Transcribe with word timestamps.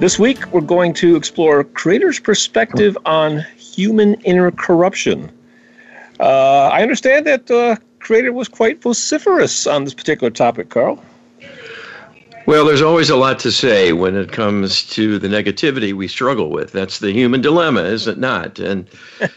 This 0.00 0.18
week, 0.18 0.46
we're 0.46 0.62
going 0.62 0.94
to 0.94 1.14
explore 1.14 1.62
Creator's 1.62 2.18
perspective 2.18 2.96
on 3.04 3.44
human 3.58 4.14
inner 4.22 4.50
corruption. 4.50 5.30
Uh, 6.18 6.68
I 6.68 6.80
understand 6.80 7.26
that 7.26 7.50
uh, 7.50 7.76
Creator 7.98 8.32
was 8.32 8.48
quite 8.48 8.80
vociferous 8.80 9.66
on 9.66 9.84
this 9.84 9.92
particular 9.92 10.30
topic, 10.30 10.70
Carl. 10.70 11.04
Well, 12.46 12.64
there's 12.64 12.80
always 12.80 13.10
a 13.10 13.16
lot 13.16 13.38
to 13.40 13.52
say 13.52 13.92
when 13.92 14.16
it 14.16 14.32
comes 14.32 14.86
to 14.94 15.18
the 15.18 15.28
negativity 15.28 15.92
we 15.92 16.08
struggle 16.08 16.48
with. 16.48 16.72
That's 16.72 17.00
the 17.00 17.12
human 17.12 17.42
dilemma, 17.42 17.82
is 17.82 18.06
it 18.06 18.16
not? 18.16 18.58
And 18.58 18.88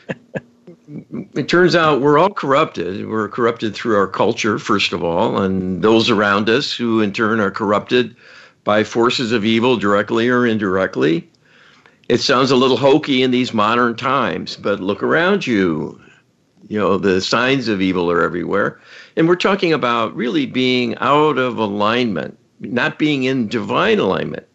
it 1.34 1.50
turns 1.50 1.76
out 1.76 2.00
we're 2.00 2.18
all 2.18 2.34
corrupted. 2.34 3.10
We're 3.10 3.28
corrupted 3.28 3.76
through 3.76 3.98
our 3.98 4.08
culture, 4.08 4.58
first 4.58 4.94
of 4.94 5.04
all, 5.04 5.42
and 5.42 5.84
those 5.84 6.10
around 6.10 6.50
us 6.50 6.72
who 6.72 7.02
in 7.02 7.12
turn 7.12 7.42
are 7.42 7.52
corrupted 7.52 8.16
by 8.64 8.84
forces 8.84 9.32
of 9.32 9.46
evil 9.46 9.78
directly 9.78 10.30
or 10.30 10.46
indirectly. 10.46 11.30
It 12.10 12.20
sounds 12.20 12.52
a 12.52 12.56
little 12.56 12.78
hokey 12.78 13.24
in 13.24 13.32
these 13.32 13.54
modern 13.54 13.96
times, 13.96 14.58
but 14.58 14.80
look 14.80 15.02
around 15.02 15.48
you. 15.48 16.00
You 16.68 16.80
know, 16.80 16.98
the 16.98 17.22
signs 17.22 17.68
of 17.68 17.82
evil 17.82 18.10
are 18.10 18.22
everywhere. 18.22 18.80
And 19.16 19.28
we're 19.28 19.36
talking 19.36 19.74
about 19.74 20.16
really 20.16 20.46
being 20.46 20.96
out 20.98 21.38
of 21.38 21.58
alignment, 21.58 22.38
not 22.60 22.98
being 22.98 23.24
in 23.24 23.48
divine 23.48 24.00
alignment, 24.00 24.48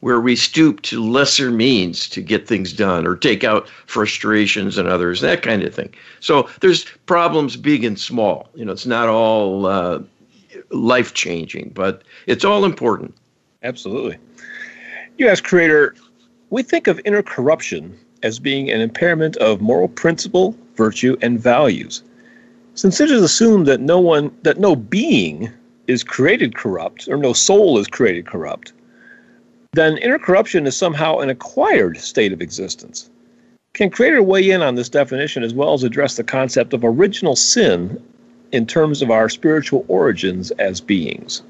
where 0.00 0.20
we 0.20 0.36
stoop 0.36 0.82
to 0.82 1.02
lesser 1.02 1.50
means 1.50 2.08
to 2.10 2.20
get 2.20 2.46
things 2.46 2.72
done 2.72 3.06
or 3.06 3.16
take 3.16 3.44
out 3.44 3.68
frustrations 3.86 4.78
and 4.78 4.88
others, 4.88 5.20
that 5.20 5.42
kind 5.42 5.62
of 5.62 5.74
thing. 5.74 5.92
So 6.20 6.48
there's 6.60 6.84
problems 7.06 7.56
big 7.56 7.84
and 7.84 7.98
small. 7.98 8.48
You 8.54 8.64
know, 8.64 8.72
it's 8.72 8.86
not 8.86 9.08
all 9.08 9.66
uh, 9.66 10.00
life 10.70 11.14
changing, 11.14 11.72
but 11.74 12.02
it's 12.26 12.44
all 12.44 12.64
important. 12.64 13.14
Absolutely. 13.62 14.18
You 15.16 15.28
as 15.28 15.40
creator, 15.40 15.94
we 16.50 16.62
think 16.62 16.86
of 16.86 17.00
inner 17.04 17.22
corruption 17.22 17.98
as 18.22 18.38
being 18.38 18.70
an 18.70 18.80
impairment 18.80 19.36
of 19.38 19.60
moral 19.60 19.88
principle, 19.88 20.56
virtue, 20.76 21.16
and 21.22 21.40
values. 21.40 22.02
Since 22.74 23.00
it 23.00 23.10
is 23.10 23.22
assumed 23.22 23.66
that 23.66 23.80
no 23.80 23.98
one 23.98 24.30
that 24.42 24.58
no 24.58 24.76
being 24.76 25.50
is 25.88 26.04
created 26.04 26.54
corrupt, 26.54 27.08
or 27.08 27.16
no 27.16 27.32
soul 27.32 27.78
is 27.78 27.88
created 27.88 28.26
corrupt, 28.26 28.72
then 29.72 29.98
inner 29.98 30.18
corruption 30.18 30.66
is 30.66 30.76
somehow 30.76 31.18
an 31.18 31.30
acquired 31.30 31.98
state 31.98 32.32
of 32.32 32.40
existence. 32.40 33.10
Can 33.72 33.90
Creator 33.90 34.22
weigh 34.22 34.50
in 34.50 34.62
on 34.62 34.74
this 34.74 34.88
definition 34.88 35.42
as 35.42 35.54
well 35.54 35.74
as 35.74 35.84
address 35.84 36.16
the 36.16 36.24
concept 36.24 36.72
of 36.72 36.84
original 36.84 37.36
sin 37.36 38.02
in 38.52 38.66
terms 38.66 39.02
of 39.02 39.10
our 39.10 39.28
spiritual 39.28 39.84
origins 39.88 40.50
as 40.52 40.80
beings? 40.80 41.42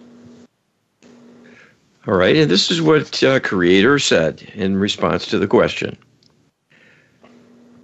All 2.09 2.14
right, 2.14 2.37
and 2.37 2.51
this 2.51 2.70
is 2.70 2.81
what 2.81 3.23
uh, 3.23 3.39
Creator 3.39 3.98
said 3.98 4.51
in 4.55 4.78
response 4.78 5.27
to 5.27 5.39
the 5.39 5.47
question. 5.47 5.95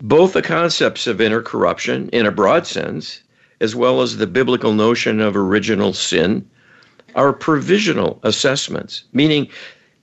Both 0.00 0.33
the 0.33 0.41
concepts 0.41 1.06
of 1.06 1.20
inner 1.20 1.42
corruption, 1.42 2.09
in 2.09 2.25
a 2.25 2.32
broad 2.32 2.66
sense, 2.66 3.22
as 3.60 3.76
well 3.76 4.00
as 4.00 4.16
the 4.16 4.26
biblical 4.26 4.72
notion 4.72 5.21
of 5.21 5.37
original 5.37 5.93
sin, 5.93 6.49
are 7.15 7.34
provisional 7.34 8.19
assessments, 8.22 9.04
meaning 9.12 9.47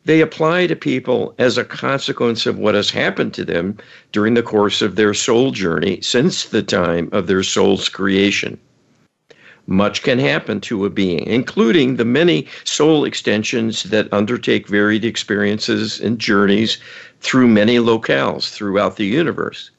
they 0.05 0.21
apply 0.21 0.67
to 0.67 0.75
people 0.75 1.33
as 1.39 1.57
a 1.57 1.65
consequence 1.65 2.45
of 2.45 2.59
what 2.59 2.75
has 2.75 2.91
happened 2.91 3.33
to 3.33 3.43
them 3.43 3.75
during 4.11 4.35
the 4.35 4.43
course 4.43 4.83
of 4.83 4.97
their 4.97 5.15
soul 5.15 5.49
journey 5.49 5.99
since 6.01 6.45
the 6.45 6.61
time 6.61 7.09
of 7.11 7.25
their 7.25 7.41
soul's 7.41 7.89
creation 7.89 8.59
much 9.67 10.03
can 10.03 10.19
happen 10.19 10.59
to 10.59 10.85
a 10.85 10.89
being, 10.89 11.25
including 11.27 11.95
the 11.95 12.05
many 12.05 12.47
soul 12.63 13.05
extensions 13.05 13.83
that 13.83 14.11
undertake 14.11 14.67
varied 14.67 15.05
experiences 15.05 15.99
and 15.99 16.19
journeys 16.19 16.77
through 17.19 17.47
many 17.47 17.77
locales 17.77 18.49
throughout 18.49 18.97
the 18.97 19.05
universe. 19.05 19.69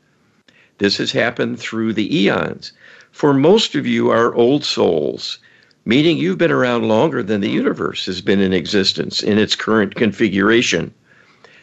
This 0.78 0.96
has 0.96 1.12
happened 1.12 1.58
through 1.58 1.92
the 1.92 2.16
eons. 2.16 2.72
For 3.10 3.34
most 3.34 3.74
of 3.74 3.86
you 3.86 4.08
are 4.10 4.34
old 4.34 4.64
souls, 4.64 5.38
meaning 5.84 6.16
you've 6.16 6.38
been 6.38 6.52
around 6.52 6.88
longer 6.88 7.22
than 7.22 7.40
the 7.40 7.50
universe 7.50 8.06
has 8.06 8.20
been 8.20 8.40
in 8.40 8.52
existence 8.52 9.22
in 9.22 9.36
its 9.36 9.54
current 9.54 9.94
configuration. 9.94 10.94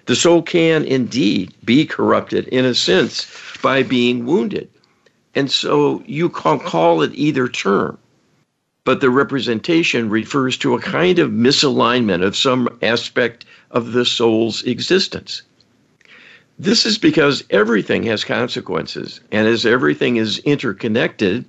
The 0.05 0.15
soul 0.15 0.41
can 0.41 0.83
indeed 0.85 1.53
be 1.63 1.85
corrupted 1.85 2.47
in 2.49 2.65
a 2.65 2.75
sense 2.75 3.27
by 3.61 3.83
being 3.83 4.25
wounded. 4.25 4.69
And 5.35 5.49
so 5.49 6.03
you 6.05 6.29
can 6.29 6.59
call 6.59 7.01
it 7.01 7.11
either 7.13 7.47
term 7.47 7.97
but 8.89 9.01
the 9.01 9.09
representation 9.11 10.09
refers 10.09 10.57
to 10.57 10.73
a 10.73 10.81
kind 10.81 11.19
of 11.19 11.29
misalignment 11.29 12.25
of 12.25 12.35
some 12.35 12.67
aspect 12.81 13.45
of 13.69 13.91
the 13.91 14.03
soul's 14.03 14.63
existence. 14.63 15.43
This 16.57 16.87
is 16.87 16.97
because 16.97 17.43
everything 17.51 18.01
has 18.05 18.23
consequences, 18.23 19.21
and 19.31 19.47
as 19.47 19.63
everything 19.63 20.15
is 20.15 20.39
interconnected, 20.39 21.45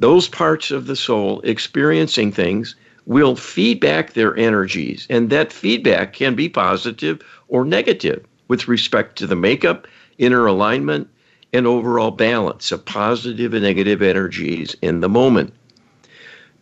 those 0.00 0.26
parts 0.26 0.72
of 0.72 0.88
the 0.88 0.96
soul 0.96 1.40
experiencing 1.42 2.32
things 2.32 2.74
will 3.04 3.36
feed 3.36 3.78
back 3.78 4.14
their 4.14 4.36
energies, 4.36 5.06
and 5.08 5.30
that 5.30 5.52
feedback 5.52 6.14
can 6.14 6.34
be 6.34 6.48
positive 6.48 7.22
or 7.46 7.64
negative 7.64 8.26
with 8.48 8.66
respect 8.66 9.14
to 9.18 9.28
the 9.28 9.36
makeup, 9.36 9.86
inner 10.18 10.46
alignment, 10.46 11.08
and 11.52 11.64
overall 11.64 12.10
balance 12.10 12.72
of 12.72 12.84
positive 12.84 13.54
and 13.54 13.62
negative 13.62 14.02
energies 14.02 14.74
in 14.82 14.98
the 14.98 15.08
moment 15.08 15.54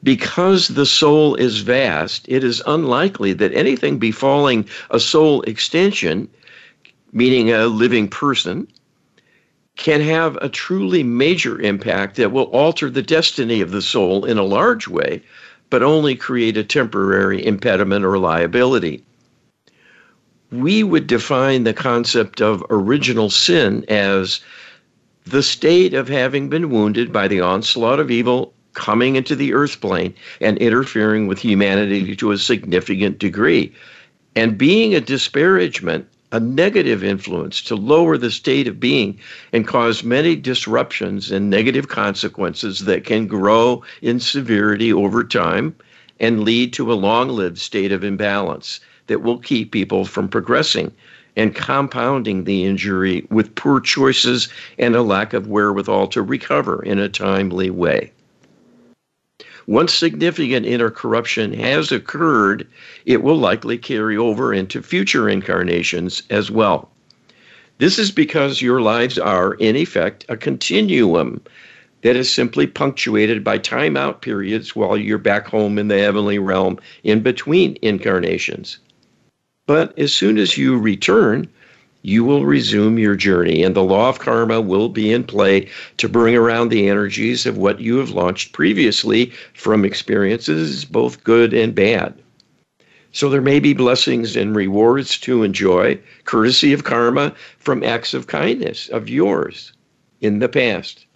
because 0.04 0.68
the 0.68 0.86
soul 0.86 1.34
is 1.34 1.60
vast, 1.60 2.26
it 2.28 2.44
is 2.44 2.62
unlikely 2.66 3.32
that 3.32 3.54
anything 3.54 3.98
befalling 3.98 4.68
a 4.90 5.00
soul 5.00 5.40
extension, 5.42 6.28
meaning 7.12 7.50
a 7.50 7.66
living 7.66 8.06
person, 8.06 8.68
can 9.76 10.02
have 10.02 10.36
a 10.36 10.48
truly 10.48 11.02
major 11.02 11.58
impact 11.60 12.16
that 12.16 12.30
will 12.30 12.44
alter 12.44 12.90
the 12.90 13.02
destiny 13.02 13.62
of 13.62 13.70
the 13.70 13.82
soul 13.82 14.26
in 14.26 14.36
a 14.36 14.44
large 14.44 14.86
way, 14.86 15.22
but 15.70 15.82
only 15.82 16.14
create 16.14 16.56
a 16.58 16.62
temporary 16.62 17.44
impediment 17.44 18.04
or 18.04 18.18
liability. 18.18 19.02
We 20.52 20.82
would 20.82 21.06
define 21.06 21.64
the 21.64 21.72
concept 21.72 22.42
of 22.42 22.64
original 22.68 23.30
sin 23.30 23.84
as 23.88 24.40
the 25.24 25.42
state 25.42 25.94
of 25.94 26.08
having 26.08 26.50
been 26.50 26.68
wounded 26.68 27.10
by 27.10 27.26
the 27.26 27.40
onslaught 27.40 27.98
of 27.98 28.10
evil 28.10 28.52
coming 28.74 29.16
into 29.16 29.34
the 29.34 29.54
earth 29.54 29.80
plane 29.80 30.14
and 30.40 30.58
interfering 30.58 31.26
with 31.26 31.38
humanity 31.38 32.14
to 32.16 32.32
a 32.32 32.38
significant 32.38 33.18
degree 33.18 33.72
and 34.36 34.58
being 34.58 34.94
a 34.94 35.00
disparagement 35.00 36.06
a 36.32 36.40
negative 36.40 37.04
influence 37.04 37.62
to 37.62 37.76
lower 37.76 38.18
the 38.18 38.30
state 38.30 38.66
of 38.66 38.80
being 38.80 39.16
and 39.52 39.68
cause 39.68 40.02
many 40.02 40.34
disruptions 40.34 41.30
and 41.30 41.48
negative 41.48 41.86
consequences 41.86 42.80
that 42.80 43.04
can 43.04 43.28
grow 43.28 43.84
in 44.02 44.18
severity 44.18 44.92
over 44.92 45.22
time 45.22 45.72
and 46.18 46.42
lead 46.42 46.72
to 46.72 46.92
a 46.92 46.94
long 46.94 47.28
lived 47.28 47.58
state 47.58 47.92
of 47.92 48.02
imbalance 48.02 48.80
that 49.06 49.22
will 49.22 49.38
keep 49.38 49.70
people 49.70 50.04
from 50.04 50.28
progressing 50.28 50.90
and 51.36 51.54
compounding 51.54 52.44
the 52.44 52.64
injury 52.64 53.24
with 53.30 53.54
poor 53.54 53.80
choices 53.80 54.48
and 54.78 54.96
a 54.96 55.02
lack 55.02 55.32
of 55.34 55.46
wherewithal 55.46 56.08
to 56.08 56.22
recover 56.22 56.82
in 56.82 56.98
a 56.98 57.08
timely 57.08 57.70
way. 57.70 58.10
Once 59.66 59.94
significant 59.94 60.66
inner 60.66 60.90
corruption 60.90 61.52
has 61.52 61.90
occurred, 61.90 62.66
it 63.06 63.22
will 63.22 63.36
likely 63.36 63.78
carry 63.78 64.16
over 64.16 64.52
into 64.52 64.82
future 64.82 65.28
incarnations 65.28 66.22
as 66.30 66.50
well. 66.50 66.90
This 67.78 67.98
is 67.98 68.10
because 68.10 68.62
your 68.62 68.80
lives 68.80 69.18
are, 69.18 69.54
in 69.54 69.74
effect, 69.74 70.24
a 70.28 70.36
continuum 70.36 71.40
that 72.02 72.16
is 72.16 72.30
simply 72.30 72.66
punctuated 72.66 73.42
by 73.42 73.58
timeout 73.58 74.20
periods 74.20 74.76
while 74.76 74.96
you're 74.96 75.18
back 75.18 75.48
home 75.48 75.78
in 75.78 75.88
the 75.88 75.98
heavenly 75.98 76.38
realm 76.38 76.78
in 77.02 77.20
between 77.20 77.78
incarnations. 77.80 78.78
But 79.66 79.98
as 79.98 80.12
soon 80.12 80.36
as 80.36 80.58
you 80.58 80.78
return, 80.78 81.48
you 82.04 82.22
will 82.22 82.44
resume 82.44 82.98
your 82.98 83.16
journey, 83.16 83.62
and 83.62 83.74
the 83.74 83.82
law 83.82 84.10
of 84.10 84.18
karma 84.18 84.60
will 84.60 84.90
be 84.90 85.10
in 85.10 85.24
play 85.24 85.66
to 85.96 86.06
bring 86.06 86.36
around 86.36 86.68
the 86.68 86.86
energies 86.86 87.46
of 87.46 87.56
what 87.56 87.80
you 87.80 87.96
have 87.96 88.10
launched 88.10 88.52
previously 88.52 89.32
from 89.54 89.86
experiences, 89.86 90.84
both 90.84 91.24
good 91.24 91.54
and 91.54 91.74
bad. 91.74 92.14
So 93.12 93.30
there 93.30 93.40
may 93.40 93.58
be 93.58 93.72
blessings 93.72 94.36
and 94.36 94.54
rewards 94.54 95.18
to 95.20 95.44
enjoy, 95.44 95.98
courtesy 96.26 96.74
of 96.74 96.84
karma 96.84 97.34
from 97.56 97.82
acts 97.82 98.12
of 98.12 98.26
kindness 98.26 98.90
of 98.90 99.08
yours 99.08 99.72
in 100.20 100.40
the 100.40 100.48
past. 100.48 101.06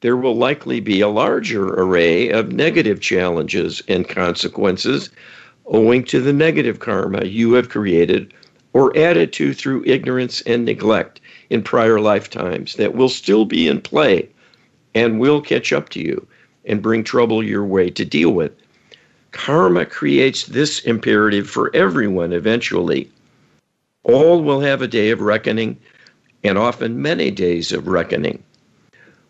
There 0.00 0.16
will 0.16 0.34
likely 0.34 0.80
be 0.80 1.02
a 1.02 1.08
larger 1.08 1.66
array 1.74 2.30
of 2.30 2.52
negative 2.52 3.00
challenges 3.00 3.82
and 3.86 4.08
consequences 4.08 5.10
owing 5.66 6.04
to 6.04 6.20
the 6.20 6.32
negative 6.32 6.78
karma 6.78 7.26
you 7.26 7.52
have 7.52 7.68
created 7.68 8.32
or 8.72 8.96
added 8.96 9.32
to 9.32 9.52
through 9.52 9.84
ignorance 9.84 10.40
and 10.42 10.64
neglect 10.64 11.20
in 11.50 11.62
prior 11.62 12.00
lifetimes 12.00 12.74
that 12.76 12.94
will 12.94 13.08
still 13.08 13.44
be 13.44 13.66
in 13.66 13.80
play 13.80 14.28
and 14.94 15.20
will 15.20 15.40
catch 15.40 15.72
up 15.72 15.88
to 15.88 16.00
you 16.00 16.26
and 16.64 16.82
bring 16.82 17.02
trouble 17.02 17.42
your 17.42 17.64
way 17.64 17.90
to 17.90 18.04
deal 18.04 18.30
with. 18.30 18.52
Karma 19.32 19.86
creates 19.86 20.44
this 20.44 20.80
imperative 20.80 21.48
for 21.48 21.74
everyone 21.74 22.32
eventually. 22.32 23.08
All 24.02 24.42
will 24.42 24.60
have 24.60 24.82
a 24.82 24.88
day 24.88 25.10
of 25.10 25.20
reckoning 25.20 25.76
and 26.42 26.58
often 26.58 27.02
many 27.02 27.30
days 27.30 27.72
of 27.72 27.86
reckoning. 27.86 28.42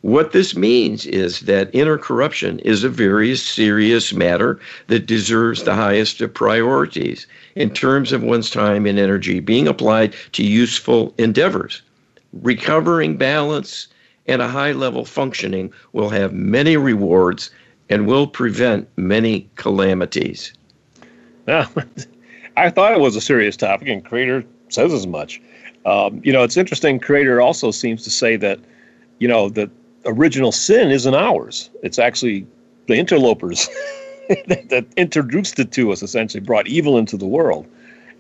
What 0.02 0.32
this 0.32 0.56
means 0.56 1.05
is 1.05 1.41
that 1.41 1.69
inner 1.75 1.99
corruption 1.99 2.58
is 2.61 2.82
a 2.82 2.88
very 2.88 3.37
serious 3.37 4.14
matter 4.14 4.58
that 4.87 5.06
deserves 5.06 5.62
the 5.62 5.75
highest 5.75 6.23
of 6.23 6.32
priorities 6.32 7.26
in 7.55 7.70
terms 7.70 8.11
of 8.11 8.23
one's 8.23 8.50
time 8.50 8.87
and 8.87 8.99
energy 8.99 9.41
being 9.41 9.69
applied 9.69 10.14
to 10.32 10.43
useful 10.43 11.14
endeavors. 11.19 11.82
Recovering 12.32 13.19
balance 13.19 13.88
and 14.26 14.41
a 14.41 14.49
high 14.49 14.73
level 14.73 15.05
functioning 15.05 15.70
will 15.93 16.08
have 16.08 16.32
many 16.32 16.79
rewards 16.79 17.50
and 17.91 18.06
will 18.06 18.26
prevent 18.26 18.88
many 18.96 19.50
calamities. 19.56 20.55
Now, 21.46 21.69
I 22.56 22.70
thought 22.70 22.93
it 22.93 23.00
was 23.00 23.17
a 23.17 23.20
serious 23.20 23.56
topic, 23.56 23.88
and 23.88 24.05
Creator 24.05 24.44
says 24.69 24.94
as 24.94 25.06
much. 25.06 25.43
Um, 25.85 26.23
you 26.25 26.32
know, 26.32 26.43
it's 26.43 26.56
interesting. 26.56 27.00
Creator 27.00 27.41
also 27.41 27.70
seems 27.70 28.03
to 28.05 28.11
say 28.11 28.37
that, 28.37 28.61
you 29.19 29.29
know, 29.29 29.49
that 29.50 29.70
original 30.05 30.52
sin 30.52 30.91
isn't 30.91 31.14
ours. 31.14 31.70
It's 31.82 31.99
actually 31.99 32.47
the 32.87 32.94
interlopers 32.94 33.69
that, 34.47 34.69
that, 34.69 34.87
introduced 34.97 35.58
it 35.58 35.73
to 35.73 35.93
us, 35.93 36.02
essentially 36.02 36.41
brought 36.41 36.67
evil 36.67 36.99
into 36.99 37.17
the 37.17 37.26
world, 37.26 37.67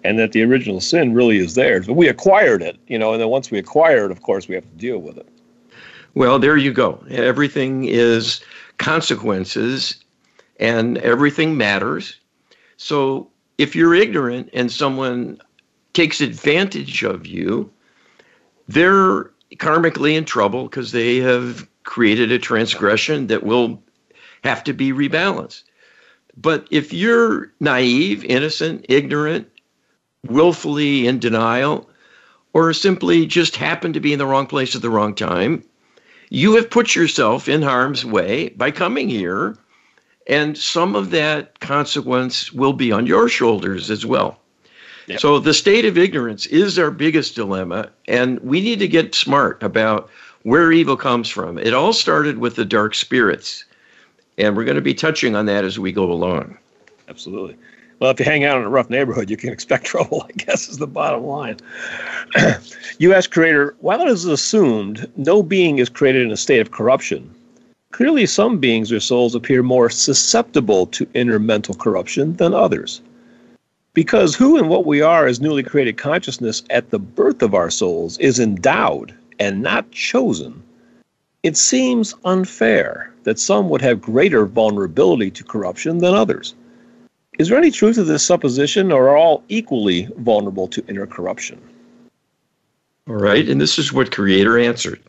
and 0.04 0.18
that 0.18 0.32
the 0.32 0.42
original 0.42 0.80
sin 0.80 1.14
really 1.14 1.38
is 1.38 1.54
theirs. 1.54 1.86
But 1.86 1.94
we 1.94 2.08
acquired 2.08 2.62
it, 2.62 2.78
you 2.86 2.98
know, 2.98 3.12
and 3.12 3.20
then 3.20 3.28
once 3.28 3.50
we 3.50 3.58
acquire 3.58 4.06
it, 4.06 4.10
of 4.10 4.22
course, 4.22 4.48
we 4.48 4.54
have 4.54 4.64
to 4.64 4.76
deal 4.76 4.98
with 4.98 5.16
it. 5.16 5.28
Well, 6.14 6.38
there 6.38 6.56
you 6.56 6.72
go. 6.72 7.04
Everything 7.10 7.84
is 7.84 8.40
consequences, 8.78 9.96
and 10.58 10.98
everything 10.98 11.56
matters. 11.56 12.16
So 12.76 13.30
if 13.58 13.76
you're 13.76 13.94
ignorant 13.94 14.50
and 14.52 14.72
someone 14.72 15.40
takes 15.92 16.20
advantage 16.20 17.02
of 17.02 17.26
you, 17.26 17.70
they're 18.68 19.30
karmically 19.56 20.16
in 20.16 20.24
trouble 20.24 20.64
because 20.64 20.92
they 20.92 21.18
have 21.18 21.68
created 21.84 22.30
a 22.30 22.38
transgression 22.38 23.26
that 23.28 23.42
will 23.42 23.82
have 24.44 24.64
to 24.64 24.72
be 24.72 24.92
rebalanced. 24.92 25.64
But 26.36 26.66
if 26.70 26.92
you're 26.92 27.52
naive, 27.60 28.24
innocent, 28.24 28.86
ignorant, 28.88 29.48
willfully 30.26 31.06
in 31.06 31.18
denial, 31.18 31.88
or 32.52 32.72
simply 32.72 33.26
just 33.26 33.56
happen 33.56 33.92
to 33.92 34.00
be 34.00 34.12
in 34.12 34.18
the 34.18 34.26
wrong 34.26 34.46
place 34.46 34.74
at 34.74 34.82
the 34.82 34.90
wrong 34.90 35.14
time, 35.14 35.62
you 36.30 36.54
have 36.56 36.70
put 36.70 36.94
yourself 36.94 37.48
in 37.48 37.62
harm's 37.62 38.04
way 38.04 38.50
by 38.50 38.70
coming 38.70 39.08
here, 39.08 39.56
and 40.26 40.56
some 40.56 40.94
of 40.94 41.10
that 41.10 41.58
consequence 41.60 42.52
will 42.52 42.72
be 42.72 42.92
on 42.92 43.06
your 43.06 43.28
shoulders 43.28 43.90
as 43.90 44.06
well. 44.06 44.40
So 45.18 45.38
the 45.38 45.54
state 45.54 45.84
of 45.84 45.98
ignorance 45.98 46.46
is 46.46 46.78
our 46.78 46.90
biggest 46.90 47.34
dilemma, 47.34 47.90
and 48.06 48.38
we 48.40 48.60
need 48.60 48.78
to 48.80 48.88
get 48.88 49.14
smart 49.14 49.62
about 49.62 50.08
where 50.42 50.72
evil 50.72 50.96
comes 50.96 51.28
from. 51.28 51.58
It 51.58 51.74
all 51.74 51.92
started 51.92 52.38
with 52.38 52.56
the 52.56 52.64
dark 52.64 52.94
spirits, 52.94 53.64
and 54.38 54.56
we're 54.56 54.64
going 54.64 54.76
to 54.76 54.82
be 54.82 54.94
touching 54.94 55.34
on 55.34 55.46
that 55.46 55.64
as 55.64 55.78
we 55.78 55.92
go 55.92 56.10
along. 56.10 56.56
Absolutely. 57.08 57.56
Well, 57.98 58.10
if 58.10 58.18
you 58.18 58.24
hang 58.24 58.44
out 58.44 58.56
in 58.56 58.64
a 58.64 58.70
rough 58.70 58.88
neighborhood, 58.88 59.28
you 59.28 59.36
can 59.36 59.52
expect 59.52 59.84
trouble, 59.86 60.26
I 60.28 60.32
guess, 60.32 60.68
is 60.68 60.78
the 60.78 60.86
bottom 60.86 61.24
line. 61.24 61.58
U.S. 62.98 63.26
creator, 63.26 63.74
while 63.80 64.00
it 64.00 64.08
is 64.08 64.24
assumed 64.24 65.10
no 65.16 65.42
being 65.42 65.78
is 65.78 65.88
created 65.88 66.22
in 66.22 66.30
a 66.30 66.36
state 66.36 66.60
of 66.60 66.70
corruption, 66.70 67.34
clearly 67.92 68.24
some 68.24 68.58
beings 68.58 68.90
or 68.90 69.00
souls 69.00 69.34
appear 69.34 69.62
more 69.62 69.90
susceptible 69.90 70.86
to 70.86 71.06
inner 71.12 71.38
mental 71.38 71.74
corruption 71.74 72.36
than 72.36 72.54
others. 72.54 73.02
Because 73.92 74.36
who 74.36 74.56
and 74.56 74.68
what 74.68 74.86
we 74.86 75.02
are 75.02 75.26
as 75.26 75.40
newly 75.40 75.62
created 75.62 75.96
consciousness 75.96 76.62
at 76.70 76.90
the 76.90 76.98
birth 76.98 77.42
of 77.42 77.54
our 77.54 77.70
souls 77.70 78.18
is 78.18 78.38
endowed 78.38 79.14
and 79.40 79.62
not 79.62 79.90
chosen, 79.90 80.62
it 81.42 81.56
seems 81.56 82.14
unfair 82.24 83.12
that 83.24 83.38
some 83.38 83.68
would 83.68 83.82
have 83.82 84.00
greater 84.00 84.46
vulnerability 84.46 85.30
to 85.32 85.44
corruption 85.44 85.98
than 85.98 86.14
others. 86.14 86.54
Is 87.38 87.48
there 87.48 87.58
any 87.58 87.70
truth 87.70 87.96
to 87.96 88.04
this 88.04 88.22
supposition, 88.22 88.92
or 88.92 89.08
are 89.08 89.16
all 89.16 89.42
equally 89.48 90.08
vulnerable 90.18 90.68
to 90.68 90.84
inner 90.88 91.06
corruption? 91.06 91.58
All 93.08 93.16
right, 93.16 93.48
and 93.48 93.60
this 93.60 93.78
is 93.78 93.92
what 93.92 94.12
Creator 94.12 94.58
answered. 94.58 95.00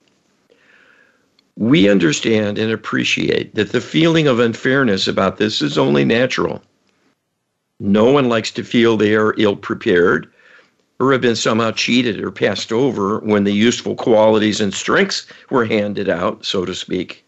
We 1.57 1.89
understand 1.89 2.57
and 2.57 2.71
appreciate 2.71 3.53
that 3.55 3.73
the 3.73 3.81
feeling 3.81 4.27
of 4.27 4.39
unfairness 4.39 5.07
about 5.07 5.37
this 5.37 5.61
is 5.61 5.77
only 5.77 6.05
natural. 6.05 6.61
No 7.83 8.11
one 8.11 8.29
likes 8.29 8.51
to 8.51 8.63
feel 8.63 8.95
they 8.95 9.15
are 9.15 9.33
ill 9.39 9.55
prepared 9.55 10.29
or 10.99 11.11
have 11.11 11.21
been 11.21 11.35
somehow 11.35 11.71
cheated 11.71 12.21
or 12.21 12.29
passed 12.29 12.71
over 12.71 13.17
when 13.21 13.43
the 13.43 13.53
useful 13.53 13.95
qualities 13.95 14.61
and 14.61 14.71
strengths 14.71 15.25
were 15.49 15.65
handed 15.65 16.07
out, 16.07 16.45
so 16.45 16.63
to 16.63 16.75
speak. 16.75 17.25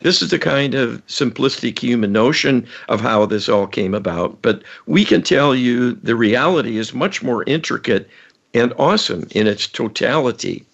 This 0.00 0.22
is 0.22 0.30
the 0.30 0.40
kind 0.40 0.74
of 0.74 1.06
simplistic 1.06 1.78
human 1.78 2.10
notion 2.10 2.66
of 2.88 3.00
how 3.00 3.26
this 3.26 3.48
all 3.48 3.68
came 3.68 3.94
about, 3.94 4.42
but 4.42 4.64
we 4.86 5.04
can 5.04 5.22
tell 5.22 5.54
you 5.54 5.92
the 5.92 6.16
reality 6.16 6.76
is 6.76 6.92
much 6.92 7.22
more 7.22 7.44
intricate 7.46 8.10
and 8.54 8.74
awesome 8.76 9.28
in 9.30 9.46
its 9.46 9.68
totality. 9.68 10.64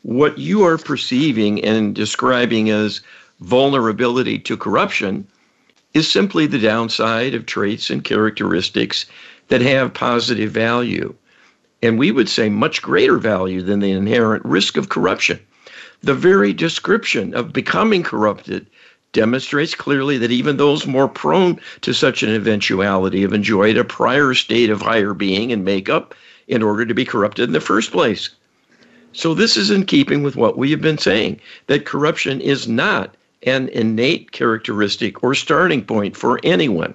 What 0.00 0.38
you 0.38 0.64
are 0.64 0.78
perceiving 0.78 1.62
and 1.62 1.94
describing 1.94 2.70
as 2.70 3.02
vulnerability 3.40 4.38
to 4.38 4.56
corruption 4.56 5.26
is 5.94 6.10
simply 6.10 6.46
the 6.46 6.58
downside 6.58 7.34
of 7.34 7.46
traits 7.46 7.88
and 7.88 8.02
characteristics 8.02 9.06
that 9.48 9.62
have 9.62 9.94
positive 9.94 10.50
value. 10.50 11.14
And 11.82 11.98
we 11.98 12.10
would 12.10 12.28
say 12.28 12.48
much 12.48 12.82
greater 12.82 13.18
value 13.18 13.62
than 13.62 13.78
the 13.80 13.92
inherent 13.92 14.44
risk 14.44 14.76
of 14.76 14.88
corruption. 14.88 15.38
The 16.02 16.14
very 16.14 16.52
description 16.52 17.32
of 17.32 17.52
becoming 17.52 18.02
corrupted 18.02 18.66
demonstrates 19.12 19.76
clearly 19.76 20.18
that 20.18 20.32
even 20.32 20.56
those 20.56 20.86
more 20.86 21.08
prone 21.08 21.60
to 21.82 21.94
such 21.94 22.22
an 22.22 22.34
eventuality 22.34 23.22
have 23.22 23.32
enjoyed 23.32 23.76
a 23.76 23.84
prior 23.84 24.34
state 24.34 24.70
of 24.70 24.82
higher 24.82 25.14
being 25.14 25.52
and 25.52 25.64
makeup 25.64 26.14
in 26.48 26.62
order 26.62 26.84
to 26.84 26.94
be 26.94 27.04
corrupted 27.04 27.48
in 27.48 27.52
the 27.52 27.60
first 27.60 27.92
place. 27.92 28.30
So, 29.12 29.32
this 29.32 29.56
is 29.56 29.70
in 29.70 29.86
keeping 29.86 30.24
with 30.24 30.34
what 30.34 30.58
we 30.58 30.72
have 30.72 30.80
been 30.80 30.98
saying 30.98 31.40
that 31.68 31.86
corruption 31.86 32.40
is 32.40 32.66
not 32.66 33.14
an 33.44 33.68
innate 33.68 34.32
characteristic 34.32 35.22
or 35.22 35.34
starting 35.34 35.84
point 35.84 36.16
for 36.16 36.40
anyone. 36.42 36.94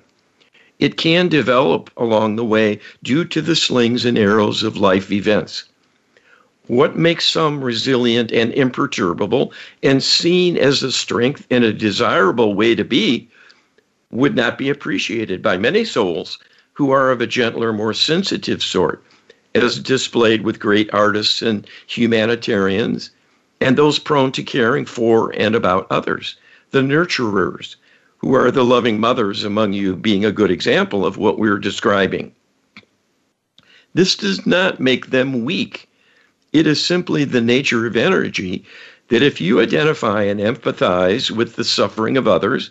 It 0.80 0.98
can 0.98 1.28
develop 1.28 1.90
along 1.98 2.36
the 2.36 2.46
way 2.46 2.80
due 3.04 3.26
to 3.26 3.42
the 3.42 3.56
slings 3.56 4.06
and 4.06 4.18
arrows 4.18 4.64
of 4.64 4.78
life 4.78 5.12
events. 5.12 5.66
What 6.68 6.98
makes 6.98 7.28
some 7.28 7.64
resilient 7.64 8.32
and 8.32 8.54
imperturbable 8.54 9.54
and 9.84 10.04
seen 10.04 10.58
as 10.58 10.84
a 10.84 10.92
strength 10.92 11.46
and 11.50 11.64
a 11.64 11.74
desirable 11.74 12.54
way 12.54 12.76
to 12.76 12.84
be 12.84 13.28
would 14.12 14.36
not 14.36 14.58
be 14.58 14.70
appreciated 14.70 15.42
by 15.42 15.58
many 15.58 15.84
souls 15.84 16.40
who 16.74 16.92
are 16.92 17.12
of 17.12 17.22
a 17.22 17.28
gentler, 17.28 17.74
more 17.74 17.94
sensitive 17.94 18.64
sort, 18.64 19.04
as 19.54 19.80
displayed 19.80 20.44
with 20.44 20.60
great 20.60 20.90
artists 20.94 21.42
and 21.42 21.68
humanitarians 21.88 23.12
and 23.62 23.78
those 23.78 24.00
prone 24.00 24.32
to 24.32 24.44
caring 24.44 24.86
for 24.86 25.34
and 25.36 25.56
about 25.56 25.88
others, 25.90 26.36
the 26.72 26.82
nurturers, 26.82 27.76
who 28.18 28.36
are 28.36 28.52
the 28.52 28.66
loving 28.66 29.00
mothers 29.00 29.44
among 29.44 29.74
you, 29.74 29.96
being 29.96 30.26
a 30.26 30.32
good 30.32 30.52
example 30.52 31.06
of 31.06 31.18
what 31.18 31.40
we're 31.40 31.58
describing. 31.58 32.34
This 33.94 34.16
does 34.16 34.46
not 34.46 34.80
make 34.80 35.08
them 35.08 35.46
weak. 35.46 35.90
It 36.54 36.68
is 36.68 36.84
simply 36.84 37.24
the 37.24 37.42
nature 37.42 37.88
of 37.88 37.96
energy 37.96 38.64
that 39.08 39.24
if 39.24 39.42
you 39.42 39.60
identify 39.60 40.24
and 40.24 40.40
empathize 40.40 41.32
with 41.32 41.56
the 41.56 41.64
suffering 41.64 42.18
of 42.18 42.28
others, 42.28 42.70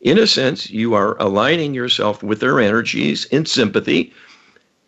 in 0.00 0.18
a 0.18 0.26
sense, 0.26 0.70
you 0.70 0.94
are 0.94 1.16
aligning 1.18 1.74
yourself 1.74 2.22
with 2.22 2.40
their 2.40 2.60
energies 2.60 3.24
in 3.26 3.46
sympathy. 3.46 4.12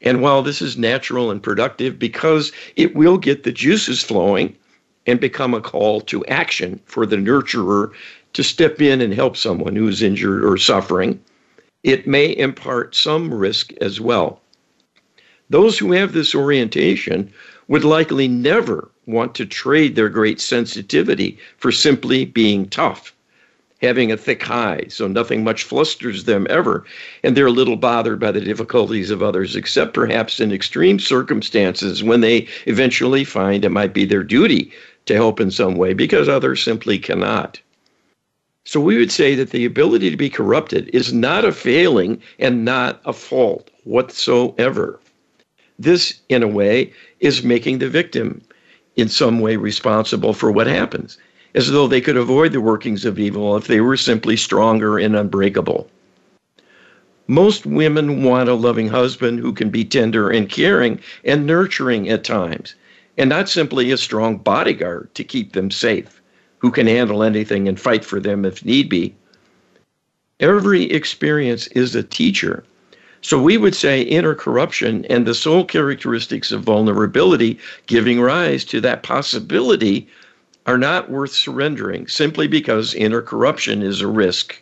And 0.01 0.23
while 0.23 0.43
this 0.43 0.63
is 0.63 0.79
natural 0.79 1.31
and 1.31 1.43
productive 1.43 1.99
because 1.99 2.53
it 2.77 2.95
will 2.95 3.19
get 3.19 3.43
the 3.43 3.53
juices 3.53 4.03
flowing, 4.03 4.57
and 5.07 5.21
become 5.21 5.55
a 5.55 5.61
call 5.61 6.01
to 6.01 6.25
action 6.27 6.81
for 6.85 7.07
the 7.07 7.17
nurturer 7.17 7.91
to 8.33 8.43
step 8.43 8.81
in 8.81 9.01
and 9.01 9.13
help 9.13 9.37
someone 9.37 9.77
who 9.77 9.89
is 9.89 10.03
injured 10.03 10.45
or 10.45 10.57
suffering. 10.57 11.21
it 11.83 12.07
may 12.07 12.37
impart 12.37 12.95
some 12.95 13.33
risk 13.35 13.73
as 13.81 14.01
well. 14.01 14.41
Those 15.51 15.79
who 15.79 15.93
have 15.93 16.13
this 16.13 16.35
orientation 16.35 17.31
would 17.69 17.85
likely 17.85 18.29
never 18.29 18.91
want 19.07 19.35
to 19.35 19.45
trade 19.45 19.97
their 19.97 20.09
great 20.09 20.41
sensitivity 20.41 21.37
for 21.59 21.73
simply 21.73 22.25
being 22.25 22.69
tough, 22.69 23.13
having 23.83 24.13
a 24.13 24.17
thick 24.17 24.43
hide, 24.43 24.93
so 24.93 25.09
nothing 25.09 25.43
much 25.43 25.65
flusters 25.65 26.25
them 26.25 26.47
ever, 26.49 26.85
and 27.25 27.37
they're 27.37 27.47
a 27.47 27.51
little 27.51 27.77
bothered 27.77 28.21
by 28.21 28.31
the 28.31 28.41
difficulties 28.41 29.11
of 29.11 29.23
others, 29.23 29.57
except 29.57 29.93
perhaps 29.93 30.39
in 30.39 30.53
extreme 30.53 30.99
circumstances 30.99 32.03
when 32.03 32.21
they 32.21 32.47
eventually 32.67 33.25
find 33.25 33.65
it 33.65 33.71
might 33.71 33.93
be 33.93 34.05
their 34.05 34.23
duty 34.23 34.71
to 35.07 35.15
help 35.15 35.41
in 35.41 35.51
some 35.51 35.75
way 35.75 35.93
because 35.93 36.29
others 36.29 36.63
simply 36.63 36.99
cannot. 36.99 37.61
So 38.65 38.81
we 38.81 38.97
would 38.97 39.11
say 39.11 39.35
that 39.35 39.51
the 39.51 39.65
ability 39.65 40.11
to 40.11 40.17
be 40.17 40.31
corrupted 40.31 40.89
is 40.93 41.13
not 41.13 41.45
a 41.45 41.53
failing 41.53 42.23
and 42.39 42.65
not 42.65 43.01
a 43.05 43.13
fault 43.13 43.71
whatsoever. 43.85 45.01
This, 45.79 46.21
in 46.29 46.45
a 46.45 46.49
way, 46.49 46.93
is 47.19 47.43
making 47.43 47.79
the 47.79 47.89
victim 47.89 48.41
in 48.95 49.09
some 49.09 49.41
way 49.41 49.57
responsible 49.57 50.33
for 50.33 50.53
what 50.53 50.69
happens, 50.69 51.19
as 51.57 51.73
though 51.73 51.89
they 51.89 52.01
could 52.01 52.17
avoid 52.17 52.53
the 52.53 52.61
workings 52.61 53.05
of 53.05 53.19
evil 53.19 53.57
if 53.57 53.67
they 53.67 53.81
were 53.81 53.97
simply 53.97 54.37
stronger 54.37 54.97
and 54.97 55.17
unbreakable. 55.17 55.91
Most 57.27 57.67
women 57.67 58.23
want 58.23 58.49
a 58.49 58.55
loving 58.55 58.89
husband 58.89 59.41
who 59.41 59.53
can 59.53 59.71
be 59.71 59.85
tender 59.85 60.31
and 60.31 60.49
caring 60.49 61.01
and 61.25 61.47
nurturing 61.47 62.09
at 62.09 62.23
times, 62.23 62.77
and 63.19 63.29
not 63.29 63.49
simply 63.49 63.91
a 63.91 63.97
strong 63.97 64.39
bodyguard 64.39 65.13
to 65.15 65.25
keep 65.25 65.53
them 65.53 65.71
safe, 65.71 66.22
who 66.63 66.71
can 66.71 66.87
handle 66.87 67.23
anything 67.23 67.69
and 67.69 67.79
fight 67.79 68.05
for 68.05 68.19
them 68.19 68.47
if 68.47 68.65
need 68.65 68.89
be. 68.89 69.15
Every 70.41 70.85
experience 70.85 71.67
is 71.69 71.95
a 71.95 72.03
teacher 72.03 72.65
so 73.25 73.41
we 73.41 73.57
would 73.57 73.77
say 73.77 74.03
inner 74.03 74.35
corruption 74.35 75.05
and 75.05 75.25
the 75.25 75.35
soul 75.35 75.65
characteristics 75.65 76.51
of 76.51 76.65
vulnerability 76.65 77.57
giving 77.87 78.21
rise 78.21 78.65
to 78.65 78.81
that 78.81 79.05
possibility 79.05 80.09
are 80.67 80.77
not 80.77 81.09
worth 81.09 81.31
surrendering 81.31 82.09
simply 82.09 82.49
because 82.49 82.95
inner 82.95 83.23
corruption 83.23 83.81
is 83.81 84.01
a 84.01 84.09
risk. 84.09 84.61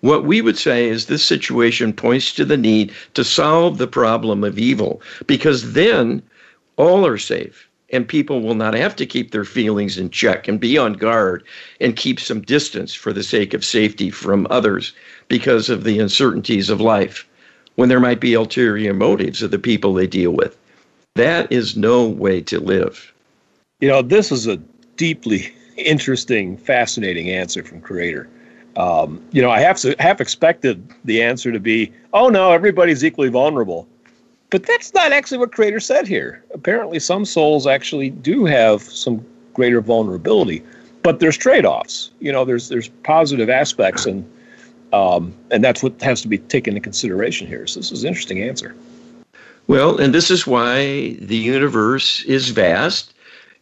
What 0.00 0.24
we 0.24 0.40
would 0.40 0.56
say 0.56 0.88
is 0.88 1.06
this 1.06 1.22
situation 1.22 1.92
points 1.92 2.32
to 2.36 2.46
the 2.46 2.56
need 2.56 2.92
to 3.12 3.22
solve 3.22 3.76
the 3.76 3.86
problem 3.86 4.44
of 4.44 4.58
evil 4.58 5.02
because 5.26 5.74
then 5.74 6.22
all 6.76 7.04
are 7.06 7.18
safe 7.18 7.67
and 7.90 8.06
people 8.06 8.40
will 8.40 8.54
not 8.54 8.74
have 8.74 8.94
to 8.96 9.06
keep 9.06 9.30
their 9.30 9.44
feelings 9.44 9.96
in 9.96 10.10
check 10.10 10.46
and 10.46 10.60
be 10.60 10.76
on 10.76 10.92
guard 10.92 11.42
and 11.80 11.96
keep 11.96 12.20
some 12.20 12.40
distance 12.42 12.94
for 12.94 13.12
the 13.12 13.22
sake 13.22 13.54
of 13.54 13.64
safety 13.64 14.10
from 14.10 14.46
others 14.50 14.92
because 15.28 15.70
of 15.70 15.84
the 15.84 15.98
uncertainties 15.98 16.70
of 16.70 16.80
life 16.80 17.26
when 17.76 17.88
there 17.88 18.00
might 18.00 18.20
be 18.20 18.34
ulterior 18.34 18.92
motives 18.92 19.42
of 19.42 19.50
the 19.50 19.58
people 19.58 19.94
they 19.94 20.06
deal 20.06 20.32
with. 20.32 20.58
That 21.14 21.50
is 21.50 21.76
no 21.76 22.06
way 22.06 22.40
to 22.42 22.60
live. 22.60 23.12
You 23.80 23.88
know, 23.88 24.02
this 24.02 24.30
is 24.32 24.46
a 24.46 24.56
deeply 24.96 25.52
interesting, 25.76 26.56
fascinating 26.56 27.30
answer 27.30 27.62
from 27.62 27.80
Creator. 27.80 28.28
Um, 28.76 29.22
you 29.32 29.42
know, 29.42 29.50
I 29.50 29.60
have 29.60 29.76
to 29.78 29.96
half 29.98 30.20
expected 30.20 30.88
the 31.04 31.22
answer 31.22 31.50
to 31.50 31.58
be, 31.58 31.92
"Oh 32.12 32.28
no, 32.28 32.52
everybody's 32.52 33.04
equally 33.04 33.28
vulnerable," 33.28 33.88
but 34.50 34.64
that's 34.66 34.94
not 34.94 35.12
actually 35.12 35.38
what 35.38 35.52
Creator 35.52 35.80
said 35.80 36.06
here. 36.06 36.42
Apparently, 36.52 36.98
some 36.98 37.24
souls 37.24 37.66
actually 37.66 38.10
do 38.10 38.44
have 38.44 38.82
some 38.82 39.24
greater 39.54 39.80
vulnerability, 39.80 40.62
but 41.02 41.20
there's 41.20 41.36
trade-offs. 41.36 42.10
You 42.20 42.32
know, 42.32 42.44
there's 42.44 42.68
there's 42.68 42.88
positive 43.04 43.50
aspects, 43.50 44.06
and 44.06 44.28
um, 44.92 45.34
and 45.50 45.62
that's 45.62 45.82
what 45.82 46.00
has 46.02 46.22
to 46.22 46.28
be 46.28 46.38
taken 46.38 46.74
into 46.74 46.82
consideration 46.82 47.46
here. 47.46 47.66
So 47.66 47.80
this 47.80 47.92
is 47.92 48.04
an 48.04 48.08
interesting 48.08 48.42
answer. 48.42 48.74
Well, 49.66 49.98
and 49.98 50.14
this 50.14 50.30
is 50.30 50.46
why 50.46 51.12
the 51.20 51.36
universe 51.36 52.24
is 52.24 52.48
vast 52.48 53.12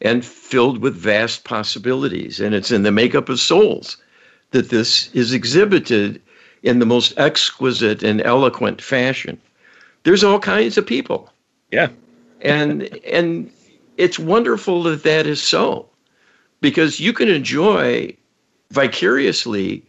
and 0.01 0.25
filled 0.25 0.79
with 0.79 0.95
vast 0.95 1.45
possibilities. 1.45 2.39
And 2.39 2.55
it's 2.55 2.71
in 2.71 2.85
the 2.85 2.93
makeup 2.93 3.29
of 3.29 3.41
souls 3.41 3.97
that 4.53 4.69
this 4.69 5.13
is 5.15 5.33
exhibited 5.33 6.23
in 6.63 6.79
the 6.79 6.87
most 6.87 7.13
exquisite 7.19 8.03
and 8.03 8.23
eloquent 8.23 8.81
fashion. 8.81 9.41
There's 10.07 10.23
all 10.23 10.39
kinds 10.39 10.79
of 10.79 10.87
people. 10.87 11.29
Yeah. 11.73 11.89
and 12.41 12.83
and 13.05 13.51
it's 13.97 14.21
wonderful 14.21 14.85
that 14.85 15.03
that 15.03 15.27
is 15.27 15.43
so 15.43 15.89
because 16.61 17.01
you 17.01 17.13
can 17.13 17.29
enjoy 17.29 18.17
vicariously 18.71 19.83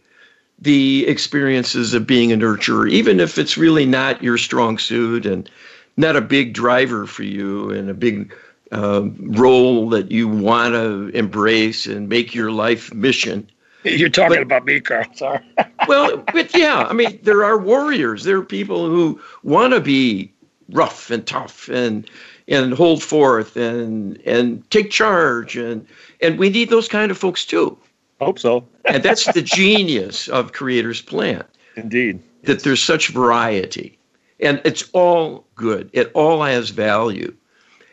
the 0.58 1.06
experiences 1.06 1.94
of 1.94 2.04
being 2.04 2.32
a 2.32 2.36
nurturer, 2.36 2.90
even 2.90 3.20
if 3.20 3.38
it's 3.38 3.56
really 3.56 3.86
not 3.86 4.20
your 4.20 4.36
strong 4.38 4.76
suit 4.76 5.24
and 5.24 5.48
not 5.96 6.16
a 6.16 6.20
big 6.20 6.52
driver 6.52 7.06
for 7.06 7.22
you 7.22 7.70
and 7.70 7.88
a 7.88 7.94
big 7.94 8.34
uh, 8.72 9.02
role 9.20 9.88
that 9.88 10.10
you 10.10 10.26
want 10.26 10.74
to 10.74 11.16
embrace 11.16 11.86
and 11.86 12.08
make 12.08 12.34
your 12.34 12.50
life 12.50 12.92
mission. 12.92 13.48
You're 13.84 14.08
talking 14.08 14.36
but, 14.36 14.42
about 14.42 14.64
me, 14.64 14.80
Carl. 14.80 15.06
Sorry. 15.14 15.40
well, 15.86 16.24
but 16.32 16.56
yeah, 16.56 16.86
I 16.88 16.92
mean, 16.92 17.18
there 17.22 17.44
are 17.44 17.58
warriors. 17.58 18.24
There 18.24 18.38
are 18.38 18.44
people 18.44 18.86
who 18.86 19.20
want 19.42 19.72
to 19.72 19.80
be 19.80 20.32
rough 20.70 21.10
and 21.10 21.26
tough 21.26 21.68
and 21.68 22.08
and 22.46 22.72
hold 22.72 23.02
forth 23.02 23.56
and 23.56 24.20
and 24.26 24.68
take 24.70 24.90
charge 24.90 25.56
and 25.56 25.86
and 26.20 26.38
we 26.38 26.50
need 26.50 26.70
those 26.70 26.88
kind 26.88 27.10
of 27.10 27.18
folks 27.18 27.44
too. 27.44 27.78
Hope 28.20 28.38
so. 28.38 28.66
and 28.84 29.02
that's 29.02 29.32
the 29.32 29.42
genius 29.42 30.28
of 30.28 30.52
Creator's 30.52 31.00
plan. 31.00 31.44
Indeed. 31.76 32.20
That 32.42 32.54
yes. 32.54 32.62
there's 32.62 32.82
such 32.82 33.08
variety. 33.08 33.98
And 34.40 34.60
it's 34.64 34.88
all 34.92 35.46
good. 35.54 35.90
It 35.92 36.10
all 36.14 36.42
has 36.42 36.70
value. 36.70 37.34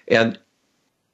And 0.08 0.38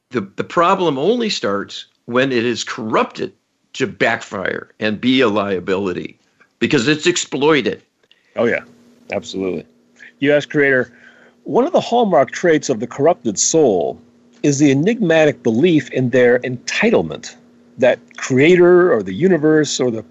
the, 0.09 0.21
the 0.21 0.43
problem 0.43 0.97
only 0.97 1.29
starts 1.29 1.85
when 2.05 2.31
it 2.31 2.45
is 2.45 2.63
corrupted 2.63 3.33
to 3.73 3.87
backfire 3.87 4.69
and 4.79 4.99
be 4.99 5.21
a 5.21 5.29
liability 5.29 6.17
because 6.59 6.87
it's 6.87 7.07
exploited. 7.07 7.81
Oh, 8.35 8.45
yeah, 8.45 8.63
absolutely. 9.11 9.65
You 10.19 10.33
ask 10.33 10.49
Creator, 10.49 10.91
one 11.43 11.65
of 11.65 11.73
the 11.73 11.81
hallmark 11.81 12.31
traits 12.31 12.69
of 12.69 12.79
the 12.79 12.87
corrupted 12.87 13.39
soul 13.39 13.99
is 14.43 14.59
the 14.59 14.71
enigmatic 14.71 15.43
belief 15.43 15.89
in 15.91 16.09
their 16.09 16.39
entitlement 16.39 17.35
that 17.77 17.99
creator 18.17 18.93
or 18.93 19.01
the 19.01 19.13
universe 19.13 19.79
or 19.79 19.91
the, 19.91 20.03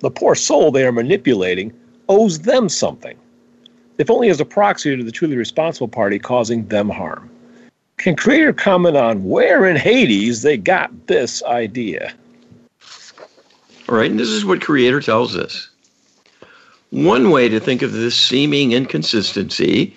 the 0.00 0.10
poor 0.10 0.34
soul 0.34 0.70
they 0.70 0.84
are 0.84 0.92
manipulating 0.92 1.72
owes 2.08 2.40
them 2.40 2.68
something, 2.68 3.16
if 3.98 4.10
only 4.10 4.28
as 4.28 4.40
a 4.40 4.44
proxy 4.44 4.96
to 4.96 5.02
the 5.02 5.12
truly 5.12 5.36
responsible 5.36 5.88
party 5.88 6.18
causing 6.18 6.66
them 6.68 6.88
harm. 6.88 7.28
Can 7.98 8.14
Creator 8.14 8.52
comment 8.52 8.96
on 8.96 9.24
where 9.24 9.66
in 9.66 9.76
Hades 9.76 10.42
they 10.42 10.56
got 10.56 11.06
this 11.06 11.42
idea? 11.44 12.12
All 13.88 13.94
right, 13.94 14.10
and 14.10 14.18
this 14.18 14.28
is 14.28 14.44
what 14.44 14.60
Creator 14.60 15.00
tells 15.00 15.36
us. 15.36 15.68
One 16.90 17.30
way 17.30 17.48
to 17.48 17.60
think 17.60 17.82
of 17.82 17.92
this 17.92 18.16
seeming 18.16 18.72
inconsistency 18.72 19.96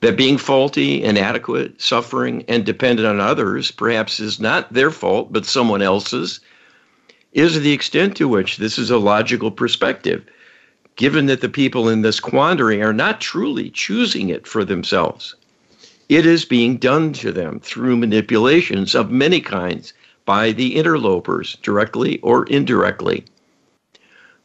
that 0.00 0.16
being 0.16 0.38
faulty, 0.38 1.02
inadequate, 1.02 1.80
suffering, 1.80 2.44
and 2.48 2.64
dependent 2.64 3.06
on 3.06 3.20
others 3.20 3.70
perhaps 3.70 4.20
is 4.20 4.40
not 4.40 4.72
their 4.72 4.90
fault, 4.90 5.32
but 5.32 5.44
someone 5.44 5.82
else's, 5.82 6.40
is 7.32 7.60
the 7.60 7.72
extent 7.72 8.16
to 8.16 8.28
which 8.28 8.56
this 8.56 8.78
is 8.78 8.90
a 8.90 8.98
logical 8.98 9.50
perspective, 9.50 10.24
given 10.96 11.26
that 11.26 11.42
the 11.42 11.48
people 11.48 11.90
in 11.90 12.00
this 12.00 12.20
quandary 12.20 12.80
are 12.82 12.94
not 12.94 13.20
truly 13.20 13.68
choosing 13.68 14.30
it 14.30 14.46
for 14.46 14.64
themselves. 14.64 15.34
It 16.08 16.24
is 16.24 16.46
being 16.46 16.78
done 16.78 17.12
to 17.14 17.32
them 17.32 17.60
through 17.60 17.96
manipulations 17.96 18.94
of 18.94 19.10
many 19.10 19.40
kinds 19.40 19.92
by 20.26 20.52
the 20.52 20.76
interlopers, 20.76 21.56
directly 21.62 22.18
or 22.20 22.44
indirectly. 22.46 23.24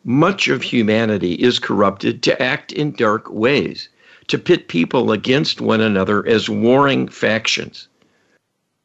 Much 0.05 0.47
of 0.47 0.61
humanity 0.61 1.33
is 1.33 1.59
corrupted 1.59 2.23
to 2.23 2.41
act 2.41 2.71
in 2.71 2.91
dark 2.91 3.29
ways 3.29 3.89
to 4.27 4.37
pit 4.37 4.69
people 4.69 5.11
against 5.11 5.59
one 5.59 5.81
another 5.81 6.25
as 6.25 6.49
warring 6.49 7.07
factions. 7.07 7.89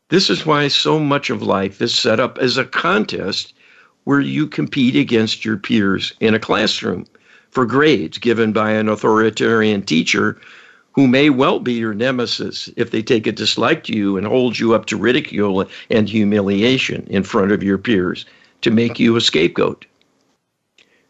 This 0.08 0.28
is 0.28 0.44
why 0.44 0.68
so 0.68 0.98
much 0.98 1.30
of 1.30 1.42
life 1.42 1.80
is 1.80 1.94
set 1.94 2.18
up 2.18 2.38
as 2.38 2.56
a 2.56 2.64
contest 2.64 3.54
where 4.04 4.20
you 4.20 4.46
compete 4.46 4.96
against 4.96 5.44
your 5.44 5.56
peers 5.56 6.12
in 6.20 6.34
a 6.34 6.40
classroom 6.40 7.06
for 7.50 7.66
grades 7.66 8.18
given 8.18 8.52
by 8.52 8.70
an 8.72 8.88
authoritarian 8.88 9.82
teacher 9.82 10.38
who 10.96 11.06
may 11.06 11.28
well 11.28 11.60
be 11.60 11.74
your 11.74 11.92
nemesis 11.92 12.70
if 12.76 12.90
they 12.90 13.02
take 13.02 13.26
a 13.26 13.32
dislike 13.32 13.84
to 13.84 13.94
you 13.94 14.16
and 14.16 14.26
hold 14.26 14.58
you 14.58 14.74
up 14.74 14.86
to 14.86 14.96
ridicule 14.96 15.68
and 15.90 16.08
humiliation 16.08 17.06
in 17.10 17.22
front 17.22 17.52
of 17.52 17.62
your 17.62 17.76
peers 17.76 18.24
to 18.62 18.70
make 18.70 18.98
you 18.98 19.14
a 19.14 19.20
scapegoat. 19.20 19.84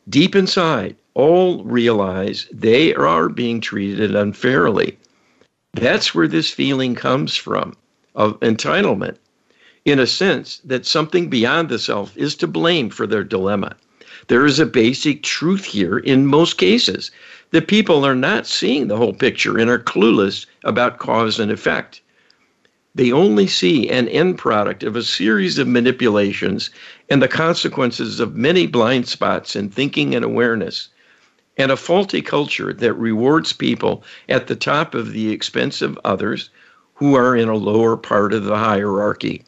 Deep 0.09 0.35
inside, 0.35 0.97
all 1.15 1.63
realize 1.65 2.49
they 2.53 2.95
are 2.95 3.29
being 3.29 3.61
treated 3.61 4.15
unfairly. 4.15 4.99
That's 5.73 6.15
where 6.15 6.29
this 6.29 6.51
feeling 6.51 6.97
comes 6.97 7.37
from 7.37 7.75
of 8.17 8.41
entitlement, 8.41 9.17
in 9.85 10.01
a 10.01 10.07
sense 10.07 10.61
that 10.65 10.85
something 10.85 11.31
beyond 11.31 11.69
the 11.69 11.79
self 11.79 12.17
is 12.17 12.35
to 12.37 12.49
blame 12.49 12.91
for 12.91 13.07
their 13.07 13.23
dilemma. 13.23 13.77
There 14.29 14.47
is 14.47 14.59
a 14.59 14.67
basic 14.67 15.23
truth 15.23 15.65
here 15.65 15.99
in 15.99 16.27
most 16.27 16.59
cases 16.59 17.13
that 17.51 17.69
people 17.69 18.05
are 18.05 18.15
not 18.15 18.47
seeing 18.47 18.89
the 18.89 18.97
whole 18.97 19.13
picture 19.13 19.59
and 19.59 19.71
are 19.71 19.79
clueless 19.79 20.47
about 20.65 20.99
cause 20.99 21.39
and 21.39 21.51
effect. 21.51 22.01
They 22.95 23.13
only 23.13 23.47
see 23.47 23.89
an 23.91 24.09
end 24.09 24.39
product 24.39 24.83
of 24.83 24.97
a 24.97 25.03
series 25.03 25.59
of 25.59 25.69
manipulations 25.69 26.71
and 27.11 27.23
the 27.23 27.29
consequences 27.29 28.21
of 28.21 28.35
many 28.35 28.67
blind 28.67 29.07
spots 29.07 29.55
in 29.55 29.69
thinking 29.69 30.15
and 30.15 30.25
awareness, 30.25 30.89
and 31.59 31.71
a 31.71 31.77
faulty 31.77 32.23
culture 32.23 32.73
that 32.73 32.95
rewards 32.95 33.53
people 33.53 34.03
at 34.29 34.47
the 34.47 34.57
top 34.57 34.95
of 34.95 35.13
the 35.13 35.31
expense 35.31 35.83
of 35.83 35.99
others 36.05 36.51
who 36.95 37.15
are 37.15 37.37
in 37.37 37.49
a 37.49 37.55
lower 37.55 37.97
part 37.97 38.33
of 38.33 38.45
the 38.45 38.57
hierarchy. 38.57 39.45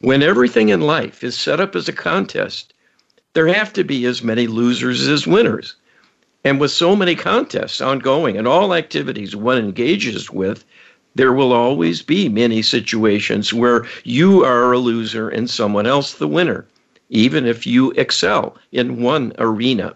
When 0.00 0.22
everything 0.22 0.68
in 0.68 0.80
life 0.80 1.22
is 1.24 1.36
set 1.36 1.60
up 1.60 1.74
as 1.76 1.88
a 1.88 1.92
contest, 1.92 2.72
there 3.34 3.48
have 3.48 3.72
to 3.74 3.84
be 3.84 4.06
as 4.06 4.22
many 4.22 4.46
losers 4.46 5.06
as 5.08 5.26
winners. 5.26 5.74
And 6.42 6.58
with 6.58 6.70
so 6.70 6.96
many 6.96 7.14
contests 7.14 7.80
ongoing 7.80 8.38
and 8.38 8.48
all 8.48 8.74
activities 8.74 9.36
one 9.36 9.58
engages 9.58 10.30
with, 10.30 10.64
there 11.14 11.32
will 11.32 11.52
always 11.52 12.02
be 12.02 12.28
many 12.28 12.62
situations 12.62 13.52
where 13.52 13.86
you 14.04 14.44
are 14.44 14.72
a 14.72 14.78
loser 14.78 15.28
and 15.28 15.50
someone 15.50 15.86
else 15.86 16.14
the 16.14 16.28
winner, 16.28 16.66
even 17.10 17.44
if 17.44 17.66
you 17.66 17.90
excel 17.92 18.56
in 18.72 19.02
one 19.02 19.32
arena. 19.38 19.94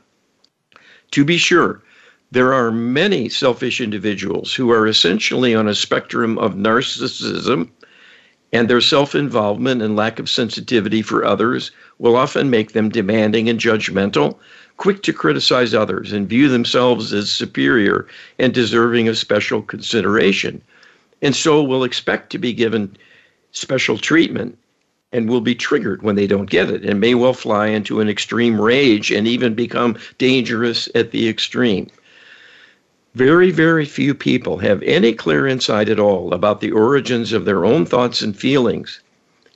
To 1.13 1.25
be 1.25 1.39
sure, 1.39 1.83
there 2.31 2.53
are 2.53 2.73
many 2.73 3.29
selfish 3.29 3.81
individuals 3.81 4.53
who 4.53 4.71
are 4.71 4.89
essentially 4.89 5.55
on 5.55 5.69
a 5.69 5.75
spectrum 5.75 6.37
of 6.39 6.55
narcissism, 6.55 7.71
and 8.55 8.71
their 8.71 8.81
self 8.81 9.15
involvement 9.15 9.83
and 9.83 9.97
lack 9.97 10.19
of 10.19 10.31
sensitivity 10.31 11.03
for 11.03 11.25
others 11.25 11.73
will 11.99 12.17
often 12.17 12.49
make 12.49 12.73
them 12.73 12.89
demanding 12.89 13.49
and 13.49 13.59
judgmental, 13.61 14.39
quick 14.77 15.03
to 15.03 15.13
criticize 15.13 15.75
others, 15.75 16.13
and 16.13 16.29
view 16.29 16.49
themselves 16.49 17.13
as 17.13 17.29
superior 17.29 18.07
and 18.39 18.55
deserving 18.55 19.09
of 19.09 19.19
special 19.19 19.61
consideration 19.61 20.63
and 21.25 21.35
so 21.35 21.63
will 21.63 21.85
expect 21.85 22.31
to 22.31 22.39
be 22.39 22.53
given 22.53 22.97
special 23.53 23.97
treatment 23.97 24.59
and 25.13 25.29
will 25.29 25.41
be 25.41 25.55
triggered 25.55 26.03
when 26.03 26.17
they 26.17 26.27
don't 26.27 26.51
get 26.51 26.69
it 26.71 26.85
and 26.85 27.01
may 27.01 27.15
well 27.15 27.33
fly 27.33 27.67
into 27.69 28.01
an 28.01 28.09
extreme 28.09 28.61
rage 28.61 29.11
and 29.11 29.27
even 29.27 29.55
become 29.55 29.97
dangerous 30.19 30.89
at 30.95 31.13
the 31.13 31.29
extreme. 31.29 31.89
Very, 33.15 33.53
very 33.53 33.85
few 33.85 34.13
people 34.13 34.59
have 34.59 34.83
any 34.83 35.13
clear 35.13 35.47
insight 35.47 35.89
at 35.89 36.01
all 36.01 36.35
about 36.35 36.61
the 36.61 36.73
origins 36.73 37.33
of 37.33 37.45
their 37.45 37.65
own 37.65 37.87
thoughts 37.87 38.23
and 38.23 38.37
feelings, 38.37 39.01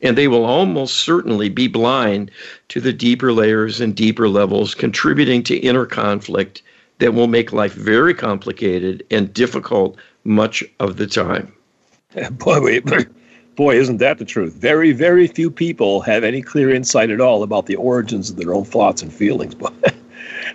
and 0.00 0.17
they 0.17 0.29
will 0.29 0.45
almost 0.45 0.95
certainly 0.95 1.49
be 1.49 1.67
blind 1.67 2.31
to 2.69 2.81
the 2.81 2.93
deeper 2.93 3.33
layers 3.33 3.81
and 3.81 3.97
deeper 3.97 4.29
levels 4.29 4.77
contributing 4.77 5.43
to 5.43 5.57
inner 5.57 5.87
conflict 5.87 6.62
that 7.00 7.15
will 7.15 7.27
make 7.27 7.53
life 7.53 7.75
very 7.75 8.15
complicated 8.15 9.05
and 9.11 9.35
difficult 9.35 9.97
much 10.23 10.62
of 10.79 10.97
the 10.97 11.07
time. 11.09 11.53
Boy, 12.31 12.81
boy, 13.57 13.75
isn't 13.77 13.97
that 13.97 14.19
the 14.19 14.25
truth? 14.25 14.55
Very, 14.55 14.93
very 14.93 15.27
few 15.27 15.50
people 15.50 16.00
have 16.03 16.23
any 16.23 16.43
clear 16.43 16.71
insight 16.73 17.11
at 17.11 17.21
all 17.21 17.43
about 17.43 17.67
the 17.67 17.75
origins 17.75 18.31
of 18.31 18.37
their 18.37 18.55
own 18.55 18.65
thoughts 18.65 19.03
and 19.03 19.12
feelings. 19.12 19.57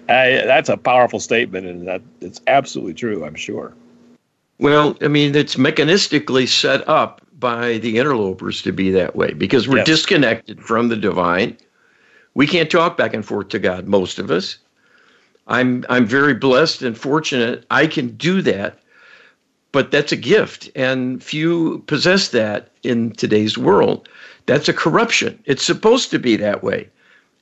But 0.08 0.46
that's 0.46 0.70
a 0.70 0.78
powerful 0.78 1.20
statement, 1.20 1.66
and 1.66 1.88
that 1.88 2.02
it's 2.22 2.42
absolutely 2.48 2.94
true. 2.94 3.26
I'm 3.26 3.36
sure. 3.36 3.74
Well, 4.60 4.98
I 5.02 5.08
mean, 5.08 5.36
it's 5.36 5.56
mechanistically 5.56 6.48
set 6.48 6.88
up 6.88 7.22
by 7.40 7.80
the 7.80 7.98
interlopers 7.98 8.62
to 8.62 8.72
be 8.72 8.92
that 8.92 9.16
way 9.16 9.34
because 9.34 9.68
we're 9.68 9.78
yes. 9.78 9.88
disconnected 9.88 10.62
from 10.62 10.90
the 10.90 10.96
divine. 10.96 11.58
We 12.36 12.48
can't 12.48 12.72
talk 12.72 12.98
back 12.98 13.14
and 13.14 13.26
forth 13.26 13.50
to 13.50 13.60
God, 13.60 13.88
most 13.88 14.20
of 14.20 14.32
us. 14.32 14.58
I'm 15.48 15.86
I'm 15.90 16.06
very 16.06 16.34
blessed 16.34 16.82
and 16.82 16.98
fortunate 16.98 17.66
I 17.70 17.88
can 17.88 18.16
do 18.16 18.42
that 18.44 18.80
but 19.74 19.90
that's 19.90 20.12
a 20.12 20.16
gift, 20.16 20.70
and 20.76 21.22
few 21.22 21.80
possess 21.88 22.30
that 22.30 22.70
in 22.84 23.12
today's 23.12 23.58
world. 23.58 24.08
That's 24.46 24.70
a 24.70 24.74
corruption. 24.74 25.38
It's 25.46 25.66
supposed 25.66 26.12
to 26.12 26.20
be 26.20 26.38
that 26.38 26.64
way. 26.64 26.88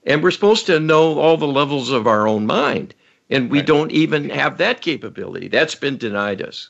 And 0.06 0.24
we're 0.24 0.32
supposed 0.32 0.66
to 0.66 0.80
know 0.80 1.20
all 1.20 1.38
the 1.38 1.48
levels 1.48 1.92
of 1.92 2.08
our 2.08 2.28
own 2.28 2.46
mind, 2.46 2.96
and 3.30 3.52
we 3.52 3.60
right. 3.60 3.68
don't 3.68 3.92
even 3.92 4.30
have 4.30 4.58
that 4.58 4.82
capability. 4.82 5.48
That's 5.48 5.76
been 5.76 5.98
denied 5.98 6.42
us. 6.42 6.70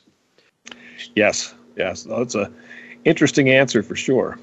Yes, 1.16 1.54
yes, 1.76 2.04
that's 2.04 2.34
a 2.34 2.50
interesting 3.04 3.48
answer 3.48 3.82
for 3.82 3.96
sure. 3.96 4.38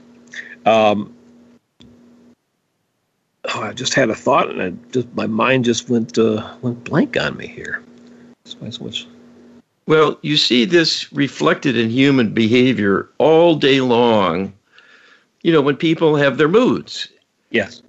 Um, 0.66 1.14
oh, 3.46 3.62
I 3.62 3.74
just 3.74 3.94
had 3.94 4.10
a 4.10 4.16
thought, 4.16 4.50
and 4.50 4.62
I 4.62 4.70
just 4.92 5.08
my 5.14 5.28
mind 5.28 5.66
just 5.66 5.90
went 5.90 6.18
uh, 6.18 6.56
went 6.62 6.84
blank 6.84 7.16
on 7.18 7.38
me 7.38 7.48
here. 7.48 7.84
So 8.46 8.58
I 8.64 8.70
switch. 8.70 9.08
Well, 9.86 10.20
you 10.22 10.38
see 10.38 10.66
this 10.66 11.12
reflected 11.12 11.76
in 11.76 11.90
human 11.90 12.34
behavior 12.34 13.10
all 13.18 13.56
day 13.56 13.82
long. 13.82 14.54
You 15.42 15.54
know, 15.54 15.62
when 15.62 15.78
people 15.78 16.16
have 16.16 16.38
their 16.38 16.48
moods. 16.48 17.08
Yes. 17.50 17.82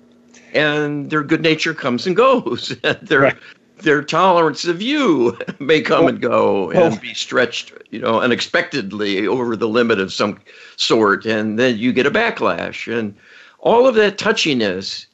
And 0.55 1.11
their 1.11 1.23
good 1.23 1.43
nature 1.43 1.75
comes 1.75 2.07
and 2.07 2.17
goes. 2.17 2.77
their 3.03 3.21
right. 3.21 3.37
their 3.79 4.03
tolerance 4.03 4.65
of 4.65 4.83
you 4.83 5.39
may 5.59 5.81
come 5.81 6.05
oh. 6.05 6.09
and 6.09 6.21
go 6.21 6.71
and 6.71 6.95
oh. 6.95 6.97
be 6.99 7.15
stretched, 7.15 7.73
you 7.91 7.99
know, 7.99 8.21
unexpectedly 8.21 9.27
over 9.27 9.57
the 9.57 9.69
limit 9.69 10.01
of 10.01 10.13
some 10.13 10.41
sort, 10.77 11.25
and 11.27 11.59
then 11.59 11.79
you 11.79 11.93
get 11.93 12.07
a 12.07 12.11
backlash. 12.11 12.93
And 12.93 13.15
all 13.59 13.87
of 13.87 13.95
that 13.97 14.19
touchiness 14.19 15.07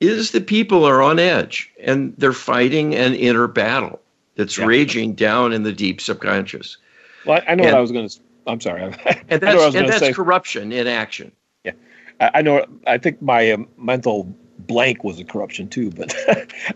is 0.00 0.32
the 0.32 0.40
people 0.40 0.84
are 0.84 1.02
on 1.02 1.18
edge 1.18 1.72
and 1.82 2.14
they're 2.18 2.32
fighting 2.32 2.94
an 2.94 3.14
inner 3.14 3.46
battle 3.46 4.00
that's 4.36 4.58
yeah. 4.58 4.66
raging 4.66 5.14
down 5.14 5.52
in 5.52 5.62
the 5.62 5.72
deep 5.72 6.00
subconscious. 6.00 6.76
Well, 7.24 7.40
I 7.48 7.54
know 7.54 7.64
and, 7.64 7.72
what 7.72 7.74
I 7.74 7.80
was 7.80 7.92
going 7.92 8.08
to. 8.08 8.20
I'm 8.46 8.60
sorry. 8.60 8.82
and 9.28 9.40
that's, 9.40 9.74
and 9.74 9.88
that's 9.88 10.14
corruption 10.14 10.72
in 10.72 10.86
action. 10.86 11.32
Yeah, 11.64 11.72
I, 12.20 12.30
I 12.34 12.42
know. 12.42 12.64
I 12.86 12.98
think 12.98 13.20
my 13.20 13.50
um, 13.50 13.66
mental 13.76 14.32
blank 14.60 15.04
was 15.04 15.20
a 15.20 15.24
corruption 15.24 15.68
too. 15.68 15.90
But 15.90 16.14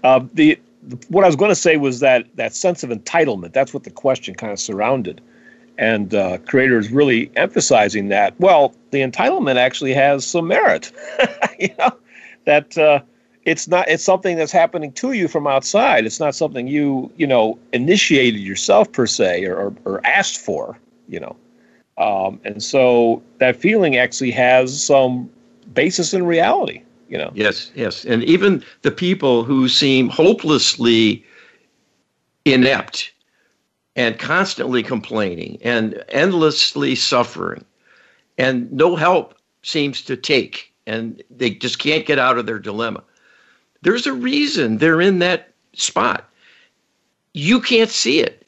uh, 0.02 0.20
the, 0.34 0.58
the, 0.82 1.06
what 1.08 1.24
I 1.24 1.26
was 1.26 1.36
going 1.36 1.50
to 1.50 1.54
say 1.54 1.76
was 1.76 2.00
that 2.00 2.26
that 2.36 2.54
sense 2.54 2.82
of 2.82 2.90
entitlement. 2.90 3.52
That's 3.52 3.74
what 3.74 3.84
the 3.84 3.90
question 3.90 4.34
kind 4.34 4.52
of 4.52 4.58
surrounded, 4.58 5.20
and 5.78 6.14
uh, 6.14 6.38
creator 6.38 6.78
is 6.78 6.90
really 6.90 7.30
emphasizing 7.36 8.08
that. 8.08 8.38
Well, 8.38 8.74
the 8.90 9.00
entitlement 9.00 9.56
actually 9.56 9.94
has 9.94 10.26
some 10.26 10.48
merit. 10.48 10.92
you 11.58 11.70
know 11.78 11.92
that. 12.44 12.76
Uh, 12.76 13.00
it's 13.46 13.66
not 13.66 13.88
it's 13.88 14.04
something 14.04 14.36
that's 14.36 14.52
happening 14.52 14.92
to 14.92 15.12
you 15.12 15.26
from 15.26 15.46
outside 15.46 16.04
it's 16.04 16.20
not 16.20 16.34
something 16.34 16.66
you 16.66 17.10
you 17.16 17.26
know 17.26 17.58
initiated 17.72 18.38
yourself 18.38 18.92
per 18.92 19.06
se 19.06 19.44
or, 19.46 19.56
or, 19.56 19.74
or 19.86 20.06
asked 20.06 20.38
for 20.38 20.78
you 21.08 21.18
know 21.18 21.34
um, 21.96 22.38
and 22.44 22.62
so 22.62 23.22
that 23.38 23.56
feeling 23.56 23.96
actually 23.96 24.30
has 24.30 24.82
some 24.82 25.28
basis 25.72 26.12
in 26.12 26.26
reality 26.26 26.82
you 27.10 27.18
know 27.18 27.30
yes 27.34 27.70
yes 27.74 28.04
and 28.06 28.24
even 28.24 28.64
the 28.82 28.90
people 28.90 29.44
who 29.44 29.68
seem 29.68 30.08
hopelessly 30.08 31.24
inept 32.46 33.12
and 33.96 34.18
constantly 34.18 34.82
complaining 34.82 35.58
and 35.62 36.02
endlessly 36.08 36.94
suffering 36.94 37.64
and 38.38 38.72
no 38.72 38.96
help 38.96 39.34
seems 39.62 40.00
to 40.00 40.16
take 40.16 40.72
and 40.86 41.22
they 41.30 41.50
just 41.50 41.78
can't 41.78 42.06
get 42.06 42.18
out 42.18 42.38
of 42.38 42.46
their 42.46 42.58
dilemma 42.58 43.02
there's 43.82 44.06
a 44.06 44.12
reason 44.12 44.78
they're 44.78 45.00
in 45.00 45.18
that 45.20 45.52
spot. 45.72 46.28
You 47.32 47.60
can't 47.60 47.90
see 47.90 48.20
it, 48.20 48.46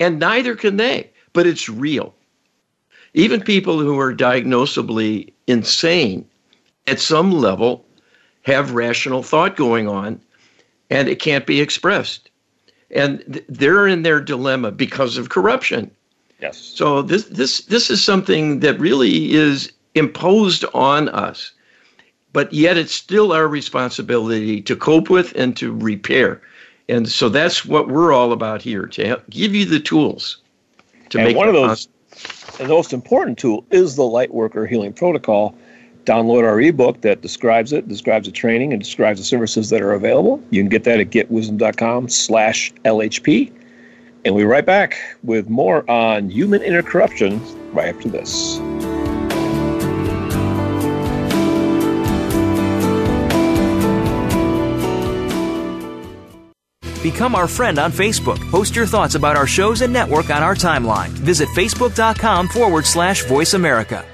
and 0.00 0.18
neither 0.18 0.54
can 0.54 0.76
they, 0.76 1.10
but 1.32 1.46
it's 1.46 1.68
real. 1.68 2.14
Even 3.14 3.40
people 3.40 3.78
who 3.78 3.98
are 3.98 4.14
diagnosably 4.14 5.32
insane 5.46 6.26
at 6.86 7.00
some 7.00 7.32
level 7.32 7.84
have 8.44 8.72
rational 8.72 9.22
thought 9.22 9.56
going 9.56 9.88
on, 9.88 10.20
and 10.90 11.08
it 11.08 11.18
can't 11.18 11.46
be 11.46 11.60
expressed. 11.60 12.30
And 12.90 13.42
they're 13.48 13.88
in 13.88 14.02
their 14.02 14.20
dilemma 14.20 14.70
because 14.70 15.16
of 15.16 15.28
corruption. 15.28 15.90
Yes. 16.40 16.58
So 16.58 17.02
this 17.02 17.24
this 17.24 17.62
this 17.62 17.90
is 17.90 18.02
something 18.02 18.60
that 18.60 18.78
really 18.78 19.32
is 19.32 19.72
imposed 19.94 20.64
on 20.74 21.08
us 21.08 21.52
but 22.34 22.52
yet 22.52 22.76
it's 22.76 22.92
still 22.92 23.32
our 23.32 23.48
responsibility 23.48 24.60
to 24.60 24.76
cope 24.76 25.08
with 25.08 25.32
and 25.36 25.56
to 25.56 25.72
repair. 25.72 26.42
And 26.88 27.08
so 27.08 27.30
that's 27.30 27.64
what 27.64 27.88
we're 27.88 28.12
all 28.12 28.32
about 28.32 28.60
here 28.60 28.86
to 28.86 29.22
give 29.30 29.54
you 29.54 29.64
the 29.64 29.80
tools 29.80 30.38
to 31.10 31.18
and 31.18 31.28
make 31.28 31.36
one 31.36 31.48
of 31.48 31.54
those. 31.54 31.88
And 32.58 32.68
the 32.68 32.74
most 32.74 32.92
important 32.92 33.38
tool 33.38 33.64
is 33.70 33.96
the 33.96 34.02
Lightworker 34.02 34.68
Healing 34.68 34.92
Protocol. 34.92 35.56
Download 36.04 36.44
our 36.44 36.60
ebook 36.60 37.00
that 37.00 37.22
describes 37.22 37.72
it, 37.72 37.88
describes 37.88 38.26
the 38.26 38.32
training, 38.32 38.72
and 38.72 38.82
describes 38.82 39.18
the 39.20 39.24
services 39.24 39.70
that 39.70 39.80
are 39.80 39.92
available. 39.92 40.42
You 40.50 40.62
can 40.62 40.68
get 40.68 40.84
that 40.84 41.00
at 41.00 41.10
getwisdom.com 41.10 42.08
slash 42.08 42.72
LHP. 42.84 43.50
And 44.24 44.34
we'll 44.34 44.44
be 44.44 44.48
right 44.48 44.64
back 44.64 44.96
with 45.22 45.48
more 45.48 45.88
on 45.90 46.30
human 46.30 46.62
inner 46.62 46.82
corruption 46.82 47.40
right 47.72 47.94
after 47.94 48.08
this. 48.08 48.58
Become 57.02 57.34
our 57.34 57.46
friend 57.46 57.78
on 57.78 57.92
Facebook. 57.92 58.40
Post 58.50 58.74
your 58.74 58.86
thoughts 58.86 59.14
about 59.14 59.36
our 59.36 59.46
shows 59.46 59.82
and 59.82 59.92
network 59.92 60.30
on 60.30 60.42
our 60.42 60.54
timeline. 60.54 61.08
Visit 61.10 61.50
facebook.com 61.50 62.48
forward 62.48 62.86
slash 62.86 63.24
VoiceAmerica. 63.24 64.13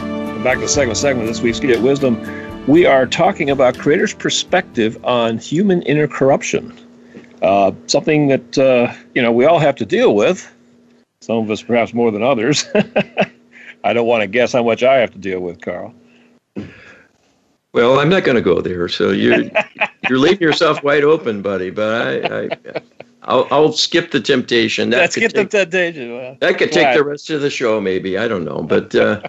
back 0.43 0.55
to 0.55 0.61
the 0.61 0.67
second 0.67 0.95
segment 0.95 1.29
of 1.29 1.35
this 1.35 1.43
week's 1.43 1.59
Get 1.59 1.83
Wisdom. 1.83 2.19
We 2.65 2.87
are 2.87 3.05
talking 3.05 3.51
about 3.51 3.77
creators' 3.77 4.13
perspective 4.13 4.97
on 5.05 5.37
human 5.37 5.83
inner 5.83 6.07
corruption. 6.07 6.75
Uh, 7.43 7.73
something 7.85 8.27
that 8.29 8.57
uh, 8.57 8.91
you 9.13 9.21
know 9.21 9.31
we 9.31 9.45
all 9.45 9.59
have 9.59 9.75
to 9.75 9.85
deal 9.85 10.15
with. 10.15 10.51
Some 11.19 11.37
of 11.37 11.51
us 11.51 11.61
perhaps 11.61 11.93
more 11.93 12.09
than 12.09 12.23
others. 12.23 12.65
I 13.83 13.93
don't 13.93 14.07
want 14.07 14.21
to 14.21 14.27
guess 14.27 14.53
how 14.53 14.63
much 14.63 14.81
I 14.81 14.95
have 14.95 15.11
to 15.11 15.19
deal 15.19 15.41
with, 15.41 15.61
Carl. 15.61 15.93
Well, 17.73 17.99
I'm 17.99 18.09
not 18.09 18.23
going 18.23 18.35
to 18.35 18.41
go 18.41 18.61
there. 18.61 18.87
So 18.89 19.11
you're 19.11 19.43
you're 20.09 20.17
leaving 20.17 20.41
yourself 20.41 20.83
wide 20.83 21.03
open, 21.03 21.43
buddy. 21.43 21.69
But 21.69 22.07
I, 22.07 22.45
I 22.45 22.81
I'll, 23.23 23.47
I'll 23.51 23.73
skip 23.73 24.09
the 24.09 24.19
temptation. 24.19 24.89
That 24.89 25.01
Let's 25.01 25.15
skip 25.15 25.33
take, 25.33 25.51
the 25.51 25.65
temptation. 25.65 26.15
Well, 26.15 26.37
that 26.39 26.57
could 26.57 26.71
take 26.71 26.95
the 26.95 27.03
rest 27.03 27.29
of 27.29 27.41
the 27.41 27.51
show, 27.51 27.79
maybe. 27.79 28.17
I 28.17 28.27
don't 28.27 28.43
know, 28.43 28.63
but 28.63 28.95
uh, 28.95 29.21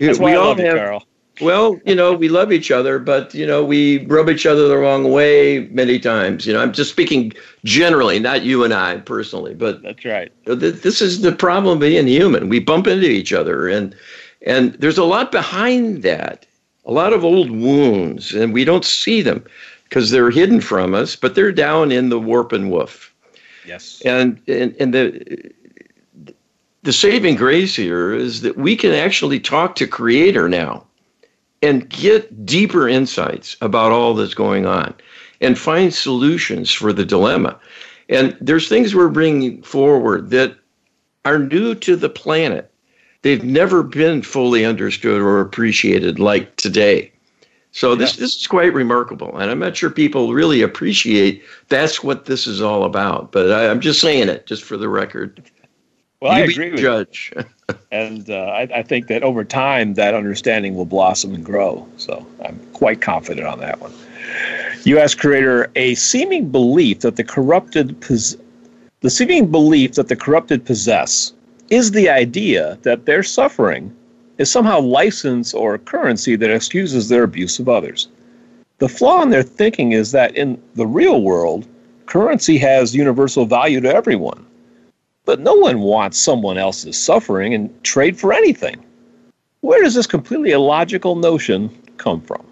That's 0.00 0.18
why 0.18 0.32
we 0.32 0.32
I 0.32 0.36
all 0.36 0.48
love 0.48 0.58
have, 0.58 0.74
you, 0.74 0.80
Carl. 0.80 1.06
Well, 1.40 1.80
you 1.84 1.96
know, 1.96 2.12
we 2.12 2.28
love 2.28 2.52
each 2.52 2.70
other, 2.70 2.98
but 2.98 3.34
you 3.34 3.46
know, 3.46 3.64
we 3.64 4.06
rub 4.06 4.30
each 4.30 4.46
other 4.46 4.68
the 4.68 4.78
wrong 4.78 5.10
way 5.10 5.66
many 5.72 5.98
times. 5.98 6.46
You 6.46 6.52
know, 6.52 6.60
I'm 6.60 6.72
just 6.72 6.90
speaking 6.90 7.32
generally, 7.64 8.20
not 8.20 8.42
you 8.42 8.62
and 8.62 8.72
I 8.72 8.98
personally, 8.98 9.54
but 9.54 9.82
that's 9.82 10.04
right. 10.04 10.32
This 10.44 11.02
is 11.02 11.22
the 11.22 11.32
problem 11.32 11.80
being 11.80 12.06
human. 12.06 12.48
We 12.48 12.60
bump 12.60 12.86
into 12.86 13.08
each 13.08 13.32
other, 13.32 13.68
and 13.68 13.96
and 14.46 14.74
there's 14.74 14.98
a 14.98 15.04
lot 15.04 15.32
behind 15.32 16.02
that, 16.02 16.46
a 16.84 16.92
lot 16.92 17.12
of 17.12 17.24
old 17.24 17.50
wounds, 17.50 18.32
and 18.32 18.52
we 18.52 18.64
don't 18.64 18.84
see 18.84 19.20
them 19.20 19.44
because 19.88 20.10
they're 20.10 20.30
hidden 20.30 20.60
from 20.60 20.94
us, 20.94 21.16
but 21.16 21.34
they're 21.34 21.52
down 21.52 21.90
in 21.90 22.10
the 22.10 22.20
warp 22.20 22.52
and 22.52 22.70
woof. 22.70 23.12
Yes. 23.66 24.02
And 24.04 24.40
and 24.46 24.76
and 24.78 24.94
the 24.94 25.52
the 26.84 26.92
saving 26.92 27.34
grace 27.34 27.74
here 27.74 28.12
is 28.12 28.42
that 28.42 28.58
we 28.58 28.76
can 28.76 28.92
actually 28.92 29.40
talk 29.40 29.74
to 29.74 29.86
creator 29.86 30.50
now 30.50 30.86
and 31.62 31.88
get 31.88 32.44
deeper 32.44 32.86
insights 32.86 33.56
about 33.62 33.90
all 33.90 34.14
that's 34.14 34.34
going 34.34 34.66
on 34.66 34.94
and 35.40 35.58
find 35.58 35.94
solutions 35.94 36.70
for 36.70 36.92
the 36.92 37.06
dilemma. 37.06 37.58
And 38.10 38.36
there's 38.38 38.68
things 38.68 38.94
we're 38.94 39.08
bringing 39.08 39.62
forward 39.62 40.28
that 40.30 40.58
are 41.24 41.38
new 41.38 41.74
to 41.76 41.96
the 41.96 42.10
planet. 42.10 42.70
They've 43.22 43.42
never 43.42 43.82
been 43.82 44.20
fully 44.20 44.66
understood 44.66 45.22
or 45.22 45.40
appreciated 45.40 46.18
like 46.18 46.54
today. 46.56 47.10
So 47.72 47.94
this, 47.94 48.16
this 48.16 48.36
is 48.36 48.46
quite 48.46 48.72
remarkable 48.72 49.36
and 49.36 49.50
i'm 49.50 49.58
not 49.58 49.76
sure 49.76 49.90
people 49.90 50.32
really 50.32 50.62
appreciate 50.62 51.42
that's 51.70 52.04
what 52.04 52.26
this 52.26 52.46
is 52.46 52.62
all 52.62 52.84
about 52.84 53.32
but 53.32 53.50
I, 53.50 53.68
i'm 53.68 53.80
just 53.80 54.00
saying 54.00 54.28
it 54.28 54.46
just 54.46 54.62
for 54.62 54.76
the 54.76 54.88
record 54.88 55.42
well, 56.24 56.38
you 56.38 56.44
I 56.44 56.46
agree 56.46 56.70
with 56.70 56.80
judge. 56.80 57.32
you. 57.36 57.44
and 57.92 58.30
uh, 58.30 58.46
I, 58.46 58.62
I, 58.62 58.82
think 58.82 59.08
that 59.08 59.22
over 59.22 59.44
time, 59.44 59.92
that 59.94 60.14
understanding 60.14 60.74
will 60.74 60.86
blossom 60.86 61.34
and 61.34 61.44
grow. 61.44 61.86
So 61.98 62.26
I'm 62.42 62.58
quite 62.72 63.02
confident 63.02 63.46
on 63.46 63.60
that 63.60 63.78
one. 63.78 63.92
U.S. 64.84 65.14
creator, 65.14 65.70
a 65.76 65.94
seeming 65.96 66.48
belief 66.48 67.00
that 67.00 67.16
the 67.16 67.24
corrupted 67.24 68.00
pos- 68.00 68.36
the 69.00 69.10
seeming 69.10 69.50
belief 69.50 69.92
that 69.94 70.08
the 70.08 70.16
corrupted 70.16 70.64
possess 70.64 71.34
is 71.68 71.90
the 71.90 72.08
idea 72.08 72.78
that 72.82 73.04
their 73.04 73.22
suffering 73.22 73.94
is 74.38 74.50
somehow 74.50 74.80
license 74.80 75.52
or 75.52 75.76
currency 75.76 76.36
that 76.36 76.50
excuses 76.50 77.10
their 77.10 77.22
abuse 77.22 77.58
of 77.58 77.68
others. 77.68 78.08
The 78.78 78.88
flaw 78.88 79.22
in 79.22 79.28
their 79.28 79.42
thinking 79.42 79.92
is 79.92 80.12
that 80.12 80.34
in 80.34 80.60
the 80.74 80.86
real 80.86 81.20
world, 81.20 81.66
currency 82.06 82.56
has 82.58 82.94
universal 82.94 83.44
value 83.44 83.82
to 83.82 83.94
everyone 83.94 84.44
but 85.24 85.40
no 85.40 85.54
one 85.54 85.80
wants 85.80 86.18
someone 86.18 86.58
else's 86.58 86.98
suffering 86.98 87.54
and 87.54 87.82
trade 87.84 88.18
for 88.18 88.32
anything. 88.32 88.84
Where 89.60 89.82
does 89.82 89.94
this 89.94 90.06
completely 90.06 90.50
illogical 90.50 91.16
notion 91.16 91.70
come 91.96 92.20
from? 92.20 92.44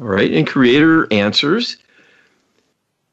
All 0.00 0.08
right, 0.08 0.30
and 0.30 0.46
Creator 0.46 1.10
answers 1.10 1.78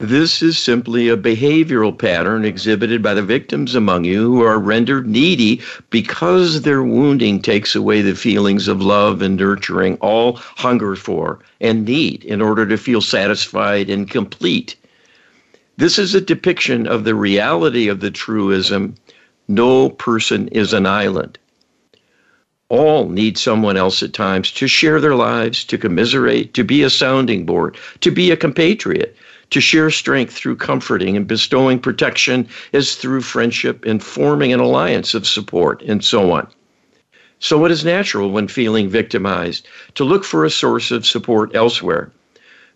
this 0.03 0.41
is 0.41 0.59
simply 0.59 1.07
a 1.07 1.15
behavioral 1.15 1.97
pattern 1.97 2.43
exhibited 2.43 3.01
by 3.01 3.13
the 3.13 3.21
victims 3.21 3.73
among 3.73 4.03
you 4.03 4.23
who 4.23 4.41
are 4.41 4.59
rendered 4.59 5.07
needy 5.07 5.61
because 5.91 6.63
their 6.63 6.83
wounding 6.83 7.41
takes 7.41 7.73
away 7.73 8.01
the 8.01 8.13
feelings 8.13 8.67
of 8.67 8.81
love 8.81 9.21
and 9.21 9.37
nurturing 9.37 9.95
all 10.01 10.33
hunger 10.35 10.97
for 10.97 11.39
and 11.61 11.85
need 11.85 12.25
in 12.25 12.41
order 12.41 12.65
to 12.65 12.77
feel 12.77 12.99
satisfied 12.99 13.89
and 13.89 14.09
complete. 14.09 14.75
This 15.75 15.97
is 15.97 16.13
a 16.13 16.21
depiction 16.21 16.85
of 16.85 17.03
the 17.03 17.15
reality 17.15 17.87
of 17.87 17.99
the 17.99 18.11
truism 18.11 18.95
no 19.47 19.89
person 19.89 20.47
is 20.49 20.71
an 20.71 20.85
island. 20.85 21.39
All 22.69 23.09
need 23.09 23.39
someone 23.39 23.75
else 23.75 24.03
at 24.03 24.13
times 24.13 24.51
to 24.51 24.67
share 24.67 25.01
their 25.01 25.15
lives, 25.15 25.63
to 25.65 25.77
commiserate, 25.79 26.53
to 26.53 26.63
be 26.63 26.83
a 26.83 26.91
sounding 26.91 27.45
board, 27.45 27.75
to 28.01 28.11
be 28.11 28.29
a 28.29 28.37
compatriot, 28.37 29.15
to 29.49 29.59
share 29.59 29.89
strength 29.89 30.33
through 30.33 30.57
comforting 30.57 31.17
and 31.17 31.27
bestowing 31.27 31.79
protection 31.79 32.47
as 32.71 32.95
through 32.95 33.21
friendship 33.21 33.83
and 33.83 34.03
forming 34.03 34.53
an 34.53 34.59
alliance 34.59 35.15
of 35.15 35.27
support, 35.27 35.81
and 35.81 36.03
so 36.05 36.31
on. 36.31 36.47
So 37.39 37.65
it 37.65 37.71
is 37.71 37.83
natural 37.83 38.29
when 38.29 38.47
feeling 38.47 38.89
victimized 38.89 39.67
to 39.95 40.03
look 40.03 40.23
for 40.23 40.45
a 40.45 40.49
source 40.49 40.91
of 40.91 41.05
support 41.05 41.55
elsewhere 41.55 42.11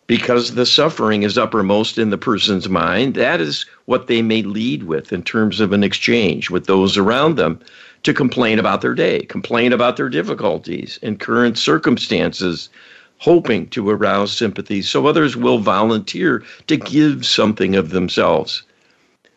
because 0.08 0.56
the 0.56 0.66
suffering 0.66 1.24
is 1.24 1.38
uppermost 1.38 1.98
in 1.98 2.10
the 2.10 2.18
person's 2.18 2.70
mind. 2.70 3.14
That 3.16 3.42
is 3.42 3.66
what 3.86 4.08
they 4.08 4.22
may 4.22 4.42
lead 4.42 4.84
with 4.84 5.12
in 5.12 5.22
terms 5.22 5.60
of 5.60 5.74
an 5.74 5.84
exchange 5.84 6.50
with 6.50 6.66
those 6.66 6.98
around 6.98 7.36
them 7.36 7.60
to 8.04 8.14
complain 8.14 8.58
about 8.58 8.82
their 8.82 8.96
day, 8.96 9.20
complain 9.24 9.74
about 9.74 9.98
their 9.98 10.08
difficulties 10.08 10.98
and 11.04 11.20
current 11.20 11.58
circumstances, 11.58 12.70
hoping 13.18 13.68
to 13.68 13.90
arouse 13.90 14.32
sympathy 14.32 14.82
so 14.82 15.08
others 15.08 15.36
will 15.36 15.60
volunteer 15.60 16.42
to 16.68 16.78
give 16.78 17.26
something 17.26 17.76
of 17.76 17.90
themselves. 17.90 18.64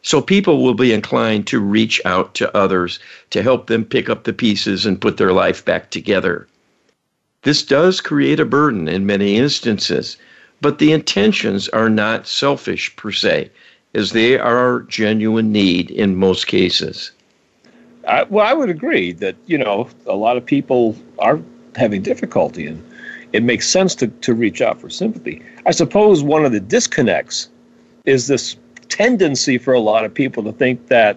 So 0.03 0.23
people 0.23 0.63
will 0.63 0.75
be 0.75 0.93
inclined 0.93 1.47
to 1.49 1.59
reach 1.59 2.01
out 2.05 2.35
to 2.37 2.57
others 2.57 3.01
to 3.31 3.43
help 3.43 3.67
them 3.67 3.85
pick 3.85 4.09
up 4.09 4.25
the 4.25 4.33
pieces 4.33 4.87
and 4.87 5.01
put 5.01 5.17
their 5.17 5.33
life 5.33 5.65
back 5.65 5.91
together. 5.91 6.47
This 7.43 7.63
does 7.63 8.01
create 8.01 8.39
a 8.39 8.45
burden 8.45 8.87
in 8.87 9.05
many 9.05 9.37
instances 9.37 10.17
but 10.61 10.79
the 10.79 10.93
intentions 10.93 11.69
are 11.69 11.91
not 11.91 12.27
selfish 12.27 12.95
per 12.97 13.13
se, 13.13 13.51
as 13.95 14.13
they 14.13 14.39
are 14.39 14.81
genuine 14.83 15.53
need 15.53 15.91
in 15.91 16.17
most 16.17 16.47
cases. 16.47 17.11
I, 18.07 18.25
well, 18.25 18.47
I 18.47 18.53
would 18.53 18.71
agree 18.71 19.13
that 19.15 19.37
you 19.47 19.59
know 19.59 19.89
a 20.07 20.17
lot 20.17 20.37
of 20.37 20.45
people 20.45 20.97
are 21.19 21.41
having 21.77 22.03
difficulty, 22.03 22.67
and 22.67 22.83
it 23.33 23.43
makes 23.43 23.69
sense 23.69 23.95
to 23.97 24.09
to 24.09 24.35
reach 24.35 24.61
out 24.61 24.81
for 24.81 24.91
sympathy. 24.91 25.43
I 25.67 25.71
suppose 25.71 26.23
one 26.23 26.45
of 26.45 26.53
the 26.53 26.61
disconnects 26.61 27.49
is 28.05 28.27
this 28.27 28.57
tendency 28.89 29.59
for 29.59 29.73
a 29.73 29.81
lot 29.81 30.05
of 30.05 30.13
people 30.13 30.43
to 30.45 30.53
think 30.53 30.89
that 30.89 31.17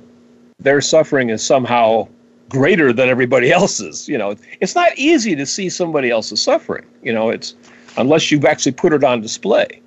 their 0.59 0.81
suffering 0.81 1.29
is 1.29 1.43
somehow 1.43 2.07
greater 2.49 2.93
than 2.93 3.09
everybody 3.09 3.51
else's. 3.59 4.07
You 4.07 4.17
know, 4.17 4.35
it's 4.61 4.75
not 4.75 4.91
easy 4.97 5.35
to 5.35 5.45
see 5.45 5.69
somebody 5.69 6.09
else's 6.09 6.41
suffering. 6.41 6.85
You 7.01 7.13
know, 7.13 7.29
it's 7.29 7.55
unless 7.97 8.31
you've 8.31 8.45
actually 8.45 8.71
put 8.71 8.93
it 8.93 9.03
on 9.03 9.21
display. 9.21 9.81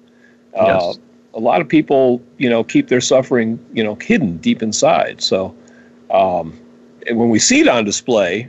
Uh, 0.59 0.64
yes. 0.66 0.83
Uh, 0.83 0.95
a 1.35 1.40
lot 1.40 1.61
of 1.61 1.69
people, 1.69 2.23
you 2.38 2.49
know, 2.49 2.64
keep 2.64 2.88
their 2.88 3.01
suffering, 3.01 3.62
you 3.75 3.85
know, 3.85 3.95
hidden 3.97 4.38
deep 4.38 4.62
inside. 4.62 5.21
So, 5.21 5.55
um, 6.11 6.59
when 7.11 7.29
we 7.29 7.38
see 7.38 7.61
it 7.61 7.69
on 7.69 7.85
display, 7.85 8.49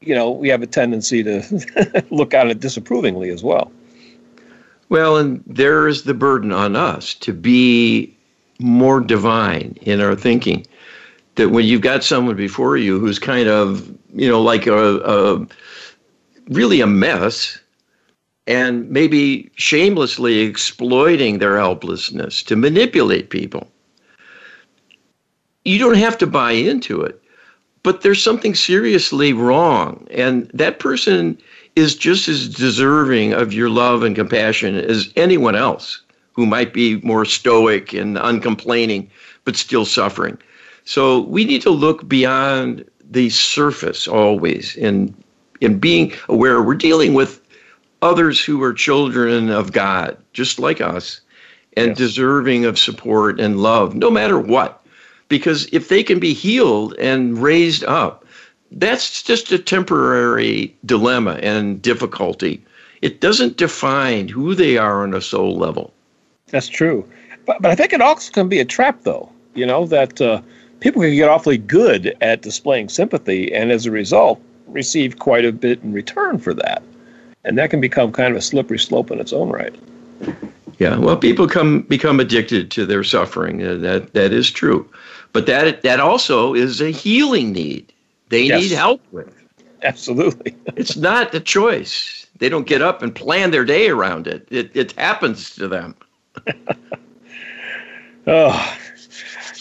you 0.00 0.14
know, 0.14 0.30
we 0.30 0.48
have 0.48 0.62
a 0.62 0.66
tendency 0.66 1.22
to 1.22 2.04
look 2.10 2.32
at 2.32 2.48
it 2.48 2.60
disapprovingly 2.60 3.30
as 3.30 3.42
well. 3.42 3.70
Well, 4.88 5.18
and 5.18 5.44
there 5.46 5.86
is 5.86 6.04
the 6.04 6.14
burden 6.14 6.50
on 6.50 6.76
us 6.76 7.14
to 7.16 7.32
be 7.32 8.16
more 8.58 9.00
divine 9.00 9.76
in 9.82 10.00
our 10.00 10.16
thinking. 10.16 10.66
That 11.34 11.50
when 11.50 11.66
you've 11.66 11.82
got 11.82 12.02
someone 12.02 12.36
before 12.36 12.76
you 12.76 12.98
who's 12.98 13.18
kind 13.18 13.48
of, 13.48 13.86
you 14.14 14.28
know, 14.28 14.40
like 14.40 14.66
a, 14.66 14.96
a 15.00 15.46
really 16.48 16.80
a 16.80 16.86
mess, 16.86 17.60
and 18.48 18.90
maybe 18.90 19.50
shamelessly 19.56 20.40
exploiting 20.40 21.38
their 21.38 21.58
helplessness 21.58 22.42
to 22.42 22.56
manipulate 22.56 23.28
people. 23.28 23.70
You 25.66 25.78
don't 25.78 25.98
have 25.98 26.16
to 26.18 26.26
buy 26.26 26.52
into 26.52 27.02
it, 27.02 27.22
but 27.82 28.00
there's 28.00 28.22
something 28.22 28.54
seriously 28.54 29.34
wrong. 29.34 30.06
And 30.10 30.50
that 30.54 30.78
person 30.78 31.38
is 31.76 31.94
just 31.94 32.26
as 32.26 32.48
deserving 32.48 33.34
of 33.34 33.52
your 33.52 33.68
love 33.68 34.02
and 34.02 34.16
compassion 34.16 34.76
as 34.76 35.12
anyone 35.14 35.54
else 35.54 36.00
who 36.32 36.46
might 36.46 36.72
be 36.72 36.96
more 37.02 37.26
stoic 37.26 37.92
and 37.92 38.16
uncomplaining, 38.16 39.10
but 39.44 39.56
still 39.56 39.84
suffering. 39.84 40.38
So 40.84 41.20
we 41.20 41.44
need 41.44 41.60
to 41.62 41.70
look 41.70 42.08
beyond 42.08 42.82
the 43.10 43.28
surface 43.28 44.08
always 44.08 44.74
in 44.76 45.14
in 45.60 45.78
being 45.78 46.12
aware 46.28 46.62
we're 46.62 46.74
dealing 46.74 47.14
with 47.14 47.37
others 48.02 48.42
who 48.42 48.62
are 48.62 48.72
children 48.72 49.50
of 49.50 49.72
God, 49.72 50.16
just 50.32 50.58
like 50.58 50.80
us, 50.80 51.20
and 51.76 51.88
yes. 51.88 51.98
deserving 51.98 52.64
of 52.64 52.78
support 52.78 53.40
and 53.40 53.60
love, 53.60 53.94
no 53.94 54.10
matter 54.10 54.38
what. 54.38 54.84
Because 55.28 55.68
if 55.72 55.88
they 55.88 56.02
can 56.02 56.18
be 56.18 56.32
healed 56.32 56.94
and 56.98 57.38
raised 57.38 57.84
up, 57.84 58.24
that's 58.72 59.22
just 59.22 59.52
a 59.52 59.58
temporary 59.58 60.74
dilemma 60.84 61.38
and 61.42 61.80
difficulty. 61.80 62.62
It 63.02 63.20
doesn't 63.20 63.56
define 63.56 64.28
who 64.28 64.54
they 64.54 64.76
are 64.76 65.02
on 65.02 65.14
a 65.14 65.20
soul 65.20 65.56
level. 65.56 65.92
That's 66.48 66.68
true. 66.68 67.08
But, 67.46 67.62
but 67.62 67.70
I 67.70 67.74
think 67.74 67.92
it 67.92 68.00
also 68.00 68.32
can 68.32 68.48
be 68.48 68.58
a 68.58 68.64
trap, 68.64 69.02
though, 69.02 69.30
you 69.54 69.66
know, 69.66 69.86
that 69.86 70.20
uh, 70.20 70.40
people 70.80 71.02
can 71.02 71.14
get 71.14 71.28
awfully 71.28 71.58
good 71.58 72.16
at 72.20 72.42
displaying 72.42 72.88
sympathy 72.88 73.52
and 73.52 73.70
as 73.70 73.86
a 73.86 73.90
result 73.90 74.40
receive 74.66 75.18
quite 75.18 75.44
a 75.44 75.52
bit 75.52 75.82
in 75.82 75.92
return 75.92 76.38
for 76.38 76.52
that 76.52 76.82
and 77.48 77.56
that 77.56 77.70
can 77.70 77.80
become 77.80 78.12
kind 78.12 78.30
of 78.30 78.36
a 78.36 78.42
slippery 78.42 78.78
slope 78.78 79.10
in 79.10 79.18
its 79.18 79.32
own 79.32 79.48
right. 79.48 79.74
Yeah, 80.78 80.98
well, 80.98 81.16
people 81.16 81.48
come 81.48 81.80
become 81.82 82.20
addicted 82.20 82.70
to 82.72 82.86
their 82.86 83.02
suffering. 83.02 83.66
Uh, 83.66 83.74
that 83.76 84.12
that 84.12 84.32
is 84.32 84.50
true, 84.50 84.88
but 85.32 85.46
that 85.46 85.82
that 85.82 85.98
also 85.98 86.54
is 86.54 86.80
a 86.80 86.90
healing 86.90 87.52
need. 87.52 87.92
They 88.28 88.42
yes. 88.42 88.62
need 88.62 88.72
help 88.72 89.00
with. 89.10 89.34
Absolutely, 89.82 90.54
it's 90.76 90.96
not 90.96 91.32
the 91.32 91.40
choice. 91.40 92.26
They 92.38 92.48
don't 92.48 92.66
get 92.66 92.82
up 92.82 93.02
and 93.02 93.12
plan 93.12 93.50
their 93.50 93.64
day 93.64 93.88
around 93.88 94.28
it. 94.28 94.46
It 94.50 94.70
it 94.74 94.92
happens 94.92 95.54
to 95.56 95.66
them. 95.66 95.96
oh, 98.26 98.78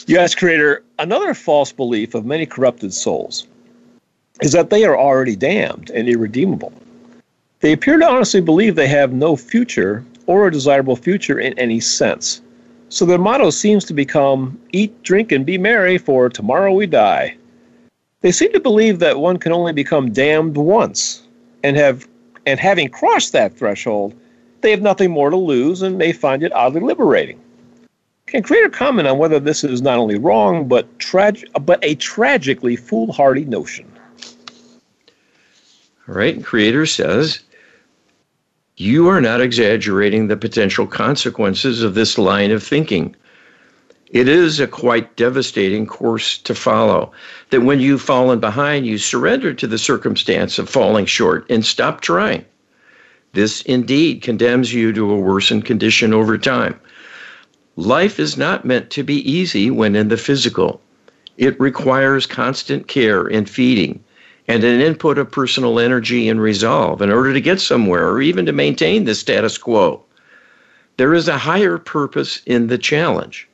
yes, 0.05 0.35
Creator. 0.35 0.83
Another 0.99 1.33
false 1.33 1.71
belief 1.71 2.13
of 2.13 2.25
many 2.25 2.45
corrupted 2.45 2.93
souls 2.93 3.47
is 4.41 4.51
that 4.51 4.69
they 4.69 4.83
are 4.83 4.97
already 4.97 5.35
damned 5.35 5.89
and 5.91 6.07
irredeemable. 6.09 6.73
They 7.59 7.73
appear 7.73 7.97
to 7.97 8.07
honestly 8.07 8.41
believe 8.41 8.75
they 8.75 8.87
have 8.87 9.13
no 9.13 9.35
future 9.35 10.05
or 10.27 10.47
a 10.47 10.51
desirable 10.51 10.95
future 10.95 11.39
in 11.39 11.57
any 11.57 11.79
sense. 11.79 12.41
So 12.89 13.05
their 13.05 13.17
motto 13.17 13.49
seems 13.49 13.83
to 13.85 13.93
become 13.93 14.59
eat, 14.71 15.01
drink, 15.03 15.31
and 15.31 15.45
be 15.45 15.57
merry, 15.57 15.97
for 15.97 16.29
tomorrow 16.29 16.73
we 16.73 16.85
die. 16.85 17.35
They 18.21 18.31
seem 18.31 18.53
to 18.53 18.59
believe 18.59 18.99
that 18.99 19.19
one 19.19 19.37
can 19.37 19.51
only 19.51 19.73
become 19.73 20.11
damned 20.11 20.55
once, 20.55 21.23
and 21.63 21.75
have 21.75 22.07
and 22.45 22.59
having 22.59 22.89
crossed 22.89 23.33
that 23.33 23.57
threshold, 23.57 24.13
they 24.61 24.71
have 24.71 24.81
nothing 24.81 25.11
more 25.11 25.29
to 25.29 25.35
lose 25.35 25.81
and 25.81 25.97
may 25.97 26.13
find 26.13 26.43
it 26.43 26.53
oddly 26.53 26.79
liberating. 26.79 27.39
Can 28.25 28.41
Creator 28.41 28.69
comment 28.69 29.07
on 29.07 29.17
whether 29.17 29.39
this 29.39 29.63
is 29.63 29.81
not 29.81 29.99
only 29.99 30.17
wrong 30.17 30.67
but 30.67 30.97
trag- 30.97 31.43
but 31.65 31.79
a 31.83 31.95
tragically 31.95 32.75
foolhardy 32.75 33.45
notion? 33.45 33.91
All 36.07 36.15
right, 36.15 36.43
Creator 36.43 36.85
says 36.85 37.39
you 38.77 39.07
are 39.07 39.19
not 39.19 39.41
exaggerating 39.41 40.27
the 40.27 40.37
potential 40.37 40.85
consequences 40.85 41.81
of 41.81 41.95
this 41.95 42.19
line 42.19 42.51
of 42.51 42.61
thinking. 42.63 43.15
It 44.11 44.27
is 44.27 44.59
a 44.59 44.67
quite 44.67 45.15
devastating 45.15 45.87
course 45.87 46.37
to 46.39 46.53
follow. 46.53 47.11
That 47.49 47.63
when 47.63 47.79
you've 47.79 48.03
fallen 48.03 48.39
behind, 48.39 48.85
you 48.85 48.99
surrender 48.99 49.53
to 49.55 49.67
the 49.67 49.79
circumstance 49.79 50.59
of 50.59 50.69
falling 50.69 51.07
short 51.07 51.45
and 51.49 51.65
stop 51.65 52.01
trying. 52.01 52.45
This 53.33 53.63
indeed 53.63 54.21
condemns 54.21 54.73
you 54.73 54.93
to 54.93 55.11
a 55.11 55.19
worsened 55.19 55.65
condition 55.65 56.13
over 56.13 56.37
time. 56.37 56.79
Life 57.75 58.19
is 58.19 58.37
not 58.37 58.63
meant 58.63 58.91
to 58.91 59.03
be 59.03 59.29
easy 59.29 59.71
when 59.71 59.95
in 59.95 60.07
the 60.07 60.17
physical. 60.17 60.81
It 61.37 61.59
requires 61.59 62.25
constant 62.25 62.87
care 62.87 63.25
and 63.25 63.49
feeding, 63.49 64.03
and 64.47 64.63
an 64.63 64.81
input 64.81 65.17
of 65.17 65.31
personal 65.31 65.79
energy 65.79 66.29
and 66.29 66.41
resolve 66.41 67.01
in 67.01 67.11
order 67.11 67.33
to 67.33 67.41
get 67.41 67.59
somewhere 67.59 68.09
or 68.09 68.21
even 68.21 68.45
to 68.45 68.53
maintain 68.53 69.03
the 69.03 69.15
status 69.15 69.57
quo. 69.57 70.03
There 70.97 71.13
is 71.13 71.27
a 71.27 71.37
higher 71.37 71.77
purpose 71.77 72.41
in 72.45 72.67
the 72.67 72.77
challenge. 72.77 73.47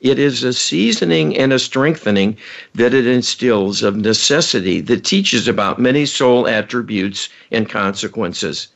It 0.00 0.18
is 0.18 0.42
a 0.42 0.52
seasoning 0.52 1.36
and 1.36 1.52
a 1.52 1.58
strengthening 1.58 2.36
that 2.74 2.94
it 2.94 3.06
instills 3.06 3.82
of 3.82 3.96
necessity 3.96 4.80
that 4.80 5.04
teaches 5.04 5.46
about 5.46 5.78
many 5.78 6.06
soul 6.06 6.48
attributes 6.48 7.28
and 7.50 7.68
consequences. 7.68 8.68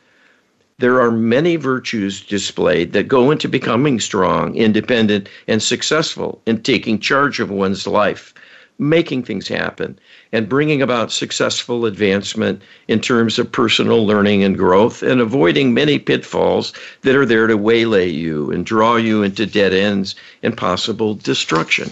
There 0.79 1.01
are 1.01 1.11
many 1.11 1.57
virtues 1.57 2.21
displayed 2.21 2.93
that 2.93 3.09
go 3.09 3.31
into 3.31 3.49
becoming 3.49 4.01
strong, 4.01 4.55
independent, 4.55 5.29
and 5.49 5.63
successful 5.63 6.43
in 6.47 6.63
taking 6.63 6.99
charge 6.99 7.41
of 7.41 7.51
one's 7.51 7.87
life, 7.87 8.35
making 8.79 9.23
things 9.23 9.47
happen, 9.47 9.99
and 10.33 10.49
bringing 10.49 10.83
about 10.83 11.13
successful 11.13 11.87
advancement 11.87 12.61
in 12.89 13.01
terms 13.01 13.39
of 13.39 13.53
personal 13.53 14.07
learning 14.07 14.43
and 14.43 14.59
growth 14.59 15.03
and 15.03 15.21
avoiding 15.21 15.73
many 15.73 15.99
pitfalls 15.99 16.73
that 17.03 17.15
are 17.15 17.27
there 17.27 17.47
to 17.47 17.57
waylay 17.57 18.09
you 18.09 18.51
and 18.51 18.67
draw 18.67 18.97
you 18.97 19.23
into 19.23 19.47
dead 19.47 19.73
ends 19.73 20.15
and 20.43 20.57
possible 20.57 21.15
destruction. 21.15 21.91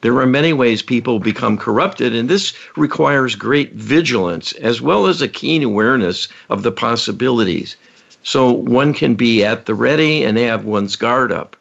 There 0.00 0.18
are 0.18 0.26
many 0.26 0.52
ways 0.52 0.82
people 0.82 1.18
become 1.18 1.56
corrupted, 1.56 2.14
and 2.14 2.28
this 2.28 2.52
requires 2.76 3.34
great 3.34 3.72
vigilance 3.72 4.52
as 4.52 4.82
well 4.82 5.06
as 5.06 5.22
a 5.22 5.28
keen 5.28 5.62
awareness 5.62 6.28
of 6.50 6.62
the 6.62 6.72
possibilities. 6.72 7.76
So 8.22 8.52
one 8.52 8.92
can 8.92 9.14
be 9.14 9.44
at 9.44 9.66
the 9.66 9.74
ready 9.74 10.22
and 10.22 10.36
have 10.38 10.64
one's 10.64 10.96
guard 10.96 11.32
up. 11.32 11.56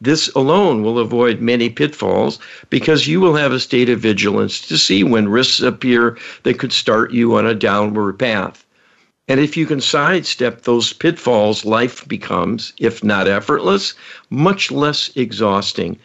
This 0.00 0.28
alone 0.34 0.82
will 0.82 0.98
avoid 0.98 1.40
many 1.40 1.70
pitfalls 1.70 2.38
because 2.68 3.06
you 3.06 3.18
will 3.18 3.36
have 3.36 3.52
a 3.52 3.58
state 3.58 3.88
of 3.88 4.00
vigilance 4.00 4.60
to 4.68 4.76
see 4.76 5.02
when 5.02 5.28
risks 5.28 5.62
appear 5.62 6.18
that 6.42 6.58
could 6.58 6.72
start 6.72 7.12
you 7.12 7.34
on 7.36 7.46
a 7.46 7.54
downward 7.54 8.18
path. 8.18 8.66
And 9.26 9.40
if 9.40 9.56
you 9.56 9.64
can 9.64 9.80
sidestep 9.80 10.62
those 10.62 10.92
pitfalls, 10.92 11.64
life 11.64 12.06
becomes, 12.06 12.74
if 12.78 13.02
not 13.02 13.26
effortless, 13.26 13.94
much 14.28 14.70
less 14.70 15.10
exhausting 15.16 15.98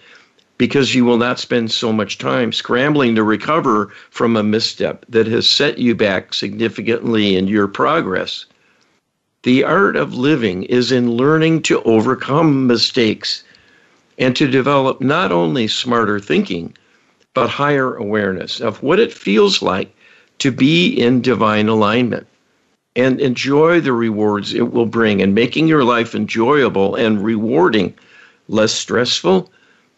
because 0.58 0.96
you 0.96 1.04
will 1.04 1.18
not 1.18 1.40
spend 1.40 1.72
so 1.72 1.92
much 1.92 2.18
time 2.18 2.54
scrambling 2.54 3.16
to 3.16 3.24
recover 3.24 3.92
from 4.10 4.38
a 4.38 4.44
misstep 4.44 5.06
that 5.10 5.28
has 5.28 5.50
set 5.50 5.80
you 5.80 5.96
back 5.96 6.34
significantly 6.34 7.36
in 7.36 7.48
your 7.48 7.68
progress. 7.68 8.46
The 9.44 9.64
art 9.64 9.96
of 9.96 10.14
living 10.14 10.64
is 10.64 10.92
in 10.92 11.12
learning 11.12 11.64
to 11.64 11.82
overcome 11.82 12.68
mistakes 12.68 13.44
and 14.22 14.36
to 14.36 14.48
develop 14.48 15.02
not 15.02 15.32
only 15.32 15.68
smarter 15.68 16.20
thinking, 16.20 16.74
but 17.34 17.50
higher 17.50 17.96
awareness 17.96 18.62
of 18.62 18.82
what 18.84 19.00
it 19.00 19.12
feels 19.12 19.62
like 19.64 19.92
to 20.38 20.52
be 20.52 20.94
in 20.94 21.22
divine 21.22 21.68
alignment. 21.68 22.28
and 22.96 23.22
enjoy 23.22 23.80
the 23.80 23.94
rewards 23.94 24.54
it 24.54 24.74
will 24.74 24.86
bring 24.86 25.22
and 25.22 25.34
making 25.34 25.66
your 25.66 25.84
life 25.84 26.14
enjoyable 26.14 26.96
and 26.96 27.24
rewarding, 27.24 27.94
less 28.50 28.74
stressful, 28.74 29.50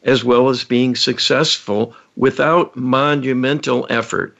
as 0.03 0.23
well 0.23 0.47
as 0.49 0.63
being 0.63 0.95
successful 0.95 1.95
without 2.15 2.75
monumental 2.75 3.87
effort 3.89 4.37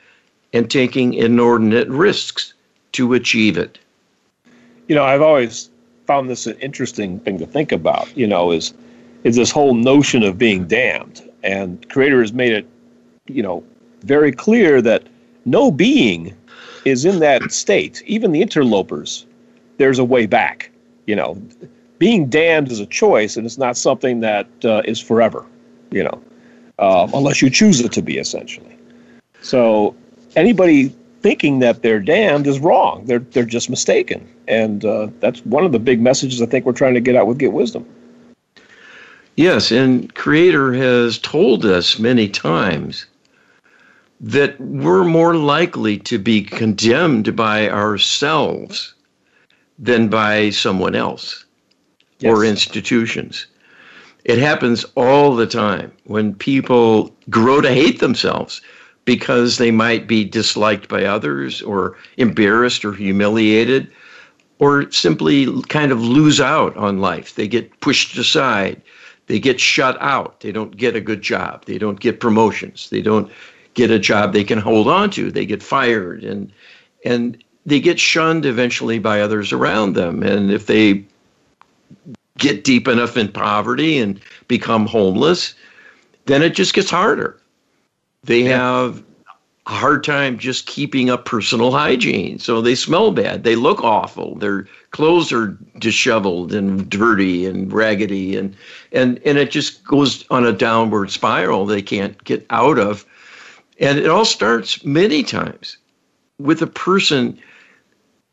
and 0.54 0.70
taking 0.70 1.16
inordinate 1.16 1.88
risks 1.90 2.54
to 2.92 3.16
achieve 3.16 3.58
it. 3.58 3.80
You 4.88 4.94
know, 4.94 5.04
I've 5.04 5.24
always 5.24 5.72
found 6.06 6.30
this 6.30 6.46
an 6.46 6.58
interesting 6.60 7.20
thing 7.22 7.40
to 7.40 7.48
think 7.48 7.72
about, 7.72 8.16
you 8.16 8.28
know, 8.28 8.52
is 8.52 8.72
is 9.24 9.36
this 9.36 9.52
whole 9.52 9.74
notion 9.74 10.24
of 10.24 10.38
being 10.38 10.68
damned. 10.68 11.30
And 11.44 11.88
Creator 11.90 12.22
has 12.22 12.34
made 12.34 12.54
it, 12.54 12.68
you 13.28 13.44
know, 13.44 13.64
very 14.02 14.32
clear 14.32 14.82
that 14.82 15.04
no 15.46 15.72
being 15.72 16.34
is 16.86 17.06
in 17.06 17.20
that 17.20 17.52
state. 17.52 18.02
Even 18.06 18.32
the 18.32 18.42
interlopers, 18.42 19.26
there's 19.78 20.00
a 20.00 20.04
way 20.04 20.26
back. 20.26 20.70
You 21.06 21.16
know, 21.16 21.42
being 22.00 22.30
damned 22.30 22.72
is 22.72 22.80
a 22.80 22.86
choice, 22.86 23.38
and 23.38 23.46
it's 23.46 23.58
not 23.58 23.78
something 23.78 24.22
that 24.22 24.48
uh, 24.64 24.82
is 24.86 25.00
forever. 25.00 25.46
You 25.92 26.04
know, 26.04 26.22
uh, 26.80 27.08
unless 27.14 27.42
you 27.42 27.50
choose 27.50 27.80
it 27.82 27.92
to 27.94 28.02
be, 28.02 28.18
essentially. 28.18 28.78
So 29.42 29.96
anybody 30.36 30.94
thinking 31.22 31.60
that 31.60 31.82
they're 31.82 32.00
damned 32.00 32.48
is 32.48 32.60
wrong. 32.60 33.06
They're 33.06 33.20
they're 33.20 33.46
just 33.46 33.70
mistaken, 33.70 34.28
and 34.48 34.84
uh, 34.86 35.08
that's 35.20 35.46
one 35.46 35.66
of 35.66 35.72
the 35.72 35.80
big 35.80 36.02
messages 36.02 36.42
I 36.42 36.46
think 36.46 36.66
we're 36.66 36.74
trying 36.74 36.94
to 36.94 37.02
get 37.02 37.16
out 37.16 37.28
with 37.28 37.38
Get 37.38 37.54
Wisdom. 37.54 37.86
Yes, 39.36 39.72
and 39.72 40.14
Creator 40.14 40.74
has 40.74 41.18
told 41.18 41.66
us 41.66 41.98
many 41.98 42.30
times 42.30 43.08
that 44.22 44.60
we're 44.62 45.04
more 45.04 45.36
likely 45.36 45.98
to 46.00 46.20
be 46.20 46.42
condemned 46.42 47.36
by 47.36 47.70
ourselves 47.70 48.94
than 49.80 50.08
by 50.08 50.52
someone 50.52 50.96
else 50.96 51.46
yes. 52.20 52.32
or 52.32 52.46
institutions. 52.46 53.48
It 54.24 54.38
happens 54.38 54.86
all 54.96 55.36
the 55.36 55.48
time 55.48 55.92
when 56.06 56.36
people 56.36 57.14
grow 57.30 57.60
to 57.60 57.72
hate 57.72 58.00
themselves 58.00 58.62
because 59.04 59.58
they 59.58 59.72
might 59.72 60.08
be 60.08 60.24
disliked 60.24 60.88
by 60.88 61.04
others 61.04 61.62
or 61.62 61.98
embarrassed 62.18 62.86
or 62.86 62.94
humiliated 62.94 63.92
or 64.60 64.90
simply 64.92 65.62
kind 65.64 65.92
of 65.92 66.02
lose 66.02 66.40
out 66.40 66.78
on 66.78 67.00
life. 67.00 67.36
They 67.36 67.48
get 67.48 67.82
pushed 67.82 68.18
aside. 68.18 68.82
They 69.28 69.40
get 69.40 69.60
shut 69.60 69.98
out. 70.02 70.40
They 70.42 70.52
don't 70.52 70.76
get 70.76 70.96
a 70.96 71.02
good 71.02 71.22
job. 71.22 71.66
They 71.66 71.78
don't 71.78 72.00
get 72.00 72.20
promotions. 72.20 72.90
They 72.90 73.02
don't 73.02 73.32
get 73.74 73.90
a 73.90 74.00
job 74.00 74.34
they 74.34 74.44
can 74.44 74.60
hold 74.60 74.88
on 74.88 75.10
to. 75.12 75.32
They 75.32 75.46
get 75.46 75.64
fired 75.64 76.24
and 76.24 76.52
and 77.06 77.44
they 77.66 77.80
get 77.80 78.00
shunned 78.00 78.46
eventually 78.46 79.00
by 79.00 79.22
others 79.22 79.52
around 79.52 79.94
them. 79.94 80.24
And 80.24 80.52
if 80.52 80.66
they 80.66 81.06
get 82.38 82.64
deep 82.64 82.88
enough 82.88 83.16
in 83.16 83.32
poverty 83.32 83.98
and 83.98 84.20
become 84.48 84.86
homeless, 84.86 85.54
then 86.26 86.42
it 86.42 86.56
just 86.56 86.74
gets 86.74 86.90
harder. 86.90 87.40
They 88.24 88.44
have 88.44 89.04
a 89.66 89.72
hard 89.72 90.04
time 90.04 90.38
just 90.38 90.66
keeping 90.66 91.10
up 91.10 91.26
personal 91.26 91.72
hygiene. 91.72 92.40
So 92.40 92.62
they 92.62 92.76
smell 92.76 93.12
bad. 93.12 93.44
They 93.44 93.56
look 93.56 93.82
awful. 93.84 94.36
Their 94.36 94.68
clothes 94.94 95.34
are 95.34 95.58
disheveled 95.80 96.54
and 96.54 96.90
dirty 96.90 97.46
and 97.46 97.74
raggedy 97.74 98.38
and 98.38 98.56
and 98.94 99.20
and 99.26 99.38
it 99.38 99.52
just 99.52 99.84
goes 99.84 100.24
on 100.30 100.46
a 100.46 100.54
downward 100.54 101.12
spiral 101.12 101.66
they 101.66 101.82
can't 101.82 102.24
get 102.24 102.46
out 102.50 102.80
of 102.80 103.06
and 103.80 104.00
it 104.00 104.10
all 104.10 104.26
starts 104.26 104.86
many 104.86 105.24
times 105.24 105.78
with 106.40 106.62
a 106.62 106.68
person 106.68 107.40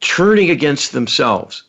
turning 0.01 0.51
against 0.51 0.93
themselves. 0.93 1.65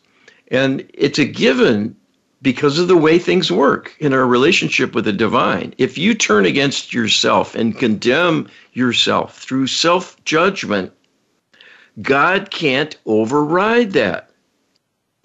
And 0.48 0.88
it's 0.94 1.18
a 1.18 1.24
given 1.24 1.96
because 2.42 2.78
of 2.78 2.88
the 2.88 2.96
way 2.96 3.18
things 3.18 3.52
work 3.52 3.94
in 4.00 4.12
our 4.12 4.26
relationship 4.26 4.94
with 4.94 5.04
the 5.04 5.12
divine. 5.12 5.74
If 5.78 5.96
you 5.96 6.14
turn 6.14 6.44
against 6.44 6.92
yourself 6.92 7.54
and 7.54 7.78
condemn 7.78 8.48
yourself 8.72 9.38
through 9.38 9.68
self 9.68 10.22
judgment, 10.24 10.92
God 12.00 12.50
can't 12.50 12.96
override 13.06 13.92
that. 13.92 14.30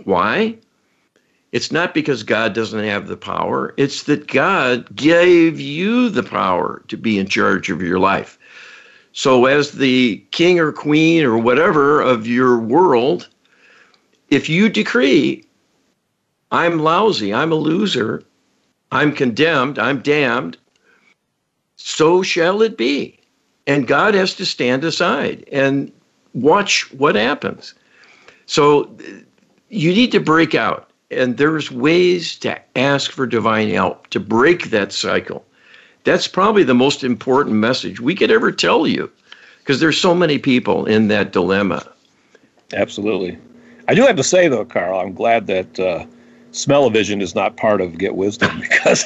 Why? 0.03 0.57
It's 1.51 1.71
not 1.71 1.93
because 1.93 2.23
God 2.23 2.53
doesn't 2.53 2.83
have 2.83 3.07
the 3.07 3.17
power, 3.17 3.73
it's 3.77 4.03
that 4.03 4.27
God 4.27 4.93
gave 4.95 5.59
you 5.59 6.09
the 6.09 6.23
power 6.23 6.83
to 6.87 6.97
be 6.97 7.17
in 7.17 7.27
charge 7.27 7.69
of 7.69 7.81
your 7.81 7.99
life. 7.99 8.37
So, 9.13 9.45
as 9.45 9.71
the 9.71 10.17
king 10.31 10.59
or 10.59 10.71
queen 10.71 11.23
or 11.23 11.37
whatever 11.37 12.01
of 12.01 12.27
your 12.27 12.59
world, 12.59 13.27
if 14.29 14.49
you 14.49 14.69
decree, 14.69 15.43
I'm 16.51 16.79
lousy, 16.79 17.33
I'm 17.33 17.51
a 17.51 17.55
loser, 17.55 18.23
I'm 18.91 19.11
condemned, 19.11 19.79
I'm 19.79 20.01
damned, 20.01 20.57
so 21.77 22.21
shall 22.21 22.61
it 22.61 22.77
be. 22.77 23.17
And 23.65 23.87
God 23.87 24.13
has 24.13 24.35
to 24.35 24.45
stand 24.45 24.83
aside 24.83 25.47
and 25.51 25.91
watch 26.33 26.91
what 26.93 27.15
happens. 27.15 27.73
So, 28.45 28.95
you 29.69 29.93
need 29.93 30.11
to 30.11 30.19
break 30.19 30.55
out 30.55 30.91
and 31.11 31.37
there's 31.37 31.71
ways 31.71 32.35
to 32.37 32.59
ask 32.77 33.11
for 33.11 33.25
divine 33.25 33.69
help 33.69 34.07
to 34.07 34.19
break 34.19 34.69
that 34.69 34.91
cycle. 34.91 35.45
That's 36.03 36.27
probably 36.27 36.63
the 36.63 36.73
most 36.73 37.03
important 37.03 37.55
message 37.55 37.99
we 37.99 38.15
could 38.15 38.31
ever 38.31 38.51
tell 38.51 38.87
you 38.87 39.11
because 39.59 39.79
there's 39.79 39.99
so 39.99 40.15
many 40.15 40.37
people 40.37 40.85
in 40.85 41.07
that 41.09 41.31
dilemma. 41.31 41.85
Absolutely. 42.73 43.37
I 43.87 43.93
do 43.93 44.01
have 44.03 44.17
to 44.17 44.23
say, 44.23 44.47
though, 44.47 44.65
Carl, 44.65 44.99
I'm 44.99 45.13
glad 45.13 45.47
that 45.47 45.79
uh, 45.79 46.05
smell-o-vision 46.51 47.21
is 47.21 47.35
not 47.35 47.55
part 47.55 47.79
of 47.79 47.97
Get 47.97 48.15
Wisdom 48.15 48.59
because. 48.61 49.05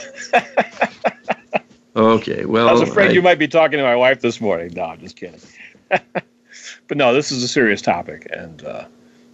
okay, 1.95 2.45
well. 2.45 2.67
I 2.67 2.71
was 2.71 2.81
afraid 2.81 3.11
I... 3.11 3.13
you 3.13 3.21
might 3.21 3.39
be 3.39 3.47
talking 3.47 3.77
to 3.77 3.83
my 3.83 3.95
wife 3.95 4.21
this 4.21 4.41
morning. 4.41 4.73
No, 4.75 4.83
I'm 4.83 4.99
just 4.99 5.15
kidding. 5.15 5.39
but 5.89 6.97
no, 6.97 7.13
this 7.13 7.31
is 7.31 7.43
a 7.43 7.47
serious 7.47 7.81
topic, 7.81 8.27
and 8.31 8.63
uh, 8.63 8.85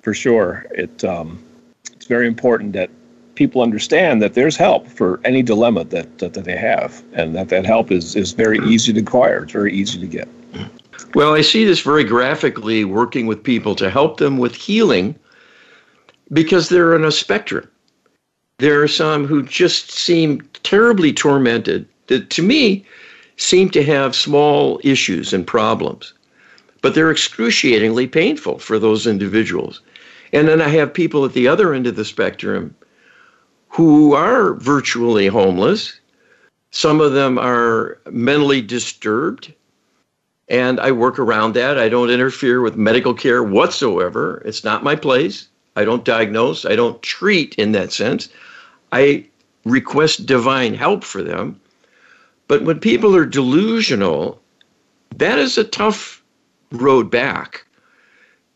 for 0.07 0.13
sure, 0.13 0.65
it 0.71 1.03
um, 1.03 1.37
it's 1.91 2.05
very 2.05 2.27
important 2.27 2.71
that 2.71 2.89
people 3.35 3.61
understand 3.61 4.21
that 4.21 4.35
there's 4.35 4.55
help 4.55 4.87
for 4.87 5.19
any 5.25 5.43
dilemma 5.43 5.83
that, 5.83 6.19
that, 6.19 6.33
that 6.33 6.45
they 6.45 6.55
have, 6.55 7.03
and 7.11 7.35
that 7.35 7.49
that 7.49 7.65
help 7.65 7.91
is, 7.91 8.15
is 8.15 8.31
very 8.31 8.57
easy 8.59 8.93
to 8.93 9.01
acquire. 9.01 9.43
It's 9.43 9.51
very 9.51 9.73
easy 9.73 9.99
to 9.99 10.07
get. 10.07 10.29
Well, 11.13 11.33
I 11.33 11.41
see 11.41 11.65
this 11.65 11.81
very 11.81 12.05
graphically 12.05 12.85
working 12.85 13.27
with 13.27 13.43
people 13.43 13.75
to 13.75 13.89
help 13.89 14.15
them 14.15 14.37
with 14.37 14.55
healing 14.55 15.13
because 16.31 16.69
they're 16.69 16.95
on 16.95 17.03
a 17.03 17.11
spectrum. 17.11 17.67
There 18.59 18.81
are 18.81 18.87
some 18.87 19.27
who 19.27 19.43
just 19.43 19.91
seem 19.91 20.39
terribly 20.63 21.11
tormented, 21.11 21.85
that 22.07 22.29
to 22.29 22.41
me 22.41 22.85
seem 23.35 23.69
to 23.71 23.83
have 23.83 24.15
small 24.15 24.79
issues 24.85 25.33
and 25.33 25.45
problems, 25.45 26.13
but 26.81 26.95
they're 26.95 27.11
excruciatingly 27.11 28.07
painful 28.07 28.57
for 28.59 28.79
those 28.79 29.05
individuals. 29.05 29.81
And 30.33 30.47
then 30.47 30.61
I 30.61 30.69
have 30.69 30.93
people 30.93 31.25
at 31.25 31.33
the 31.33 31.47
other 31.47 31.73
end 31.73 31.87
of 31.87 31.95
the 31.95 32.05
spectrum 32.05 32.75
who 33.69 34.13
are 34.13 34.53
virtually 34.55 35.27
homeless. 35.27 35.99
Some 36.71 37.01
of 37.01 37.13
them 37.13 37.37
are 37.37 37.99
mentally 38.09 38.61
disturbed. 38.61 39.53
And 40.49 40.79
I 40.79 40.91
work 40.91 41.19
around 41.19 41.53
that. 41.53 41.77
I 41.77 41.89
don't 41.89 42.09
interfere 42.09 42.61
with 42.61 42.77
medical 42.77 43.13
care 43.13 43.43
whatsoever. 43.43 44.41
It's 44.45 44.63
not 44.63 44.83
my 44.83 44.95
place. 44.95 45.47
I 45.75 45.85
don't 45.85 46.05
diagnose. 46.05 46.65
I 46.65 46.75
don't 46.75 47.01
treat 47.01 47.55
in 47.55 47.73
that 47.73 47.91
sense. 47.91 48.29
I 48.91 49.25
request 49.65 50.25
divine 50.25 50.73
help 50.73 51.03
for 51.03 51.21
them. 51.21 51.59
But 52.47 52.63
when 52.63 52.79
people 52.79 53.15
are 53.15 53.25
delusional, 53.25 54.41
that 55.17 55.37
is 55.37 55.57
a 55.57 55.65
tough 55.65 56.23
road 56.71 57.11
back 57.11 57.66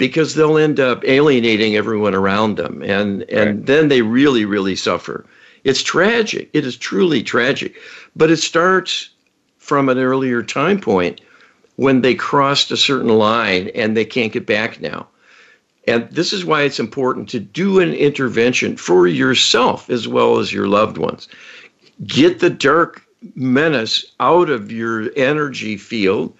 because 0.01 0.33
they'll 0.33 0.57
end 0.57 0.79
up 0.79 1.05
alienating 1.05 1.75
everyone 1.75 2.15
around 2.15 2.57
them 2.57 2.81
and 2.81 3.21
and 3.29 3.57
right. 3.59 3.65
then 3.67 3.87
they 3.87 4.01
really 4.01 4.45
really 4.45 4.75
suffer. 4.75 5.27
It's 5.63 5.83
tragic. 5.83 6.49
It 6.53 6.65
is 6.65 6.75
truly 6.75 7.21
tragic. 7.21 7.75
But 8.15 8.31
it 8.31 8.37
starts 8.37 9.09
from 9.59 9.89
an 9.89 9.99
earlier 9.99 10.41
time 10.41 10.81
point 10.81 11.21
when 11.75 12.01
they 12.01 12.15
crossed 12.15 12.71
a 12.71 12.77
certain 12.77 13.09
line 13.09 13.69
and 13.75 13.95
they 13.95 14.03
can't 14.03 14.33
get 14.33 14.47
back 14.47 14.81
now. 14.81 15.05
And 15.87 16.09
this 16.09 16.33
is 16.33 16.45
why 16.45 16.63
it's 16.63 16.79
important 16.79 17.29
to 17.29 17.39
do 17.39 17.79
an 17.79 17.93
intervention 17.93 18.77
for 18.77 19.05
yourself 19.05 19.87
as 19.87 20.07
well 20.07 20.39
as 20.39 20.51
your 20.51 20.67
loved 20.67 20.97
ones. 20.97 21.27
Get 22.07 22.39
the 22.39 22.49
dark 22.49 23.05
menace 23.35 24.03
out 24.19 24.49
of 24.49 24.71
your 24.71 25.11
energy 25.15 25.77
field 25.77 26.35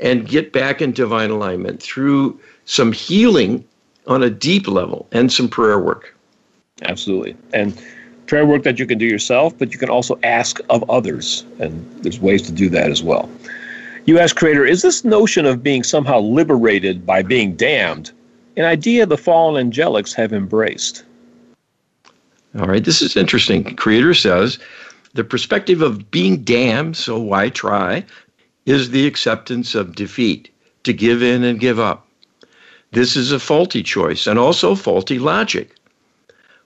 and 0.00 0.28
get 0.28 0.52
back 0.52 0.80
in 0.80 0.92
divine 0.92 1.30
alignment 1.30 1.82
through 1.82 2.38
some 2.64 2.92
healing 2.92 3.64
on 4.06 4.22
a 4.22 4.30
deep 4.30 4.66
level 4.66 5.06
and 5.12 5.32
some 5.32 5.48
prayer 5.48 5.78
work. 5.78 6.14
Absolutely. 6.82 7.36
And 7.52 7.80
prayer 8.26 8.46
work 8.46 8.62
that 8.64 8.78
you 8.78 8.86
can 8.86 8.98
do 8.98 9.06
yourself, 9.06 9.56
but 9.58 9.72
you 9.72 9.78
can 9.78 9.90
also 9.90 10.18
ask 10.22 10.60
of 10.70 10.88
others. 10.90 11.44
And 11.58 11.88
there's 12.02 12.20
ways 12.20 12.42
to 12.42 12.52
do 12.52 12.68
that 12.70 12.90
as 12.90 13.02
well. 13.02 13.30
You 14.06 14.18
ask 14.18 14.36
Creator, 14.36 14.66
is 14.66 14.82
this 14.82 15.04
notion 15.04 15.46
of 15.46 15.62
being 15.62 15.82
somehow 15.82 16.20
liberated 16.20 17.06
by 17.06 17.22
being 17.22 17.56
damned 17.56 18.12
an 18.56 18.64
idea 18.64 19.06
the 19.06 19.16
fallen 19.16 19.70
angelics 19.70 20.14
have 20.14 20.32
embraced. 20.32 21.04
All 22.58 22.66
right, 22.66 22.84
this 22.84 23.02
is 23.02 23.16
interesting. 23.16 23.74
Creator 23.76 24.14
says 24.14 24.58
the 25.14 25.24
perspective 25.24 25.82
of 25.82 26.10
being 26.10 26.42
damned, 26.44 26.96
so 26.96 27.18
why 27.18 27.48
try, 27.48 28.04
is 28.66 28.90
the 28.90 29.06
acceptance 29.06 29.74
of 29.74 29.96
defeat, 29.96 30.50
to 30.84 30.92
give 30.92 31.22
in 31.22 31.42
and 31.42 31.58
give 31.58 31.80
up. 31.80 32.06
This 32.94 33.16
is 33.16 33.32
a 33.32 33.40
faulty 33.40 33.82
choice 33.82 34.28
and 34.28 34.38
also 34.38 34.76
faulty 34.76 35.18
logic. 35.18 35.74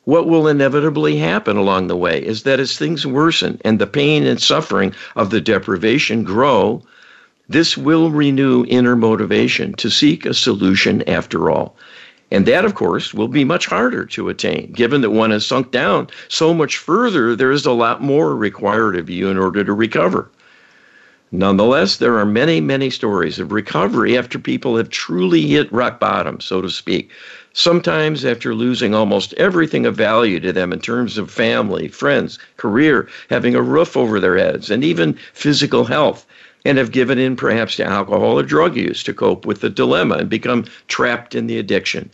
What 0.04 0.28
will 0.28 0.46
inevitably 0.46 1.16
happen 1.16 1.56
along 1.56 1.86
the 1.86 1.96
way 1.96 2.22
is 2.22 2.42
that 2.42 2.60
as 2.60 2.76
things 2.76 3.06
worsen 3.06 3.58
and 3.64 3.78
the 3.78 3.86
pain 3.86 4.26
and 4.26 4.38
suffering 4.38 4.92
of 5.16 5.30
the 5.30 5.40
deprivation 5.40 6.24
grow, 6.24 6.82
this 7.48 7.78
will 7.78 8.10
renew 8.10 8.66
inner 8.68 8.94
motivation 8.94 9.72
to 9.76 9.88
seek 9.88 10.26
a 10.26 10.34
solution 10.34 11.02
after 11.08 11.50
all. 11.50 11.74
And 12.30 12.44
that, 12.44 12.66
of 12.66 12.74
course, 12.74 13.14
will 13.14 13.28
be 13.28 13.44
much 13.44 13.64
harder 13.64 14.04
to 14.04 14.28
attain, 14.28 14.72
given 14.72 15.00
that 15.00 15.12
one 15.12 15.30
has 15.30 15.46
sunk 15.46 15.70
down 15.70 16.08
so 16.28 16.52
much 16.52 16.76
further, 16.76 17.34
there 17.34 17.52
is 17.52 17.64
a 17.64 17.72
lot 17.72 18.02
more 18.02 18.36
required 18.36 18.96
of 18.96 19.08
you 19.08 19.28
in 19.28 19.38
order 19.38 19.64
to 19.64 19.72
recover. 19.72 20.30
Nonetheless, 21.30 21.98
there 21.98 22.18
are 22.18 22.24
many, 22.24 22.58
many 22.58 22.88
stories 22.88 23.38
of 23.38 23.52
recovery 23.52 24.16
after 24.16 24.38
people 24.38 24.78
have 24.78 24.88
truly 24.88 25.42
hit 25.42 25.70
rock 25.70 26.00
bottom, 26.00 26.40
so 26.40 26.62
to 26.62 26.70
speak. 26.70 27.10
Sometimes 27.52 28.24
after 28.24 28.54
losing 28.54 28.94
almost 28.94 29.34
everything 29.34 29.84
of 29.84 29.94
value 29.94 30.40
to 30.40 30.54
them 30.54 30.72
in 30.72 30.80
terms 30.80 31.18
of 31.18 31.30
family, 31.30 31.88
friends, 31.88 32.38
career, 32.56 33.08
having 33.28 33.54
a 33.54 33.60
roof 33.60 33.94
over 33.94 34.18
their 34.18 34.38
heads, 34.38 34.70
and 34.70 34.82
even 34.82 35.18
physical 35.34 35.84
health 35.84 36.24
and 36.64 36.78
have 36.78 36.92
given 36.92 37.18
in 37.18 37.36
perhaps 37.36 37.76
to 37.76 37.84
alcohol 37.84 38.38
or 38.38 38.42
drug 38.42 38.74
use 38.74 39.02
to 39.02 39.12
cope 39.12 39.44
with 39.44 39.60
the 39.60 39.70
dilemma 39.70 40.14
and 40.16 40.30
become 40.30 40.64
trapped 40.86 41.34
in 41.34 41.46
the 41.46 41.58
addiction. 41.58 42.08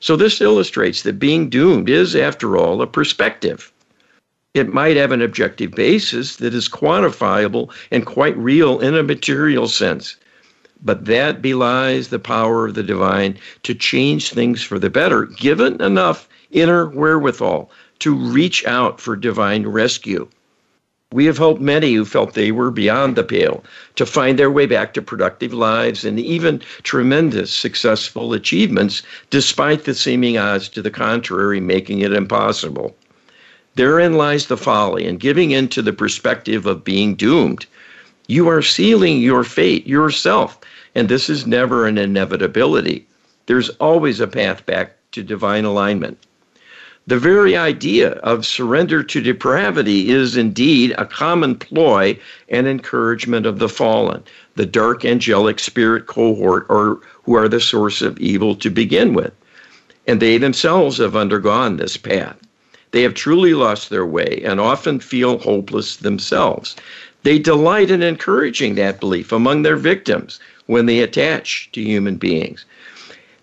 So, 0.00 0.14
this 0.14 0.42
illustrates 0.42 1.02
that 1.02 1.18
being 1.18 1.48
doomed 1.48 1.88
is, 1.88 2.14
after 2.14 2.56
all, 2.56 2.82
a 2.82 2.86
perspective. 2.86 3.72
It 4.54 4.72
might 4.72 4.96
have 4.96 5.12
an 5.12 5.20
objective 5.20 5.72
basis 5.72 6.36
that 6.36 6.54
is 6.54 6.68
quantifiable 6.70 7.70
and 7.90 8.06
quite 8.06 8.36
real 8.38 8.80
in 8.80 8.96
a 8.96 9.02
material 9.02 9.68
sense, 9.68 10.16
but 10.82 11.04
that 11.04 11.42
belies 11.42 12.08
the 12.08 12.18
power 12.18 12.66
of 12.66 12.74
the 12.74 12.82
divine 12.82 13.36
to 13.64 13.74
change 13.74 14.30
things 14.30 14.62
for 14.62 14.78
the 14.78 14.88
better, 14.88 15.26
given 15.26 15.80
enough 15.82 16.28
inner 16.50 16.88
wherewithal 16.88 17.70
to 17.98 18.14
reach 18.14 18.64
out 18.64 19.00
for 19.00 19.16
divine 19.16 19.66
rescue. 19.66 20.26
We 21.12 21.26
have 21.26 21.38
helped 21.38 21.60
many 21.60 21.94
who 21.94 22.04
felt 22.04 22.34
they 22.34 22.50
were 22.52 22.70
beyond 22.70 23.16
the 23.16 23.24
pale 23.24 23.64
to 23.96 24.06
find 24.06 24.38
their 24.38 24.50
way 24.50 24.66
back 24.66 24.94
to 24.94 25.02
productive 25.02 25.52
lives 25.52 26.04
and 26.04 26.18
even 26.18 26.62
tremendous 26.82 27.52
successful 27.52 28.32
achievements, 28.32 29.02
despite 29.30 29.84
the 29.84 29.94
seeming 29.94 30.38
odds 30.38 30.68
to 30.70 30.82
the 30.82 30.90
contrary 30.90 31.60
making 31.60 32.00
it 32.00 32.12
impossible. 32.12 32.96
Therein 33.78 34.14
lies 34.14 34.46
the 34.46 34.56
folly 34.56 35.04
in 35.04 35.18
giving 35.18 35.52
in 35.52 35.68
to 35.68 35.82
the 35.82 35.92
perspective 35.92 36.66
of 36.66 36.82
being 36.82 37.14
doomed. 37.14 37.64
You 38.26 38.48
are 38.48 38.60
sealing 38.60 39.20
your 39.20 39.44
fate 39.44 39.86
yourself, 39.86 40.58
and 40.96 41.08
this 41.08 41.30
is 41.30 41.46
never 41.46 41.86
an 41.86 41.96
inevitability. 41.96 43.06
There's 43.46 43.68
always 43.78 44.18
a 44.18 44.26
path 44.26 44.66
back 44.66 44.96
to 45.12 45.22
divine 45.22 45.64
alignment. 45.64 46.18
The 47.06 47.20
very 47.20 47.56
idea 47.56 48.14
of 48.14 48.44
surrender 48.44 49.04
to 49.04 49.20
depravity 49.20 50.10
is 50.10 50.36
indeed 50.36 50.92
a 50.98 51.06
common 51.06 51.54
ploy 51.54 52.18
and 52.48 52.66
encouragement 52.66 53.46
of 53.46 53.60
the 53.60 53.68
fallen, 53.68 54.24
the 54.56 54.66
dark 54.66 55.04
angelic 55.04 55.60
spirit 55.60 56.08
cohort, 56.08 56.66
or 56.68 56.98
who 57.22 57.36
are 57.36 57.48
the 57.48 57.60
source 57.60 58.02
of 58.02 58.18
evil 58.18 58.56
to 58.56 58.70
begin 58.70 59.14
with. 59.14 59.32
And 60.08 60.18
they 60.18 60.36
themselves 60.36 60.98
have 60.98 61.14
undergone 61.14 61.76
this 61.76 61.96
path. 61.96 62.40
They 62.90 63.02
have 63.02 63.14
truly 63.14 63.54
lost 63.54 63.90
their 63.90 64.06
way 64.06 64.42
and 64.44 64.60
often 64.60 65.00
feel 65.00 65.38
hopeless 65.38 65.96
themselves. 65.96 66.74
They 67.22 67.38
delight 67.38 67.90
in 67.90 68.02
encouraging 68.02 68.76
that 68.76 69.00
belief 69.00 69.32
among 69.32 69.62
their 69.62 69.76
victims 69.76 70.40
when 70.66 70.86
they 70.86 71.00
attach 71.00 71.70
to 71.72 71.82
human 71.82 72.16
beings. 72.16 72.64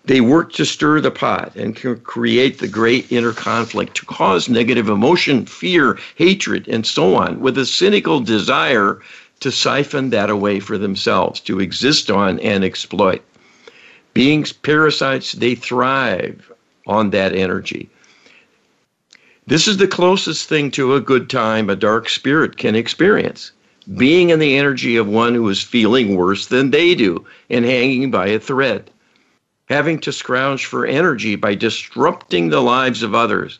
They 0.04 0.20
work 0.20 0.52
to 0.52 0.64
stir 0.64 1.00
the 1.00 1.10
pot 1.10 1.52
and 1.56 1.76
create 2.04 2.58
the 2.58 2.68
great 2.68 3.10
inner 3.10 3.32
conflict 3.32 3.96
to 3.96 4.06
cause 4.06 4.48
negative 4.48 4.88
emotion, 4.88 5.46
fear, 5.46 5.98
hatred, 6.14 6.68
and 6.68 6.86
so 6.86 7.16
on, 7.16 7.40
with 7.40 7.58
a 7.58 7.66
cynical 7.66 8.20
desire 8.20 9.00
to 9.40 9.50
siphon 9.50 10.10
that 10.10 10.30
away 10.30 10.60
for 10.60 10.78
themselves, 10.78 11.40
to 11.40 11.60
exist 11.60 12.10
on 12.10 12.38
and 12.40 12.64
exploit. 12.64 13.20
Being 14.14 14.46
parasites, 14.62 15.32
they 15.32 15.54
thrive 15.56 16.50
on 16.86 17.10
that 17.10 17.34
energy. 17.34 17.90
This 19.46 19.68
is 19.68 19.76
the 19.76 19.86
closest 19.86 20.48
thing 20.48 20.70
to 20.72 20.94
a 20.94 21.00
good 21.00 21.30
time 21.30 21.70
a 21.70 21.76
dark 21.76 22.08
spirit 22.08 22.56
can 22.56 22.74
experience. 22.74 23.52
Being 23.96 24.30
in 24.30 24.40
the 24.40 24.56
energy 24.56 24.96
of 24.96 25.06
one 25.06 25.34
who 25.34 25.48
is 25.48 25.62
feeling 25.62 26.16
worse 26.16 26.46
than 26.46 26.70
they 26.70 26.94
do 26.94 27.24
and 27.48 27.64
hanging 27.64 28.10
by 28.10 28.26
a 28.26 28.40
thread 28.40 28.90
having 29.68 29.98
to 29.98 30.12
scrounge 30.12 30.64
for 30.64 30.86
energy 30.86 31.36
by 31.36 31.54
disrupting 31.54 32.48
the 32.48 32.60
lives 32.60 33.02
of 33.02 33.14
others 33.14 33.58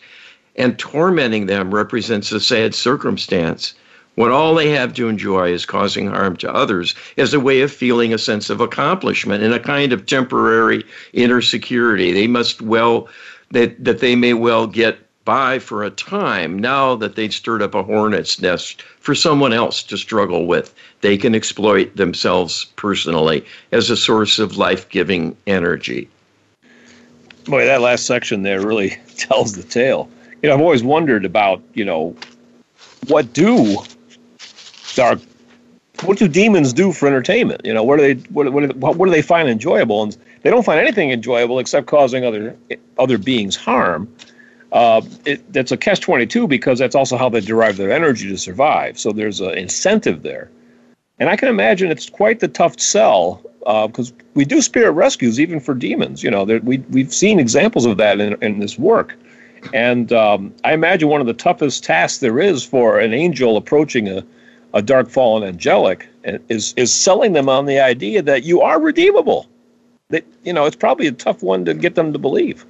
and 0.56 0.78
tormenting 0.78 1.46
them 1.46 1.74
represents 1.74 2.32
a 2.32 2.40
sad 2.40 2.74
circumstance 2.74 3.74
when 4.14 4.30
all 4.30 4.54
they 4.54 4.70
have 4.70 4.94
to 4.94 5.08
enjoy 5.08 5.52
is 5.52 5.66
causing 5.66 6.06
harm 6.06 6.36
to 6.36 6.52
others 6.52 6.94
as 7.18 7.34
a 7.34 7.40
way 7.40 7.60
of 7.60 7.70
feeling 7.70 8.14
a 8.14 8.18
sense 8.18 8.48
of 8.48 8.60
accomplishment 8.60 9.42
and 9.42 9.52
a 9.52 9.60
kind 9.60 9.92
of 9.92 10.06
temporary 10.06 10.82
inner 11.12 11.42
security. 11.42 12.12
They 12.12 12.26
must 12.26 12.62
well 12.62 13.08
that 13.50 13.84
that 13.84 13.98
they 13.98 14.16
may 14.16 14.32
well 14.32 14.66
get 14.66 14.98
by 15.26 15.58
for 15.58 15.84
a 15.84 15.90
time 15.90 16.58
now 16.58 16.94
that 16.94 17.16
they've 17.16 17.34
stirred 17.34 17.60
up 17.60 17.74
a 17.74 17.82
hornet's 17.82 18.40
nest 18.40 18.80
for 19.00 19.14
someone 19.14 19.52
else 19.52 19.82
to 19.82 19.98
struggle 19.98 20.46
with. 20.46 20.72
They 21.02 21.18
can 21.18 21.34
exploit 21.34 21.94
themselves 21.96 22.64
personally 22.76 23.44
as 23.72 23.90
a 23.90 23.96
source 23.96 24.38
of 24.38 24.56
life 24.56 24.88
giving 24.88 25.36
energy. 25.46 26.08
Boy, 27.44 27.66
that 27.66 27.82
last 27.82 28.06
section 28.06 28.42
there 28.42 28.64
really 28.64 28.90
tells 29.16 29.52
the 29.52 29.64
tale. 29.64 30.08
You 30.42 30.48
know, 30.48 30.54
I've 30.54 30.62
always 30.62 30.84
wondered 30.84 31.24
about, 31.24 31.60
you 31.74 31.84
know, 31.84 32.16
what 33.08 33.32
do 33.34 33.76
dark 34.94 35.20
what 36.02 36.18
do 36.18 36.28
demons 36.28 36.72
do 36.72 36.92
for 36.92 37.08
entertainment? 37.08 37.62
You 37.64 37.72
know, 37.72 37.82
what 37.82 37.98
do 37.98 38.14
they 38.14 38.28
what, 38.30 38.52
what, 38.52 38.68
do, 38.68 38.78
what 38.78 39.04
do 39.06 39.10
they 39.10 39.22
find 39.22 39.48
enjoyable? 39.48 40.02
And 40.02 40.16
they 40.42 40.50
don't 40.50 40.64
find 40.64 40.78
anything 40.78 41.10
enjoyable 41.10 41.58
except 41.58 41.86
causing 41.86 42.24
other 42.24 42.56
other 42.98 43.18
beings 43.18 43.56
harm 43.56 44.08
uh, 44.72 45.00
it, 45.24 45.52
that's 45.52 45.72
a 45.72 45.76
catch 45.76 46.00
22 46.00 46.46
because 46.46 46.78
that's 46.78 46.94
also 46.94 47.16
how 47.16 47.28
they 47.28 47.40
derive 47.40 47.76
their 47.76 47.92
energy 47.92 48.28
to 48.28 48.36
survive. 48.36 48.98
So 48.98 49.12
there's 49.12 49.40
an 49.40 49.56
incentive 49.56 50.22
there. 50.22 50.50
And 51.18 51.28
I 51.28 51.36
can 51.36 51.48
imagine 51.48 51.90
it's 51.90 52.10
quite 52.10 52.40
the 52.40 52.48
tough 52.48 52.78
sell 52.78 53.42
because 53.60 54.12
uh, 54.12 54.24
we 54.34 54.44
do 54.44 54.60
spirit 54.60 54.92
rescues 54.92 55.40
even 55.40 55.60
for 55.60 55.74
demons. 55.74 56.22
You 56.22 56.30
know, 56.30 56.44
there, 56.44 56.60
we, 56.60 56.78
we've 56.90 57.12
seen 57.12 57.40
examples 57.40 57.86
of 57.86 57.96
that 57.96 58.20
in, 58.20 58.36
in 58.42 58.60
this 58.60 58.78
work. 58.78 59.16
And 59.72 60.12
um, 60.12 60.54
I 60.64 60.74
imagine 60.74 61.08
one 61.08 61.20
of 61.20 61.26
the 61.26 61.34
toughest 61.34 61.82
tasks 61.82 62.18
there 62.18 62.38
is 62.38 62.64
for 62.64 63.00
an 63.00 63.12
angel 63.12 63.56
approaching 63.56 64.08
a, 64.08 64.24
a 64.74 64.82
dark 64.82 65.08
fallen 65.08 65.42
angelic 65.42 66.06
is, 66.24 66.74
is 66.76 66.92
selling 66.92 67.32
them 67.32 67.48
on 67.48 67.66
the 67.66 67.80
idea 67.80 68.22
that 68.22 68.44
you 68.44 68.60
are 68.60 68.80
redeemable. 68.80 69.48
That, 70.10 70.24
you 70.44 70.52
know, 70.52 70.66
it's 70.66 70.76
probably 70.76 71.06
a 71.06 71.12
tough 71.12 71.42
one 71.42 71.64
to 71.64 71.74
get 71.74 71.94
them 71.94 72.12
to 72.12 72.18
believe. 72.18 72.64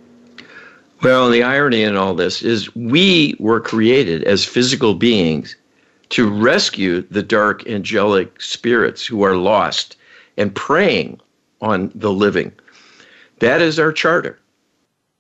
Well, 1.03 1.31
the 1.31 1.43
irony 1.43 1.83
in 1.83 1.97
all 1.97 2.15
this 2.15 2.43
is 2.43 2.75
we 2.75 3.37
were 3.39 3.61
created 3.61 4.25
as 4.25 4.45
physical 4.45 4.95
beings 4.95 5.57
to 6.11 6.29
rescue 6.29 7.03
the 7.11 7.23
dark 7.23 7.67
angelic 7.69 8.41
spirits 8.41 9.05
who 9.05 9.23
are 9.23 9.37
lost 9.37 9.97
and 10.37 10.55
preying 10.55 11.21
on 11.61 11.91
the 11.95 12.13
living. 12.13 12.53
That 13.41 13.61
is 13.61 13.79
our 13.79 13.93
charter. 13.93 14.39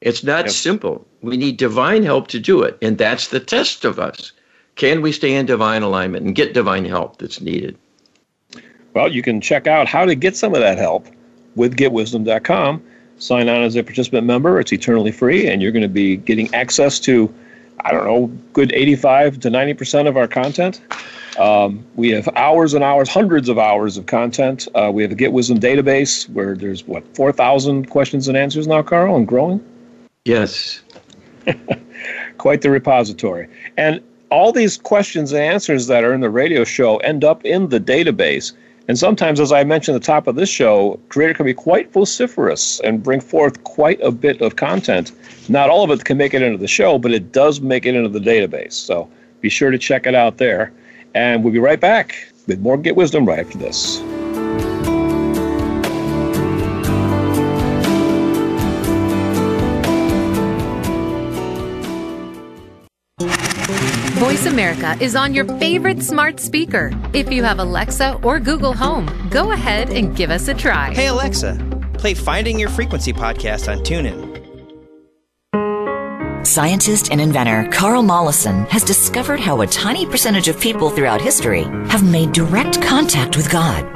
It's 0.01 0.22
not 0.22 0.47
yep. 0.47 0.55
simple. 0.55 1.07
We 1.22 1.37
need 1.37 1.57
divine 1.57 2.03
help 2.03 2.29
to 2.29 2.41
do 2.41 2.62
it. 2.62 2.79
And 2.81 2.99
that's 2.99 3.29
the 3.29 3.41
test 3.41 3.85
of 3.85 3.99
us. 3.99 4.33
Can 4.77 5.03
we 5.03 5.12
stay 5.12 5.35
in 5.35 5.47
divine 5.47 5.83
alignment 5.83 6.27
and 6.27 6.35
get 6.35 6.55
divine 6.55 6.85
help 6.85 7.18
that's 7.18 7.41
needed? 7.41 7.77
Well, 8.95 9.12
you 9.12 9.22
can 9.22 9.41
check 9.41 9.66
out 9.66 9.89
how 9.89 10.05
to 10.05 10.14
get 10.14 10.37
some 10.37 10.55
of 10.55 10.61
that 10.61 10.79
help 10.79 11.07
with 11.55 11.77
getwisdom.com 11.77 12.83
sign 13.19 13.49
on 13.49 13.62
as 13.62 13.77
a 13.77 13.83
participant 13.83 14.27
member. 14.27 14.61
It's 14.61 14.73
eternally 14.73 15.12
free, 15.12 15.49
and 15.49 15.62
you're 15.62 15.73
going 15.73 15.83
to 15.83 15.89
be 15.89 16.17
getting 16.17 16.53
access 16.55 17.01
to, 17.01 17.33
I 17.81 17.93
don't 17.93 18.05
know, 18.05 18.27
good 18.53 18.73
85 18.73 19.41
to 19.41 19.49
90% 19.49 20.09
of 20.09 20.17
our 20.17 20.29
content. 20.29 20.81
Um, 21.39 21.85
we 21.97 22.11
have 22.11 22.29
hours 22.37 22.75
and 22.75 22.83
hours, 22.83 23.09
hundreds 23.09 23.49
of 23.49 23.59
hours 23.59 23.97
of 23.97 24.07
content. 24.07 24.69
Uh, 24.75 24.91
we 24.93 25.03
have 25.03 25.12
a 25.12 25.14
Get 25.14 25.33
Wisdom 25.33 25.61
database 25.61 26.29
where 26.31 26.55
there's, 26.55 26.87
what, 26.87 27.05
4,000 27.14 27.91
questions 27.91 28.29
and 28.29 28.37
answers 28.37 28.67
now, 28.67 28.83
Carl, 28.83 29.17
and 29.17 29.29
growing? 29.29 29.64
Yes. 30.25 30.81
Quite 32.39 32.62
the 32.62 32.71
repository. 32.71 33.49
And 33.77 34.03
all 34.31 34.53
these 34.53 34.77
questions 34.77 35.33
and 35.33 35.41
answers 35.41 35.87
that 35.87 36.05
are 36.05 36.12
in 36.12 36.21
the 36.21 36.31
radio 36.31 36.64
show 36.64 36.97
end 36.99 37.23
up 37.23 37.45
in 37.45 37.69
the 37.69 37.81
database 37.81 38.53
And 38.89 38.99
sometimes, 38.99 39.41
as 39.41 39.51
I 39.51 39.64
mentioned 39.64 39.97
at 39.97 40.03
the 40.03 40.07
top 40.07 40.26
of 40.26 40.37
this 40.37 40.49
show, 40.49 41.01
Creator 41.09 41.34
can 41.34 41.47
be 41.47 41.55
quite 41.55 41.93
vociferous 41.93 42.80
and 42.80 43.03
bring 43.03 43.20
forth 43.20 43.62
quite 43.64 44.01
a 44.01 44.12
bit 44.12 44.41
of 44.41 44.57
content. 44.57 45.12
Not 45.49 45.70
all 45.70 45.82
of 45.82 45.91
it 45.91 46.05
can 46.05 46.16
make 46.16 46.34
it 46.34 46.43
into 46.43 46.59
the 46.59 46.68
show, 46.68 46.99
but 46.99 47.12
it 47.12 47.32
does 47.32 47.61
make 47.61 47.84
it 47.84 47.97
into 47.97 48.09
the 48.09 48.20
database. 48.20 48.74
So 48.74 49.11
be 49.41 49.49
sure 49.49 49.70
to 49.70 49.78
check 49.78 50.07
it 50.07 50.14
out 50.14 50.39
there. 50.39 50.72
And 51.14 51.43
we'll 51.43 51.53
be 51.53 51.59
right 51.59 51.80
back 51.80 52.14
with 52.47 52.61
more 52.61 52.76
Get 52.76 52.95
Wisdom 52.95 53.26
right 53.26 53.41
after 53.41 53.59
this. 53.59 54.01
VoiceAmerica 64.47 65.01
is 65.01 65.16
on 65.16 65.34
your 65.34 65.44
favorite 65.59 66.01
smart 66.01 66.38
speaker. 66.38 66.92
If 67.12 67.32
you 67.32 67.42
have 67.42 67.59
Alexa 67.59 68.20
or 68.22 68.38
Google 68.38 68.72
Home, 68.74 69.09
go 69.28 69.51
ahead 69.51 69.90
and 69.90 70.14
give 70.14 70.30
us 70.30 70.47
a 70.47 70.55
try. 70.55 70.94
Hey, 70.94 71.09
Alexa, 71.09 71.59
play 71.94 72.14
Finding 72.14 72.57
Your 72.57 72.68
Frequency 72.68 73.12
podcast 73.12 73.68
on 73.68 73.80
TuneIn. 73.80 74.36
Scientist 76.47 77.11
and 77.11 77.20
inventor 77.20 77.68
Carl 77.72 78.05
Mollison 78.05 78.66
has 78.66 78.84
discovered 78.84 79.40
how 79.40 79.62
a 79.62 79.66
tiny 79.66 80.07
percentage 80.07 80.47
of 80.47 80.61
people 80.61 80.90
throughout 80.90 81.20
history 81.20 81.64
have 81.88 82.09
made 82.09 82.30
direct 82.30 82.80
contact 82.80 83.36
with 83.36 83.51
God. 83.51 83.95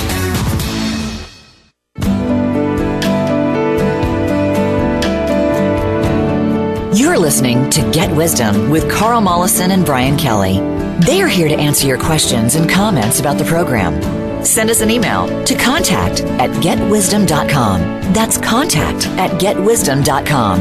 You're 7.01 7.17
listening 7.17 7.67
to 7.71 7.81
Get 7.89 8.15
Wisdom 8.15 8.69
with 8.69 8.87
Carl 8.87 9.21
Mollison 9.21 9.71
and 9.71 9.83
Brian 9.83 10.15
Kelly. 10.15 10.59
They 11.03 11.19
are 11.23 11.27
here 11.27 11.47
to 11.47 11.55
answer 11.55 11.87
your 11.87 11.97
questions 11.97 12.53
and 12.53 12.69
comments 12.69 13.19
about 13.19 13.39
the 13.39 13.43
program. 13.43 14.45
Send 14.45 14.69
us 14.69 14.81
an 14.81 14.91
email 14.91 15.25
to 15.45 15.55
contact 15.55 16.21
at 16.21 16.51
getwisdom.com. 16.61 18.13
That's 18.13 18.37
contact 18.37 19.07
at 19.17 19.31
getwisdom.com. 19.41 20.59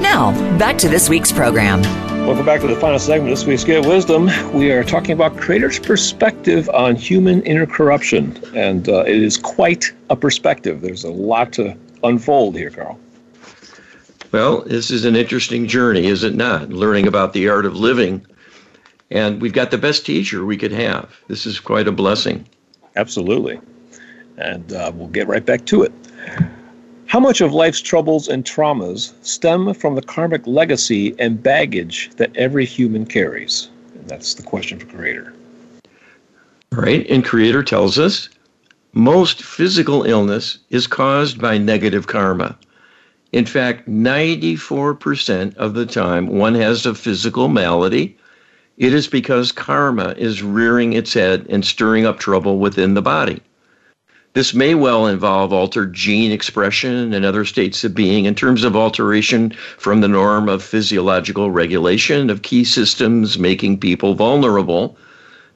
Now, 0.00 0.30
back 0.56 0.78
to 0.78 0.88
this 0.88 1.08
week's 1.08 1.32
program. 1.32 1.82
Welcome 2.28 2.46
back 2.46 2.60
to 2.60 2.68
the 2.68 2.76
final 2.76 3.00
segment 3.00 3.32
of 3.32 3.38
this 3.38 3.44
week's 3.44 3.64
Get 3.64 3.84
Wisdom. 3.84 4.30
We 4.54 4.70
are 4.70 4.84
talking 4.84 5.10
about 5.10 5.36
Creator's 5.36 5.80
perspective 5.80 6.70
on 6.70 6.94
human 6.94 7.42
inner 7.42 7.66
corruption, 7.66 8.40
and 8.54 8.88
uh, 8.88 9.00
it 9.00 9.20
is 9.20 9.36
quite 9.36 9.92
a 10.10 10.14
perspective. 10.14 10.80
There's 10.80 11.02
a 11.02 11.10
lot 11.10 11.52
to 11.54 11.76
unfold 12.04 12.56
here, 12.56 12.70
Carl. 12.70 13.00
Well, 14.32 14.62
this 14.62 14.90
is 14.90 15.04
an 15.04 15.14
interesting 15.14 15.68
journey, 15.68 16.06
is 16.06 16.24
it 16.24 16.34
not? 16.34 16.70
Learning 16.70 17.06
about 17.06 17.34
the 17.34 17.50
art 17.50 17.66
of 17.66 17.76
living. 17.76 18.26
And 19.10 19.42
we've 19.42 19.52
got 19.52 19.70
the 19.70 19.76
best 19.76 20.06
teacher 20.06 20.46
we 20.46 20.56
could 20.56 20.72
have. 20.72 21.14
This 21.28 21.44
is 21.44 21.60
quite 21.60 21.86
a 21.86 21.92
blessing. 21.92 22.48
Absolutely. 22.96 23.60
And 24.38 24.72
uh, 24.72 24.90
we'll 24.94 25.08
get 25.08 25.28
right 25.28 25.44
back 25.44 25.66
to 25.66 25.82
it. 25.82 25.92
How 27.04 27.20
much 27.20 27.42
of 27.42 27.52
life's 27.52 27.82
troubles 27.82 28.26
and 28.26 28.42
traumas 28.42 29.12
stem 29.22 29.74
from 29.74 29.96
the 29.96 30.02
karmic 30.02 30.46
legacy 30.46 31.14
and 31.18 31.42
baggage 31.42 32.08
that 32.16 32.34
every 32.34 32.64
human 32.64 33.04
carries? 33.04 33.68
And 33.94 34.08
that's 34.08 34.32
the 34.32 34.42
question 34.42 34.78
for 34.78 34.86
Creator. 34.86 35.34
Right. 36.70 37.06
And 37.10 37.22
Creator 37.22 37.64
tells 37.64 37.98
us 37.98 38.30
most 38.94 39.42
physical 39.42 40.04
illness 40.04 40.58
is 40.70 40.86
caused 40.86 41.38
by 41.38 41.58
negative 41.58 42.06
karma. 42.06 42.56
In 43.32 43.46
fact, 43.46 43.88
94% 43.88 45.56
of 45.56 45.72
the 45.72 45.86
time 45.86 46.26
one 46.26 46.54
has 46.54 46.84
a 46.84 46.94
physical 46.94 47.48
malady, 47.48 48.18
it 48.76 48.92
is 48.92 49.06
because 49.06 49.52
karma 49.52 50.14
is 50.18 50.42
rearing 50.42 50.92
its 50.92 51.14
head 51.14 51.46
and 51.48 51.64
stirring 51.64 52.04
up 52.04 52.18
trouble 52.18 52.58
within 52.58 52.92
the 52.92 53.00
body. 53.00 53.40
This 54.34 54.52
may 54.52 54.74
well 54.74 55.06
involve 55.06 55.50
altered 55.50 55.94
gene 55.94 56.30
expression 56.30 57.14
and 57.14 57.24
other 57.24 57.46
states 57.46 57.82
of 57.84 57.94
being 57.94 58.26
in 58.26 58.34
terms 58.34 58.64
of 58.64 58.76
alteration 58.76 59.54
from 59.78 60.02
the 60.02 60.08
norm 60.08 60.50
of 60.50 60.62
physiological 60.62 61.50
regulation 61.50 62.28
of 62.28 62.42
key 62.42 62.64
systems 62.64 63.38
making 63.38 63.78
people 63.78 64.14
vulnerable. 64.14 64.94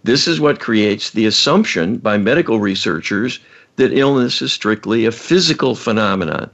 This 0.03 0.27
is 0.27 0.41
what 0.41 0.61
creates 0.61 1.11
the 1.11 1.27
assumption 1.27 1.99
by 1.99 2.16
medical 2.16 2.59
researchers 2.59 3.39
that 3.77 3.93
illness 3.93 4.41
is 4.41 4.51
strictly 4.51 5.05
a 5.05 5.12
physical 5.12 5.74
phenomenon 5.74 6.49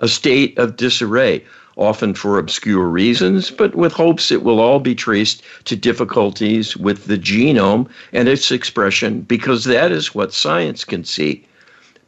a 0.00 0.08
state 0.08 0.56
of 0.58 0.76
disarray, 0.76 1.44
often 1.76 2.12
for 2.12 2.38
obscure 2.38 2.86
reasons, 2.88 3.50
but 3.50 3.74
with 3.74 3.92
hopes 3.92 4.30
it 4.30 4.42
will 4.42 4.60
all 4.60 4.80
be 4.80 4.94
traced 4.94 5.42
to 5.64 5.76
difficulties 5.76 6.76
with 6.76 7.06
the 7.06 7.18
genome 7.18 7.88
and 8.12 8.28
its 8.28 8.50
expression, 8.50 9.20
because 9.22 9.64
that 9.64 9.92
is 9.92 10.14
what 10.14 10.32
science 10.32 10.84
can 10.84 11.04
see. 11.04 11.44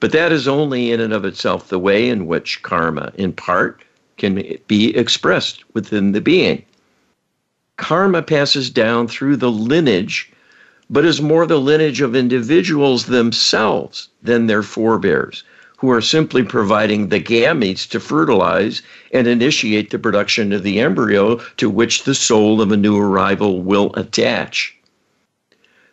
But 0.01 0.13
that 0.13 0.33
is 0.33 0.49
only 0.49 0.91
in 0.91 1.01
and 1.01 1.13
of 1.13 1.25
itself 1.25 1.69
the 1.69 1.79
way 1.79 2.09
in 2.09 2.27
which 2.27 2.63
karma, 2.63 3.13
in 3.17 3.33
part, 3.33 3.83
can 4.17 4.43
be 4.67 4.97
expressed 4.97 5.63
within 5.75 6.13
the 6.13 6.21
being. 6.21 6.65
Karma 7.77 8.23
passes 8.23 8.71
down 8.71 9.09
through 9.09 9.37
the 9.37 9.51
lineage, 9.51 10.31
but 10.91 11.05
is 11.05 11.23
more 11.23 11.47
the 11.47 11.61
lineage 11.61 12.01
of 12.01 12.17
individuals 12.17 13.07
themselves 13.07 14.09
than 14.23 14.47
their 14.47 14.63
forebears 14.63 15.45
who 15.81 15.91
are 15.91 16.03
simply 16.03 16.43
providing 16.43 17.09
the 17.09 17.21
gametes 17.21 17.89
to 17.89 17.99
fertilize 17.99 18.83
and 19.13 19.27
initiate 19.27 19.89
the 19.89 19.99
production 19.99 20.53
of 20.53 20.63
the 20.63 20.79
embryo 20.79 21.37
to 21.57 21.71
which 21.71 22.05
the 22.05 22.15
soul 22.15 22.61
of 22.61 22.71
a 22.71 22.77
new 22.77 22.99
arrival 22.99 23.63
will 23.63 23.91
attach. 23.95 24.77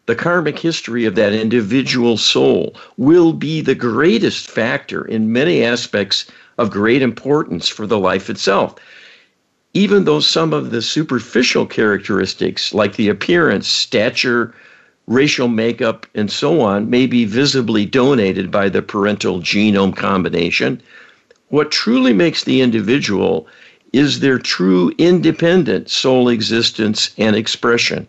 The 0.06 0.16
karmic 0.16 0.60
history 0.60 1.06
of 1.06 1.16
that 1.16 1.32
individual 1.32 2.18
soul 2.18 2.76
will 2.98 3.32
be 3.32 3.62
the 3.62 3.76
greatest 3.76 4.52
factor 4.52 5.06
in 5.06 5.32
many 5.32 5.64
aspects 5.64 6.26
of 6.58 6.70
great 6.70 7.02
importance 7.02 7.70
for 7.70 7.88
the 7.88 8.00
life 8.00 8.30
itself. 8.30 8.76
Even 9.74 10.04
though 10.04 10.20
some 10.20 10.52
of 10.52 10.72
the 10.72 10.82
superficial 10.82 11.66
characteristics, 11.66 12.74
like 12.74 12.98
the 12.98 13.08
appearance, 13.08 13.70
stature, 13.70 14.54
racial 15.08 15.48
makeup, 15.48 16.06
and 16.14 16.30
so 16.30 16.62
on 16.62 16.90
may 16.90 17.08
be 17.08 17.26
visibly 17.26 17.86
donated 17.86 18.52
by 18.52 18.70
the 18.70 18.82
parental 18.82 19.40
genome 19.40 19.96
combination. 19.96 20.82
What 21.50 21.72
truly 21.72 22.14
makes 22.14 22.44
the 22.44 22.62
individual 22.62 23.48
is 23.94 24.20
their 24.20 24.38
true 24.38 24.92
independent 24.98 25.90
soul 25.90 26.28
existence 26.28 27.12
and 27.18 27.36
expression. 27.36 28.06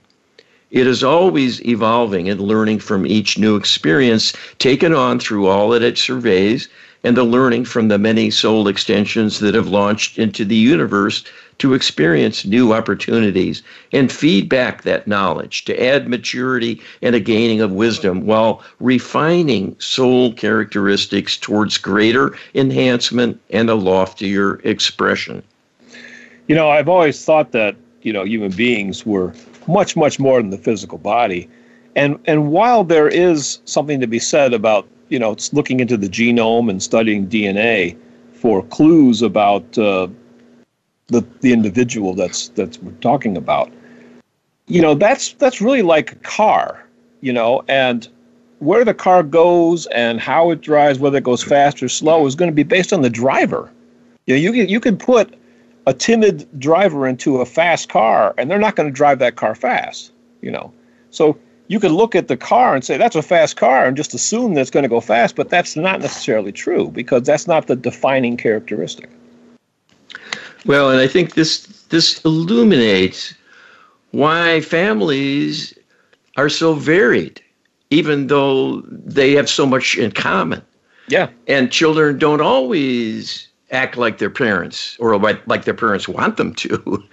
It 0.71 0.87
is 0.87 1.05
always 1.05 1.65
evolving 1.65 2.29
and 2.29 2.41
learning 2.41 2.81
from 2.81 3.07
each 3.07 3.39
new 3.39 3.57
experience 3.57 4.35
taken 4.59 4.93
on 4.93 5.19
through 5.19 5.47
all 5.47 5.71
that 5.71 5.83
it 5.83 5.97
surveys 5.97 6.69
and 7.05 7.17
the 7.17 7.25
learning 7.25 7.65
from 7.65 7.89
the 7.89 7.99
many 7.99 8.31
soul 8.31 8.69
extensions 8.69 9.41
that 9.41 9.55
have 9.55 9.69
launched 9.69 10.19
into 10.19 10.45
the 10.45 10.57
universe 10.57 11.25
to 11.59 11.75
experience 11.75 12.45
new 12.45 12.73
opportunities 12.73 13.63
and 13.93 14.13
feed 14.13 14.49
back 14.49 14.83
that 14.83 15.09
knowledge 15.09 15.65
to 15.65 15.85
add 15.85 16.09
maturity 16.09 16.81
and 17.03 17.15
a 17.15 17.21
gaining 17.21 17.61
of 17.61 17.73
wisdom 17.73 18.27
while 18.27 18.63
refining 18.81 19.75
soul 19.79 20.33
characteristics 20.33 21.37
towards 21.37 21.77
greater 21.77 22.37
enhancement 22.55 23.41
and 23.51 23.69
a 23.69 23.75
loftier 23.75 24.61
expression. 24.65 25.43
You 26.47 26.55
know, 26.55 26.71
I've 26.71 26.89
always 26.89 27.25
thought 27.25 27.53
that, 27.53 27.77
you 28.03 28.13
know, 28.13 28.25
human 28.25 28.53
beings 28.53 29.05
were 29.05 29.35
much, 29.67 29.97
much 29.97 30.19
more 30.19 30.41
than 30.41 30.51
the 30.51 30.59
physical 30.59 30.99
body. 30.99 31.49
And 31.97 32.19
and 32.27 32.53
while 32.53 32.85
there 32.85 33.09
is 33.09 33.59
something 33.65 34.01
to 34.01 34.07
be 34.07 34.21
said 34.21 34.55
about 34.55 34.87
you 35.09 35.19
know 35.19 35.33
it's 35.33 35.53
looking 35.53 35.81
into 35.81 35.97
the 35.97 36.09
genome 36.09 36.71
and 36.71 36.83
studying 36.83 37.27
DNA 37.27 37.97
for 38.33 38.63
clues 38.65 39.23
about 39.23 39.77
uh, 39.79 40.09
the 41.09 41.25
the 41.41 41.53
individual 41.53 42.15
that's 42.15 42.49
that's 42.51 42.79
we're 42.79 42.93
talking 43.01 43.37
about, 43.37 43.71
you 44.67 44.81
know 44.81 44.95
that's 44.95 45.33
that's 45.35 45.61
really 45.61 45.83
like 45.83 46.13
a 46.13 46.17
car, 46.17 46.85
you 47.21 47.33
know, 47.33 47.65
and 47.69 48.09
where 48.61 48.85
the 48.85 48.95
car 48.95 49.23
goes 49.23 49.87
and 49.87 50.21
how 50.21 50.51
it 50.51 50.61
drives, 50.61 50.99
whether 50.99 51.19
it 51.19 51.25
goes 51.25 51.43
fast 51.43 51.83
or 51.83 51.89
slow, 51.89 52.27
is 52.27 52.35
going 52.35 52.51
to 52.51 52.55
be 52.55 52.65
based 52.65 52.93
on 52.93 53.03
the 53.03 53.11
driver. 53.11 53.71
You 54.27 54.35
know, 54.35 54.41
you 54.41 54.53
can 54.53 54.69
you 54.69 54.81
can 54.81 54.97
put 54.97 55.35
a 55.87 55.95
timid 55.95 56.47
driver 56.59 57.07
into 57.07 57.41
a 57.41 57.47
fast 57.47 57.89
car, 57.89 58.35
and 58.37 58.51
they're 58.51 58.59
not 58.59 58.77
going 58.77 58.89
to 58.89 58.95
drive 58.95 59.19
that 59.21 59.37
car 59.37 59.55
fast. 59.55 60.13
You 60.43 60.51
know, 60.51 60.73
so 61.11 61.39
you 61.69 61.79
could 61.79 61.93
look 61.93 62.15
at 62.15 62.29
the 62.29 62.37
car 62.37 62.75
and 62.75 62.85
say 62.85 62.97
that's 62.97 63.17
a 63.17 63.23
fast 63.23 63.57
car 63.57 63.87
and 63.87 63.97
just 63.97 64.15
assume 64.15 64.55
that 64.55 64.63
it's 64.63 64.71
going 64.71 64.83
to 64.83 64.89
go 64.89 65.01
fast, 65.01 65.37
but 65.37 65.49
that's 65.49 65.77
not 65.77 66.01
necessarily 66.01 66.53
true 66.53 66.91
because 66.91 67.23
that's 67.23 67.47
not 67.47 67.67
the 67.67 67.77
defining 67.77 68.37
characteristic. 68.37 69.09
Well, 70.67 70.91
and 70.91 71.01
I 71.01 71.07
think 71.07 71.35
this 71.35 71.67
this 71.91 72.23
illuminates 72.25 73.35
why 74.11 74.61
families 74.63 75.73
are 76.37 76.49
so 76.49 76.75
varied 76.75 77.43
even 77.91 78.27
though 78.27 78.83
they 78.83 79.33
have 79.33 79.49
so 79.49 79.67
much 79.67 79.97
in 79.97 80.13
common. 80.13 80.63
Yeah. 81.09 81.31
And 81.47 81.73
children 81.73 82.19
don't 82.19 82.41
always 82.41 83.49
act 83.71 83.97
like 83.97 84.19
their 84.19 84.31
parents 84.31 84.97
or 84.99 85.19
like, 85.19 85.47
like 85.47 85.65
their 85.65 85.75
parents 85.75 86.09
want 86.09 86.37
them 86.37 86.55
to. 86.55 87.05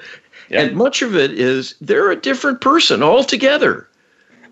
Yeah. 0.50 0.62
And 0.62 0.76
much 0.76 1.02
of 1.02 1.16
it 1.16 1.32
is 1.32 1.76
they're 1.82 2.12
a 2.12 2.16
different 2.16 2.62
person 2.62 3.02
altogether 3.02 3.90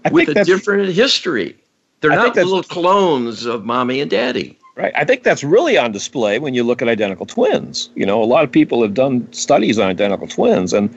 I 0.06 0.10
with 0.10 0.30
a 0.30 0.44
different 0.44 0.94
history. 0.94 1.56
They're 2.02 2.12
I 2.12 2.16
not 2.16 2.36
little 2.36 2.64
clones 2.64 3.46
of 3.46 3.66
mommy 3.66 4.02
and 4.02 4.12
daddy. 4.12 4.60
Right. 4.76 4.92
I 4.96 5.06
think 5.06 5.24
that's 5.24 5.44
really 5.44 5.78
on 5.78 5.92
display 5.92 6.40
when 6.40 6.54
you 6.54 6.64
look 6.64 6.82
at 6.82 6.88
identical 6.88 7.26
twins. 7.26 7.90
You 7.96 8.06
know, 8.06 8.22
a 8.24 8.26
lot 8.26 8.44
of 8.44 8.52
people 8.52 8.82
have 8.82 8.94
done 8.96 9.32
studies 9.32 9.78
on 9.78 9.88
identical 9.88 10.28
twins 10.28 10.74
and 10.74 10.94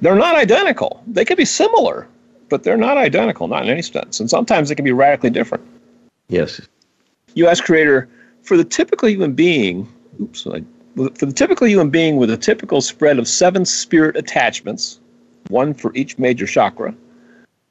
they're 0.00 0.16
not 0.16 0.34
identical. 0.34 1.02
They 1.06 1.24
could 1.24 1.36
be 1.36 1.44
similar, 1.44 2.08
but 2.48 2.64
they're 2.64 2.76
not 2.76 2.98
identical, 2.98 3.46
not 3.46 3.62
in 3.62 3.70
any 3.70 3.82
sense. 3.82 4.18
And 4.18 4.28
sometimes 4.28 4.68
they 4.68 4.74
can 4.74 4.84
be 4.84 4.92
radically 4.92 5.30
different. 5.30 5.64
Yes. 6.28 6.60
You 7.34 7.46
ask 7.46 7.62
Creator, 7.62 8.08
for 8.42 8.56
the 8.56 8.64
typical 8.64 9.08
human 9.08 9.32
being, 9.32 9.88
oops, 10.20 10.46
I, 10.46 10.62
for 10.96 11.26
the 11.26 11.32
typical 11.32 11.68
human 11.68 11.90
being 11.90 12.16
with 12.16 12.30
a 12.30 12.36
typical 12.36 12.80
spread 12.80 13.18
of 13.18 13.28
seven 13.28 13.64
spirit 13.64 14.16
attachments, 14.16 14.98
one 15.48 15.72
for 15.72 15.94
each 15.94 16.18
major 16.18 16.46
chakra, 16.46 16.94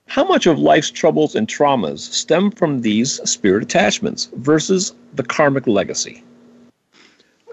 how 0.10 0.24
much 0.24 0.48
of 0.48 0.58
life's 0.58 0.90
troubles 0.90 1.36
and 1.36 1.48
traumas 1.48 2.00
stem 2.00 2.50
from 2.50 2.82
these 2.82 3.22
spirit 3.30 3.64
attachments 3.64 4.28
versus 4.38 4.94
the 5.14 5.24
karmic 5.24 5.68
legacy? 5.68 6.24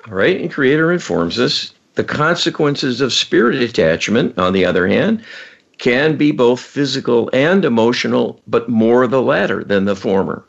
All 0.09 0.15
right, 0.15 0.41
and 0.41 0.51
Creator 0.51 0.91
informs 0.91 1.39
us 1.39 1.75
the 1.97 2.05
consequences 2.05 3.03
of 3.03 3.13
spirit 3.13 3.57
attachment, 3.57 4.39
on 4.39 4.55
the 4.55 4.65
other 4.65 4.89
hand, 4.89 5.23
can 5.77 6.17
be 6.17 6.33
both 6.33 6.61
physical 6.61 7.29
and 7.35 7.63
emotional, 7.63 8.41
but 8.47 8.71
more 8.71 9.07
the 9.07 9.21
latter 9.21 9.63
than 9.63 9.85
the 9.85 9.97
former. 9.97 10.43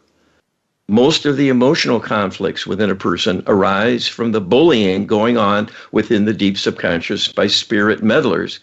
Most 0.88 1.26
of 1.26 1.36
the 1.36 1.50
emotional 1.50 2.00
conflicts 2.00 2.66
within 2.66 2.90
a 2.90 2.96
person 2.96 3.44
arise 3.48 4.08
from 4.08 4.32
the 4.32 4.40
bullying 4.40 5.06
going 5.06 5.38
on 5.38 5.68
within 5.92 6.24
the 6.24 6.34
deep 6.34 6.58
subconscious 6.58 7.28
by 7.28 7.48
spirit 7.48 8.02
meddlers, 8.02 8.60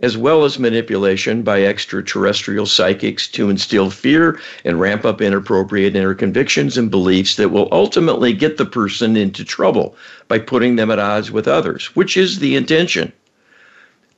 as 0.00 0.16
well 0.16 0.44
as 0.44 0.58
manipulation 0.58 1.42
by 1.42 1.64
extraterrestrial 1.64 2.66
psychics 2.66 3.28
to 3.28 3.48
instill 3.48 3.90
fear 3.90 4.40
and 4.64 4.80
ramp 4.80 5.04
up 5.04 5.20
inappropriate 5.20 5.96
inner 5.96 6.14
convictions 6.14 6.76
and 6.76 6.90
beliefs 6.90 7.36
that 7.36 7.50
will 7.50 7.68
ultimately 7.72 8.32
get 8.32 8.56
the 8.56 8.66
person 8.66 9.16
into 9.16 9.44
trouble 9.44 9.96
by 10.28 10.38
putting 10.38 10.76
them 10.76 10.90
at 10.90 10.98
odds 10.98 11.30
with 11.30 11.46
others, 11.48 11.86
which 11.94 12.16
is 12.16 12.38
the 12.38 12.56
intention 12.56 13.12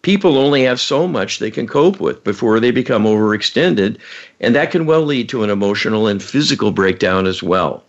people 0.07 0.39
only 0.39 0.62
have 0.62 0.81
so 0.81 1.09
much 1.09 1.41
they 1.41 1.51
can 1.51 1.66
cope 1.66 1.99
with 1.99 2.22
before 2.22 2.61
they 2.61 2.70
become 2.70 3.03
overextended, 3.03 3.97
and 4.41 4.55
that 4.55 4.70
can 4.70 4.87
well 4.87 5.03
lead 5.03 5.29
to 5.29 5.43
an 5.43 5.51
emotional 5.51 6.07
and 6.07 6.22
physical 6.22 6.70
breakdown 6.70 7.27
as 7.27 7.43
well. 7.43 7.83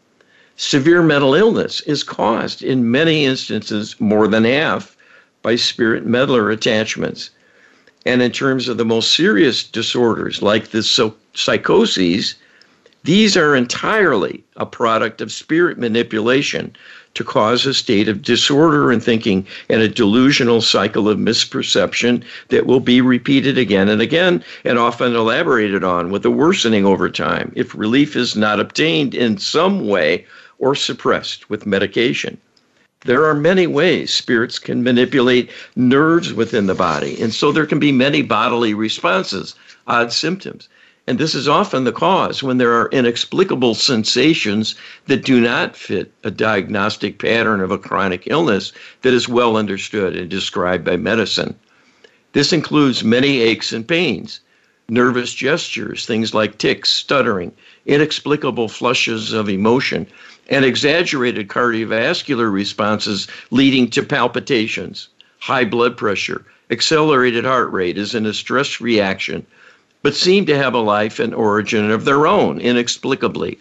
Severe 0.56 1.04
mental 1.04 1.36
illness 1.36 1.80
is 1.82 2.02
caused 2.02 2.64
in 2.64 2.90
many 2.90 3.24
instances, 3.24 3.96
more 4.00 4.28
than 4.28 4.46
half, 4.46 4.98
by 5.44 5.56
spirit 5.56 6.08
meddler 6.08 6.50
attachments. 6.50 7.30
And 8.08 8.22
in 8.22 8.32
terms 8.32 8.70
of 8.70 8.78
the 8.78 8.86
most 8.86 9.12
serious 9.14 9.64
disorders 9.64 10.42
like 10.42 10.70
the 10.70 10.82
psychoses, 11.34 12.36
these 13.04 13.36
are 13.36 13.54
entirely 13.54 14.46
a 14.56 14.66
product 14.66 15.20
of 15.20 15.30
spirit 15.30 15.78
manipulation 15.78 16.74
to 17.16 17.26
cause 17.26 17.66
a 17.66 17.74
state 17.74 18.08
of 18.08 18.22
disorder 18.22 18.94
in 18.94 19.02
thinking 19.02 19.46
and 19.68 19.82
a 19.82 19.90
delusional 19.90 20.62
cycle 20.62 21.10
of 21.10 21.18
misperception 21.18 22.24
that 22.48 22.66
will 22.66 22.80
be 22.80 23.02
repeated 23.02 23.58
again 23.58 23.90
and 23.90 24.02
again 24.02 24.42
and 24.64 24.80
often 24.80 25.14
elaborated 25.14 25.84
on 25.84 26.10
with 26.10 26.24
a 26.26 26.32
worsening 26.32 26.86
over 26.86 27.10
time 27.10 27.52
if 27.58 27.76
relief 27.76 28.16
is 28.16 28.38
not 28.38 28.58
obtained 28.58 29.16
in 29.16 29.38
some 29.38 29.86
way 29.86 30.26
or 30.60 30.76
suppressed 30.76 31.50
with 31.50 31.66
medication. 31.66 32.38
There 33.08 33.26
are 33.26 33.34
many 33.34 33.68
ways 33.68 34.14
spirits 34.14 34.60
can 34.60 34.84
manipulate 34.84 35.50
nerves 35.78 36.34
within 36.34 36.68
the 36.68 36.76
body, 36.76 37.18
and 37.22 37.34
so 37.34 37.54
there 37.54 37.66
can 37.66 37.80
be 37.80 37.94
many 37.94 38.22
bodily 38.22 38.74
responses, 38.74 39.56
odd 39.88 40.12
symptoms. 40.12 40.68
And 41.08 41.18
this 41.18 41.34
is 41.34 41.48
often 41.48 41.86
the 41.86 41.94
cause 41.94 42.44
when 42.44 42.58
there 42.58 42.74
are 42.74 42.90
inexplicable 42.90 43.76
sensations 43.76 44.76
that 45.06 45.24
do 45.24 45.40
not 45.40 45.78
fit 45.78 46.12
a 46.26 46.30
diagnostic 46.30 47.18
pattern 47.18 47.62
of 47.62 47.72
a 47.72 47.78
chronic 47.78 48.24
illness 48.26 48.74
that 49.04 49.14
is 49.14 49.30
well 49.30 49.56
understood 49.56 50.14
and 50.14 50.30
described 50.30 50.84
by 50.84 50.98
medicine. 50.98 51.56
This 52.34 52.52
includes 52.52 53.06
many 53.06 53.40
aches 53.40 53.72
and 53.72 53.88
pains, 53.88 54.42
nervous 54.90 55.34
gestures, 55.34 56.06
things 56.06 56.34
like 56.34 56.58
tics, 56.58 56.90
stuttering, 56.90 57.52
inexplicable 57.86 58.70
flushes 58.70 59.34
of 59.34 59.50
emotion, 59.50 60.08
and 60.50 60.64
exaggerated 60.64 61.48
cardiovascular 61.48 62.52
responses 62.52 63.28
leading 63.52 63.90
to 63.90 64.02
palpitations, 64.04 65.10
high 65.40 65.66
blood 65.66 65.98
pressure, 65.98 66.46
accelerated 66.70 67.46
heart 67.46 67.72
rate 67.72 67.98
is 67.98 68.16
in 68.16 68.26
a 68.26 68.34
stress 68.34 68.80
reaction 68.82 69.46
but 70.04 70.16
seem 70.16 70.46
to 70.46 70.58
have 70.58 70.74
a 70.74 70.80
life 70.80 71.20
and 71.20 71.34
origin 71.34 71.92
of 71.92 72.06
their 72.06 72.28
own 72.28 72.62
inexplicably. 72.62 73.58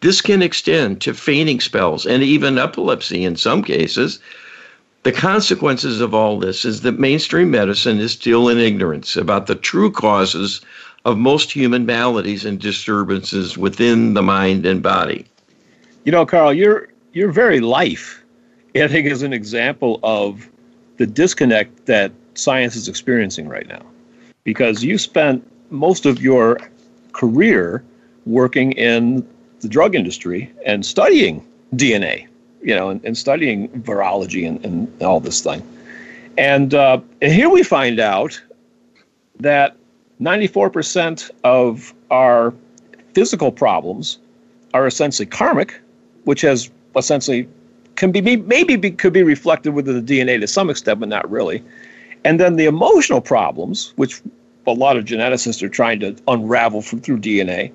This 0.00 0.20
can 0.20 0.42
extend 0.42 1.00
to 1.00 1.14
fainting 1.14 1.60
spells 1.60 2.06
and 2.06 2.22
even 2.22 2.58
epilepsy 2.58 3.24
in 3.24 3.34
some 3.34 3.64
cases. 3.64 4.20
The 5.04 5.12
consequences 5.12 6.00
of 6.00 6.12
all 6.12 6.38
this 6.38 6.64
is 6.64 6.82
that 6.82 6.98
mainstream 6.98 7.50
medicine 7.50 7.98
is 7.98 8.12
still 8.12 8.48
in 8.48 8.58
ignorance 8.58 9.16
about 9.16 9.46
the 9.46 9.54
true 9.54 9.90
causes 9.90 10.60
of 11.04 11.16
most 11.16 11.50
human 11.52 11.86
maladies 11.86 12.44
and 12.44 12.60
disturbances 12.60 13.56
within 13.56 14.14
the 14.14 14.22
mind 14.22 14.66
and 14.66 14.82
body. 14.82 15.24
You 16.04 16.12
know, 16.12 16.26
Carl, 16.26 16.52
your 16.52 16.88
your 17.12 17.32
very 17.32 17.60
life, 17.60 18.22
I 18.76 18.88
think, 18.88 19.06
is 19.06 19.22
an 19.22 19.32
example 19.32 19.98
of 20.02 20.48
the 20.98 21.06
disconnect 21.06 21.86
that 21.86 22.12
science 22.34 22.76
is 22.76 22.88
experiencing 22.88 23.48
right 23.48 23.66
now 23.66 23.82
because 24.44 24.84
you 24.84 24.98
spent 24.98 25.44
most 25.70 26.06
of 26.06 26.20
your 26.22 26.58
career 27.12 27.82
working 28.26 28.72
in 28.72 29.26
the 29.60 29.68
drug 29.68 29.94
industry 29.94 30.52
and 30.64 30.84
studying 30.84 31.44
DNA, 31.74 32.27
you 32.62 32.74
know, 32.74 32.90
and, 32.90 33.04
and 33.04 33.16
studying 33.16 33.68
virology 33.68 34.46
and, 34.46 34.64
and, 34.64 35.02
all 35.02 35.20
this 35.20 35.40
thing. 35.40 35.62
And, 36.36 36.74
uh, 36.74 37.00
and 37.22 37.32
here 37.32 37.48
we 37.48 37.62
find 37.62 38.00
out 38.00 38.40
that 39.40 39.76
94% 40.20 41.30
of 41.44 41.94
our 42.10 42.54
physical 43.14 43.52
problems 43.52 44.18
are 44.74 44.86
essentially 44.86 45.26
karmic, 45.26 45.80
which 46.24 46.40
has 46.42 46.70
essentially 46.96 47.48
can 47.96 48.12
be 48.12 48.36
maybe 48.36 48.76
be, 48.76 48.92
could 48.92 49.12
be 49.12 49.24
reflected 49.24 49.74
within 49.74 50.04
the 50.04 50.18
DNA 50.20 50.40
to 50.40 50.46
some 50.46 50.70
extent, 50.70 51.00
but 51.00 51.08
not 51.08 51.28
really. 51.28 51.64
And 52.24 52.38
then 52.38 52.56
the 52.56 52.66
emotional 52.66 53.20
problems, 53.20 53.92
which 53.96 54.22
a 54.66 54.72
lot 54.72 54.96
of 54.96 55.04
geneticists 55.04 55.62
are 55.62 55.68
trying 55.68 55.98
to 56.00 56.16
unravel 56.28 56.82
from, 56.82 57.00
through 57.00 57.18
DNA, 57.18 57.72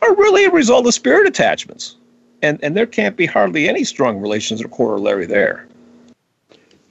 are 0.00 0.14
really 0.14 0.46
a 0.46 0.50
result 0.50 0.86
of 0.86 0.94
spirit 0.94 1.26
attachments. 1.26 1.96
And, 2.42 2.62
and 2.62 2.76
there 2.76 2.86
can't 2.86 3.16
be 3.16 3.26
hardly 3.26 3.68
any 3.68 3.84
strong 3.84 4.18
relations 4.18 4.62
or 4.62 4.68
corollary 4.68 5.26
there. 5.26 5.66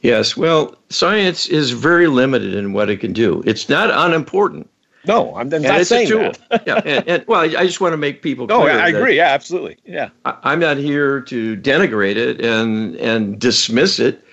Yes, 0.02 0.38
well, 0.38 0.76
science 0.90 1.48
is 1.48 1.72
very 1.72 2.08
limited 2.08 2.54
in 2.54 2.74
what 2.74 2.90
it 2.90 2.98
can 2.98 3.14
do. 3.14 3.42
It's 3.46 3.68
not 3.68 3.90
unimportant. 3.90 4.70
No, 5.06 5.36
I'm 5.36 5.50
not 5.50 5.64
and 5.64 5.88
saying 5.88 6.10
that. 6.10 6.64
yeah, 6.68 6.82
and, 6.86 7.08
and, 7.08 7.28
well, 7.28 7.42
I 7.42 7.66
just 7.66 7.80
want 7.80 7.94
to 7.94 7.98
make 7.98 8.22
people 8.22 8.46
clear. 8.48 8.60
No, 8.60 8.66
I 8.66 8.90
agree. 8.90 9.16
Yeah, 9.18 9.28
absolutely. 9.28 9.78
Yeah, 9.86 10.10
I, 10.26 10.54
am 10.54 10.60
not 10.60 10.78
here 10.78 11.22
to 11.22 11.56
denigrate 11.58 12.18
it 12.18 12.44
and 12.44 12.96
and 12.98 13.40
dismiss 13.40 14.00
it, 14.00 14.24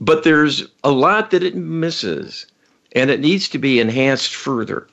but 0.00 0.24
there's 0.24 0.66
a 0.82 0.90
lot 0.90 1.30
that 1.30 1.42
it 1.44 1.54
misses 1.54 2.46
and 2.92 3.08
it 3.08 3.20
needs 3.20 3.48
to 3.50 3.58
be 3.58 3.78
enhanced 3.78 4.34
further. 4.34 4.88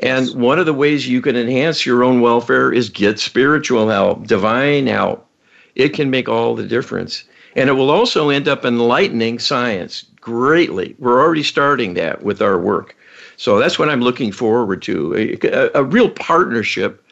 And 0.00 0.28
one 0.34 0.58
of 0.58 0.66
the 0.66 0.74
ways 0.74 1.08
you 1.08 1.20
can 1.20 1.36
enhance 1.36 1.86
your 1.86 2.02
own 2.02 2.20
welfare 2.20 2.72
is 2.72 2.88
get 2.88 3.18
spiritual 3.18 3.88
help, 3.88 4.26
divine 4.26 4.86
help. 4.86 5.26
It 5.74 5.90
can 5.90 6.10
make 6.10 6.28
all 6.28 6.54
the 6.54 6.66
difference. 6.66 7.24
And 7.56 7.68
it 7.68 7.74
will 7.74 7.90
also 7.90 8.30
end 8.30 8.48
up 8.48 8.64
enlightening 8.64 9.38
science 9.38 10.04
greatly. 10.20 10.96
We're 10.98 11.20
already 11.20 11.42
starting 11.42 11.94
that 11.94 12.22
with 12.22 12.42
our 12.42 12.58
work. 12.58 12.96
So 13.36 13.58
that's 13.58 13.78
what 13.78 13.88
I'm 13.88 14.00
looking 14.00 14.32
forward 14.32 14.82
to 14.82 15.38
a, 15.42 15.70
a, 15.74 15.84
real 15.84 16.10
partnership 16.10 17.04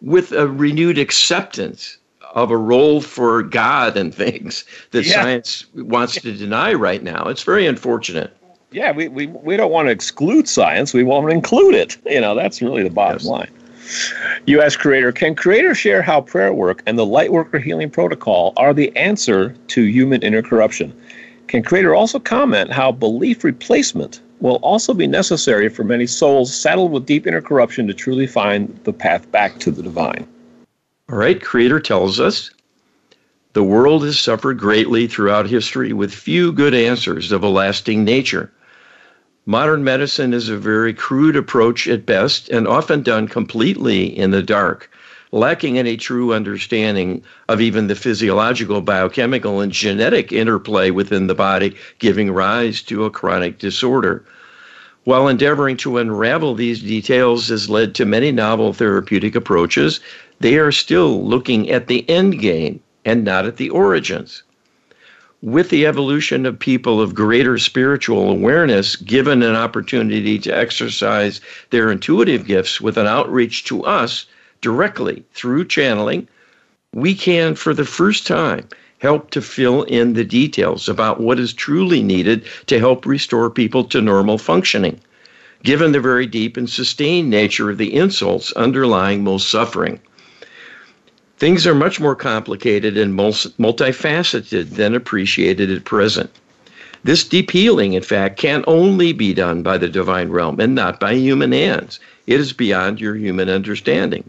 with 0.00 0.32
a 0.32 0.48
renewed 0.48 0.98
acceptance 0.98 1.98
of 2.34 2.50
a 2.50 2.56
role 2.56 3.00
for 3.00 3.42
God 3.42 3.96
and 3.96 4.14
things 4.14 4.64
that 4.90 5.06
yeah. 5.06 5.14
science 5.14 5.66
wants 5.74 6.20
to 6.20 6.36
deny 6.36 6.72
right 6.74 7.02
now. 7.02 7.28
It's 7.28 7.42
very 7.42 7.66
unfortunate. 7.66 8.36
Yeah, 8.70 8.92
we, 8.92 9.08
we, 9.08 9.26
we 9.26 9.56
don't 9.56 9.72
want 9.72 9.88
to 9.88 9.92
exclude 9.92 10.48
science. 10.48 10.92
We 10.92 11.02
want 11.02 11.26
to 11.26 11.32
include 11.32 11.74
it. 11.74 11.96
You 12.04 12.20
know, 12.20 12.34
that's 12.34 12.60
really 12.60 12.82
the 12.82 12.90
bottom 12.90 13.18
yes. 13.20 13.26
line. 13.26 13.50
You 14.46 14.60
ask 14.60 14.78
Creator, 14.78 15.12
can 15.12 15.34
Creator 15.34 15.74
share 15.74 16.02
how 16.02 16.20
prayer 16.20 16.52
work 16.52 16.82
and 16.86 16.98
the 16.98 17.06
Lightworker 17.06 17.62
Healing 17.62 17.90
Protocol 17.90 18.52
are 18.58 18.74
the 18.74 18.94
answer 18.96 19.54
to 19.68 19.82
human 19.82 20.22
inner 20.22 20.42
corruption? 20.42 20.92
Can 21.46 21.62
Creator 21.62 21.94
also 21.94 22.18
comment 22.18 22.70
how 22.70 22.92
belief 22.92 23.42
replacement 23.42 24.20
will 24.40 24.56
also 24.56 24.92
be 24.92 25.06
necessary 25.06 25.70
for 25.70 25.82
many 25.82 26.06
souls 26.06 26.54
saddled 26.54 26.92
with 26.92 27.06
deep 27.06 27.26
inner 27.26 27.40
corruption 27.40 27.86
to 27.86 27.94
truly 27.94 28.26
find 28.26 28.78
the 28.84 28.92
path 28.92 29.30
back 29.32 29.58
to 29.60 29.70
the 29.70 29.82
divine? 29.82 30.26
All 31.10 31.16
right, 31.16 31.40
Creator 31.40 31.80
tells 31.80 32.20
us 32.20 32.50
the 33.54 33.64
world 33.64 34.04
has 34.04 34.20
suffered 34.20 34.58
greatly 34.58 35.06
throughout 35.06 35.48
history 35.48 35.94
with 35.94 36.12
few 36.12 36.52
good 36.52 36.74
answers 36.74 37.32
of 37.32 37.42
a 37.42 37.48
lasting 37.48 38.04
nature. 38.04 38.52
Modern 39.50 39.82
medicine 39.82 40.34
is 40.34 40.50
a 40.50 40.58
very 40.58 40.92
crude 40.92 41.34
approach 41.34 41.88
at 41.88 42.04
best 42.04 42.50
and 42.50 42.68
often 42.68 43.00
done 43.00 43.26
completely 43.26 44.04
in 44.04 44.30
the 44.30 44.42
dark, 44.42 44.90
lacking 45.32 45.78
any 45.78 45.96
true 45.96 46.34
understanding 46.34 47.22
of 47.48 47.58
even 47.58 47.86
the 47.86 47.94
physiological, 47.94 48.82
biochemical, 48.82 49.60
and 49.60 49.72
genetic 49.72 50.32
interplay 50.32 50.90
within 50.90 51.28
the 51.28 51.34
body, 51.34 51.74
giving 51.98 52.30
rise 52.30 52.82
to 52.82 53.06
a 53.06 53.10
chronic 53.10 53.58
disorder. 53.58 54.22
While 55.04 55.28
endeavoring 55.28 55.78
to 55.78 55.96
unravel 55.96 56.54
these 56.54 56.82
details 56.82 57.48
has 57.48 57.70
led 57.70 57.94
to 57.94 58.04
many 58.04 58.30
novel 58.30 58.74
therapeutic 58.74 59.34
approaches, 59.34 60.00
they 60.40 60.58
are 60.58 60.70
still 60.70 61.26
looking 61.26 61.70
at 61.70 61.86
the 61.86 62.06
end 62.06 62.38
game 62.38 62.80
and 63.02 63.24
not 63.24 63.46
at 63.46 63.56
the 63.56 63.70
origins 63.70 64.42
with 65.42 65.70
the 65.70 65.86
evolution 65.86 66.44
of 66.46 66.58
people 66.58 67.00
of 67.00 67.14
greater 67.14 67.58
spiritual 67.58 68.30
awareness, 68.30 68.96
given 68.96 69.42
an 69.42 69.54
opportunity 69.54 70.38
to 70.38 70.56
exercise 70.56 71.40
their 71.70 71.92
intuitive 71.92 72.46
gifts 72.46 72.80
with 72.80 72.96
an 72.96 73.06
outreach 73.06 73.64
to 73.64 73.84
us 73.84 74.26
directly 74.60 75.22
through 75.34 75.64
channeling, 75.64 76.26
we 76.92 77.14
can, 77.14 77.54
for 77.54 77.72
the 77.72 77.84
first 77.84 78.26
time, 78.26 78.66
help 78.98 79.30
to 79.30 79.40
fill 79.40 79.84
in 79.84 80.14
the 80.14 80.24
details 80.24 80.88
about 80.88 81.20
what 81.20 81.38
is 81.38 81.52
truly 81.52 82.02
needed 82.02 82.44
to 82.66 82.80
help 82.80 83.06
restore 83.06 83.48
people 83.48 83.84
to 83.84 84.00
normal 84.00 84.38
functioning, 84.38 84.98
given 85.62 85.92
the 85.92 86.00
very 86.00 86.26
deep 86.26 86.56
and 86.56 86.68
sustained 86.68 87.30
nature 87.30 87.70
of 87.70 87.78
the 87.78 87.94
insults 87.94 88.50
underlying 88.52 89.22
most 89.22 89.48
suffering. 89.48 90.00
Things 91.38 91.68
are 91.68 91.74
much 91.74 92.00
more 92.00 92.16
complicated 92.16 92.98
and 92.98 93.16
multifaceted 93.16 94.70
than 94.70 94.94
appreciated 94.94 95.70
at 95.70 95.84
present. 95.84 96.30
This 97.04 97.22
deep 97.22 97.52
healing, 97.52 97.92
in 97.92 98.02
fact, 98.02 98.40
can 98.40 98.64
only 98.66 99.12
be 99.12 99.32
done 99.32 99.62
by 99.62 99.78
the 99.78 99.88
divine 99.88 100.30
realm 100.30 100.58
and 100.58 100.74
not 100.74 100.98
by 100.98 101.14
human 101.14 101.52
hands. 101.52 102.00
It 102.26 102.40
is 102.40 102.52
beyond 102.52 103.00
your 103.00 103.14
human 103.14 103.48
understanding. 103.48 104.28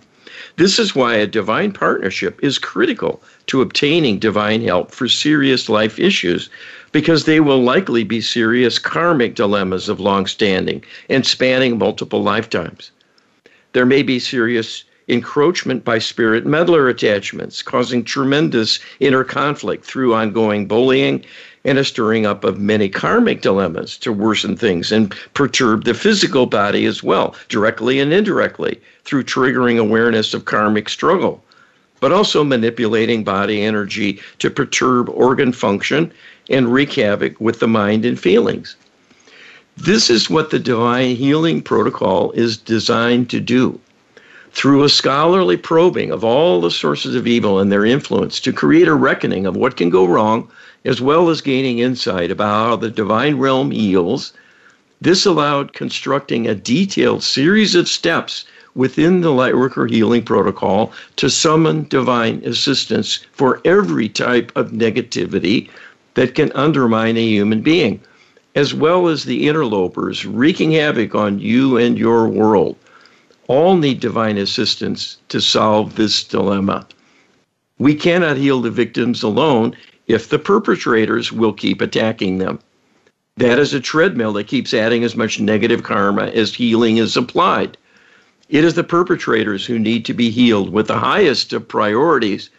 This 0.57 0.78
is 0.78 0.95
why 0.95 1.16
a 1.16 1.26
divine 1.26 1.72
partnership 1.72 2.39
is 2.43 2.60
critical 2.60 3.24
to 3.47 3.62
obtaining 3.62 4.20
divine 4.20 4.62
help 4.62 4.91
for 4.91 5.07
serious 5.07 5.68
life 5.68 5.97
issues, 5.97 6.47
because 6.91 7.26
they 7.26 7.39
will 7.39 7.64
likely 7.64 8.03
be 8.03 8.22
serious 8.22 8.78
karmic 8.78 9.34
dilemmas 9.34 9.89
of 9.89 9.99
long 9.99 10.28
standing 10.28 10.84
and 11.10 11.26
spanning 11.26 11.80
multiple 11.80 12.22
lifetimes. 12.22 12.91
There 13.74 13.86
may 13.86 14.03
be 14.03 14.20
serious 14.20 14.84
encroachment 15.10 15.84
by 15.84 15.97
spirit 15.97 16.45
meddler 16.45 16.88
attachments, 16.88 17.64
causing 17.64 18.03
tremendous 18.03 18.80
inner 18.99 19.24
conflict 19.24 19.84
through 19.84 20.14
ongoing 20.14 20.68
bullying 20.68 21.26
and 21.66 21.78
a 21.78 21.84
stirring 21.84 22.26
up 22.26 22.43
of 22.43 22.60
many 22.60 22.88
karmic 22.88 23.41
dilemmas 23.41 23.97
to 23.97 24.14
worsen 24.14 24.55
things 24.55 24.91
and 24.91 25.14
perturb 25.34 25.84
the 25.84 25.93
physical 25.93 26.45
body 26.45 26.86
as 26.86 27.03
well, 27.03 27.36
directly 27.49 27.99
and 27.99 28.14
indirectly, 28.14 28.80
through 29.03 29.24
triggering 29.24 29.80
awareness 29.80 30.34
of 30.34 30.45
karmic 30.45 30.88
struggle, 30.88 31.43
but 31.99 32.12
also 32.12 32.43
manipulating 32.43 33.24
body 33.24 33.62
energy 33.64 34.22
to 34.38 34.49
perturb 34.49 35.10
organ 35.10 35.51
function 35.51 36.12
and 36.49 36.72
wreak 36.72 36.93
havoc 36.93 37.39
with 37.41 37.60
the 37.60 37.68
mind 37.68 38.05
and 38.05 38.20
feelings. 38.20 38.76
This 39.76 40.10
is 40.10 40.30
what 40.30 40.51
the 40.51 40.60
divine 40.60 41.16
healing 41.16 41.62
protocol 41.62 42.32
is 42.32 42.57
designed 42.57 43.30
to 43.32 43.39
do 43.39 43.80
through 44.60 44.84
a 44.84 44.89
scholarly 44.89 45.55
probing 45.55 46.12
of 46.12 46.22
all 46.22 46.60
the 46.60 46.70
sources 46.70 47.16
of 47.16 47.26
evil 47.26 47.60
and 47.60 47.72
their 47.72 47.86
influence 47.86 48.41
to 48.41 48.51
create 48.51 48.89
a 48.89 48.93
reckoning 48.93 49.45
of 49.45 49.55
what 49.55 49.78
can 49.78 49.89
go 49.89 50.03
wrong, 50.05 50.45
as 50.84 50.99
well 50.99 51.30
as 51.30 51.39
gaining 51.39 51.80
insight 51.80 52.30
about 52.30 52.68
how 52.68 52.76
the 52.76 52.89
divine 52.89 53.38
realm 53.38 53.72
heals. 53.72 54.34
This 54.99 55.26
allowed 55.26 55.72
constructing 55.72 56.45
a 56.45 56.55
detailed 56.55 57.24
series 57.24 57.74
of 57.74 57.88
steps 57.88 58.43
within 58.76 59.22
the 59.22 59.30
Lightworker 59.30 59.89
Healing 59.89 60.24
Protocol 60.24 60.91
to 61.16 61.30
summon 61.30 61.88
divine 61.88 62.41
assistance 62.43 63.20
for 63.32 63.62
every 63.64 64.10
type 64.10 64.51
of 64.57 64.72
negativity 64.72 65.70
that 66.16 66.36
can 66.36 66.51
undermine 66.51 67.16
a 67.16 67.26
human 67.26 67.62
being, 67.62 68.01
as 68.55 68.74
well 68.74 69.07
as 69.07 69.24
the 69.24 69.47
interlopers 69.47 70.26
wreaking 70.26 70.74
havoc 70.74 71.16
on 71.16 71.39
you 71.39 71.78
and 71.78 71.97
your 71.97 72.28
world 72.28 72.76
all 73.50 73.76
need 73.76 74.00
divine 74.00 74.38
assistance 74.38 75.18
to 75.28 75.41
solve 75.41 75.95
this 75.95 76.24
dilemma. 76.24 76.88
We 77.80 77.95
cannot 77.95 78.38
heal 78.38 78.62
the 78.62 78.70
victims 78.70 79.24
alone 79.24 79.76
if 80.08 80.30
the 80.30 80.38
perpetrators 80.38 81.32
will 81.32 81.54
keep 81.54 81.82
attacking 81.82 82.38
them. 82.38 82.60
That 83.38 83.58
is 83.58 83.74
a 83.74 83.80
treadmill 83.80 84.34
that 84.34 84.47
keeps 84.47 84.74
adding 84.74 85.04
as 85.04 85.16
much 85.16 85.39
negative 85.39 85.82
karma 85.82 86.28
as 86.28 86.54
healing 86.54 86.97
is 86.97 87.18
applied. 87.18 87.76
It 88.50 88.64
is 88.64 88.76
the 88.76 88.84
perpetrators 88.84 89.66
who 89.66 89.80
need 89.80 90.06
to 90.06 90.14
be 90.14 90.30
healed 90.30 90.72
with 90.72 90.86
the 90.86 91.00
highest 91.00 91.52
of 91.52 91.68
priorities 91.68 92.52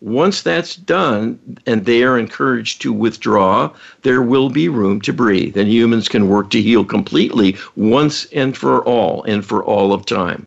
once 0.00 0.42
that's 0.42 0.76
done 0.76 1.38
and 1.66 1.84
they 1.84 2.02
are 2.02 2.18
encouraged 2.18 2.82
to 2.82 2.92
withdraw, 2.92 3.70
there 4.02 4.22
will 4.22 4.50
be 4.50 4.68
room 4.68 5.00
to 5.00 5.12
breathe, 5.12 5.56
and 5.56 5.68
humans 5.68 6.08
can 6.08 6.28
work 6.28 6.50
to 6.50 6.60
heal 6.60 6.84
completely 6.84 7.56
once 7.76 8.26
and 8.26 8.56
for 8.56 8.84
all 8.84 9.22
and 9.24 9.44
for 9.44 9.64
all 9.64 9.92
of 9.92 10.04
time. 10.04 10.46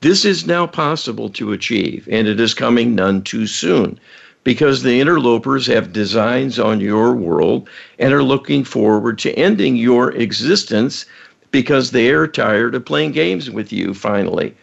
This 0.00 0.24
is 0.24 0.46
now 0.46 0.66
possible 0.66 1.28
to 1.30 1.52
achieve, 1.52 2.08
and 2.10 2.26
it 2.26 2.40
is 2.40 2.54
coming 2.54 2.94
none 2.94 3.22
too 3.22 3.46
soon 3.46 4.00
because 4.44 4.82
the 4.82 4.98
interlopers 4.98 5.66
have 5.66 5.92
designs 5.92 6.58
on 6.58 6.80
your 6.80 7.14
world 7.14 7.68
and 7.98 8.12
are 8.12 8.24
looking 8.24 8.64
forward 8.64 9.18
to 9.18 9.32
ending 9.34 9.76
your 9.76 10.10
existence 10.12 11.06
because 11.52 11.90
they 11.90 12.10
are 12.10 12.26
tired 12.26 12.74
of 12.74 12.84
playing 12.84 13.12
games 13.12 13.50
with 13.50 13.72
you 13.72 13.94
finally. 13.94 14.54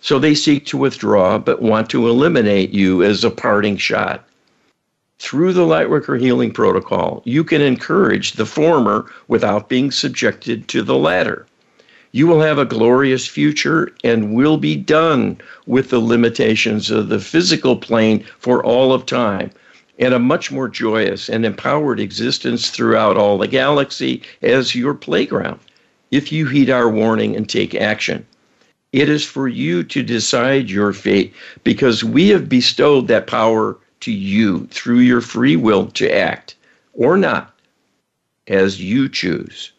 So 0.00 0.18
they 0.18 0.34
seek 0.34 0.66
to 0.66 0.78
withdraw, 0.78 1.38
but 1.38 1.60
want 1.60 1.90
to 1.90 2.08
eliminate 2.08 2.70
you 2.70 3.02
as 3.02 3.22
a 3.22 3.30
parting 3.30 3.76
shot. 3.76 4.26
Through 5.18 5.52
the 5.52 5.66
Lightworker 5.66 6.18
Healing 6.18 6.52
Protocol, 6.52 7.22
you 7.26 7.44
can 7.44 7.60
encourage 7.60 8.32
the 8.32 8.46
former 8.46 9.10
without 9.28 9.68
being 9.68 9.90
subjected 9.90 10.66
to 10.68 10.82
the 10.82 10.96
latter. 10.96 11.46
You 12.12 12.26
will 12.26 12.40
have 12.40 12.58
a 12.58 12.64
glorious 12.64 13.26
future 13.26 13.92
and 14.02 14.34
will 14.34 14.56
be 14.56 14.74
done 14.74 15.38
with 15.66 15.90
the 15.90 16.00
limitations 16.00 16.90
of 16.90 17.08
the 17.08 17.20
physical 17.20 17.76
plane 17.76 18.24
for 18.38 18.64
all 18.64 18.92
of 18.92 19.04
time 19.04 19.50
and 19.98 20.14
a 20.14 20.18
much 20.18 20.50
more 20.50 20.68
joyous 20.68 21.28
and 21.28 21.44
empowered 21.44 22.00
existence 22.00 22.70
throughout 22.70 23.18
all 23.18 23.36
the 23.36 23.46
galaxy 23.46 24.22
as 24.40 24.74
your 24.74 24.94
playground 24.94 25.60
if 26.10 26.32
you 26.32 26.46
heed 26.46 26.70
our 26.70 26.88
warning 26.88 27.36
and 27.36 27.48
take 27.48 27.74
action. 27.74 28.26
It 28.92 29.08
is 29.08 29.24
for 29.24 29.46
you 29.46 29.84
to 29.84 30.02
decide 30.02 30.68
your 30.68 30.92
fate 30.92 31.32
because 31.62 32.02
we 32.02 32.28
have 32.30 32.48
bestowed 32.48 33.06
that 33.08 33.28
power 33.28 33.78
to 34.00 34.10
you 34.10 34.66
through 34.66 34.98
your 34.98 35.20
free 35.20 35.56
will 35.56 35.86
to 35.92 36.12
act 36.12 36.56
or 36.94 37.16
not 37.16 37.54
as 38.48 38.82
you 38.82 39.08
choose. 39.08 39.72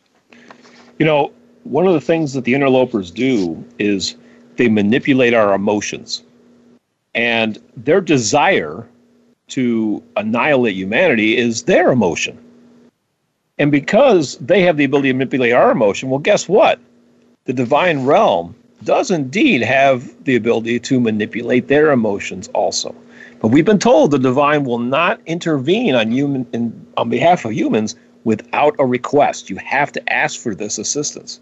You 0.97 1.05
know, 1.05 1.31
one 1.63 1.87
of 1.87 1.93
the 1.93 2.01
things 2.01 2.33
that 2.33 2.45
the 2.45 2.53
interlopers 2.53 3.11
do 3.11 3.63
is 3.79 4.15
they 4.55 4.69
manipulate 4.69 5.33
our 5.33 5.53
emotions. 5.53 6.23
And 7.13 7.61
their 7.75 7.99
desire 7.99 8.87
to 9.49 10.01
annihilate 10.15 10.75
humanity 10.75 11.37
is 11.37 11.63
their 11.63 11.91
emotion. 11.91 12.37
And 13.57 13.71
because 13.71 14.37
they 14.37 14.61
have 14.61 14.77
the 14.77 14.85
ability 14.85 15.09
to 15.09 15.13
manipulate 15.13 15.51
our 15.51 15.71
emotion, 15.71 16.09
well, 16.09 16.19
guess 16.19 16.47
what? 16.47 16.79
The 17.43 17.53
divine 17.53 18.05
realm 18.05 18.55
does 18.83 19.11
indeed 19.11 19.61
have 19.61 20.23
the 20.23 20.35
ability 20.35 20.79
to 20.79 20.99
manipulate 20.99 21.67
their 21.67 21.91
emotions 21.91 22.49
also. 22.53 22.95
But 23.39 23.49
we've 23.49 23.65
been 23.65 23.79
told 23.79 24.11
the 24.11 24.19
divine 24.19 24.63
will 24.63 24.79
not 24.79 25.19
intervene 25.25 25.95
on 25.95 26.11
human 26.11 26.45
in, 26.53 26.87
on 26.97 27.09
behalf 27.09 27.45
of 27.45 27.53
humans 27.53 27.95
without 28.23 28.75
a 28.77 28.85
request. 28.85 29.49
You 29.49 29.57
have 29.57 29.91
to 29.93 30.13
ask 30.13 30.39
for 30.39 30.53
this 30.53 30.77
assistance. 30.77 31.39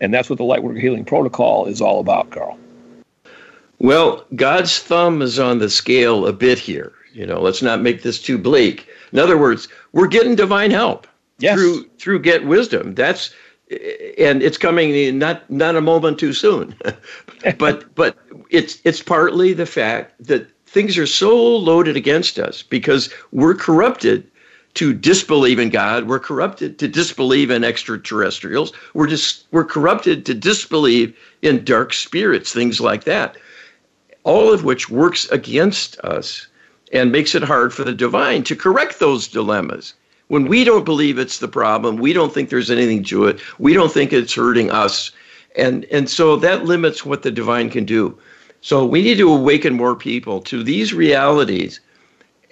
And 0.00 0.12
that's 0.12 0.28
what 0.30 0.38
the 0.38 0.44
Lightwork 0.44 0.80
Healing 0.80 1.04
Protocol 1.04 1.66
is 1.66 1.80
all 1.80 2.00
about, 2.00 2.30
Carl. 2.30 2.58
Well, 3.78 4.24
God's 4.34 4.78
thumb 4.78 5.22
is 5.22 5.38
on 5.38 5.58
the 5.58 5.68
scale 5.68 6.26
a 6.26 6.32
bit 6.32 6.58
here. 6.58 6.92
You 7.12 7.26
know, 7.26 7.40
let's 7.40 7.62
not 7.62 7.82
make 7.82 8.02
this 8.02 8.20
too 8.20 8.38
bleak. 8.38 8.88
In 9.12 9.18
other 9.18 9.38
words, 9.38 9.68
we're 9.92 10.08
getting 10.08 10.34
divine 10.34 10.70
help 10.70 11.06
yes. 11.38 11.54
through 11.54 11.84
through 11.98 12.20
Get 12.20 12.46
Wisdom. 12.46 12.94
That's 12.94 13.32
and 13.70 14.42
it's 14.42 14.58
coming 14.58 15.18
not 15.18 15.48
not 15.50 15.76
a 15.76 15.80
moment 15.80 16.18
too 16.18 16.32
soon. 16.32 16.74
but 17.58 17.94
but 17.94 18.16
it's 18.50 18.80
it's 18.84 19.02
partly 19.02 19.52
the 19.52 19.66
fact 19.66 20.14
that 20.24 20.50
things 20.66 20.98
are 20.98 21.06
so 21.06 21.56
loaded 21.56 21.96
against 21.96 22.38
us 22.38 22.62
because 22.62 23.12
we're 23.32 23.54
corrupted 23.54 24.28
to 24.74 24.92
disbelieve 24.92 25.58
in 25.58 25.70
God. 25.70 26.08
We're 26.08 26.18
corrupted 26.18 26.78
to 26.80 26.88
disbelieve 26.88 27.50
in 27.50 27.64
extraterrestrials. 27.64 28.72
We're 28.92 29.06
just 29.06 29.46
we're 29.52 29.64
corrupted 29.64 30.26
to 30.26 30.34
disbelieve 30.34 31.16
in 31.42 31.64
dark 31.64 31.92
spirits, 31.92 32.52
things 32.52 32.80
like 32.80 33.04
that. 33.04 33.36
All 34.24 34.52
of 34.52 34.64
which 34.64 34.90
works 34.90 35.28
against 35.30 35.98
us 36.00 36.48
and 36.92 37.12
makes 37.12 37.34
it 37.34 37.42
hard 37.42 37.72
for 37.72 37.84
the 37.84 37.94
divine 37.94 38.42
to 38.44 38.56
correct 38.56 38.98
those 38.98 39.28
dilemmas. 39.28 39.94
When 40.28 40.46
we 40.46 40.64
don't 40.64 40.84
believe 40.84 41.18
it's 41.18 41.38
the 41.38 41.48
problem, 41.48 41.96
we 41.96 42.12
don't 42.12 42.32
think 42.32 42.48
there's 42.48 42.70
anything 42.70 43.04
to 43.04 43.26
it. 43.26 43.40
We 43.58 43.74
don't 43.74 43.92
think 43.92 44.12
it's 44.12 44.34
hurting 44.34 44.70
us. 44.70 45.10
And 45.56 45.84
and 45.86 46.08
so 46.08 46.36
that 46.36 46.64
limits 46.64 47.04
what 47.04 47.22
the 47.22 47.30
divine 47.30 47.70
can 47.70 47.84
do. 47.84 48.18
So 48.60 48.84
we 48.84 49.02
need 49.02 49.18
to 49.18 49.32
awaken 49.32 49.74
more 49.74 49.94
people 49.94 50.40
to 50.42 50.62
these 50.62 50.94
realities 50.94 51.80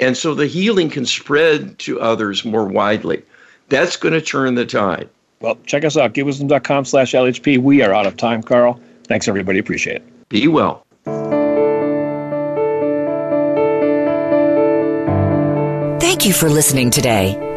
and 0.03 0.17
so 0.17 0.35
the 0.35 0.47
healing 0.47 0.91
can 0.91 1.07
spread 1.07 1.79
to 1.81 2.01
others 2.01 2.45
more 2.45 2.65
widely. 2.65 3.23
That's 3.69 3.97
going 3.97 4.15
to 4.15 4.21
turn 4.21 4.57
the 4.57 4.67
tide. 4.67 5.09
Well, 5.41 5.57
check 5.67 5.85
us 5.85 5.97
out, 5.97 6.13
getwisdom.com 6.13 6.85
slash 6.85 7.13
LHP. 7.13 7.59
We 7.59 7.83
are 7.83 7.93
out 7.95 8.07
of 8.07 8.17
time, 8.17 8.43
Carl. 8.43 8.81
Thanks, 9.05 9.29
everybody. 9.29 9.59
Appreciate 9.59 9.97
it. 9.97 10.29
Be 10.29 10.49
well. 10.49 10.85
Thank 16.01 16.27
you 16.27 16.33
for 16.33 16.49
listening 16.49 16.91
today. 16.91 17.52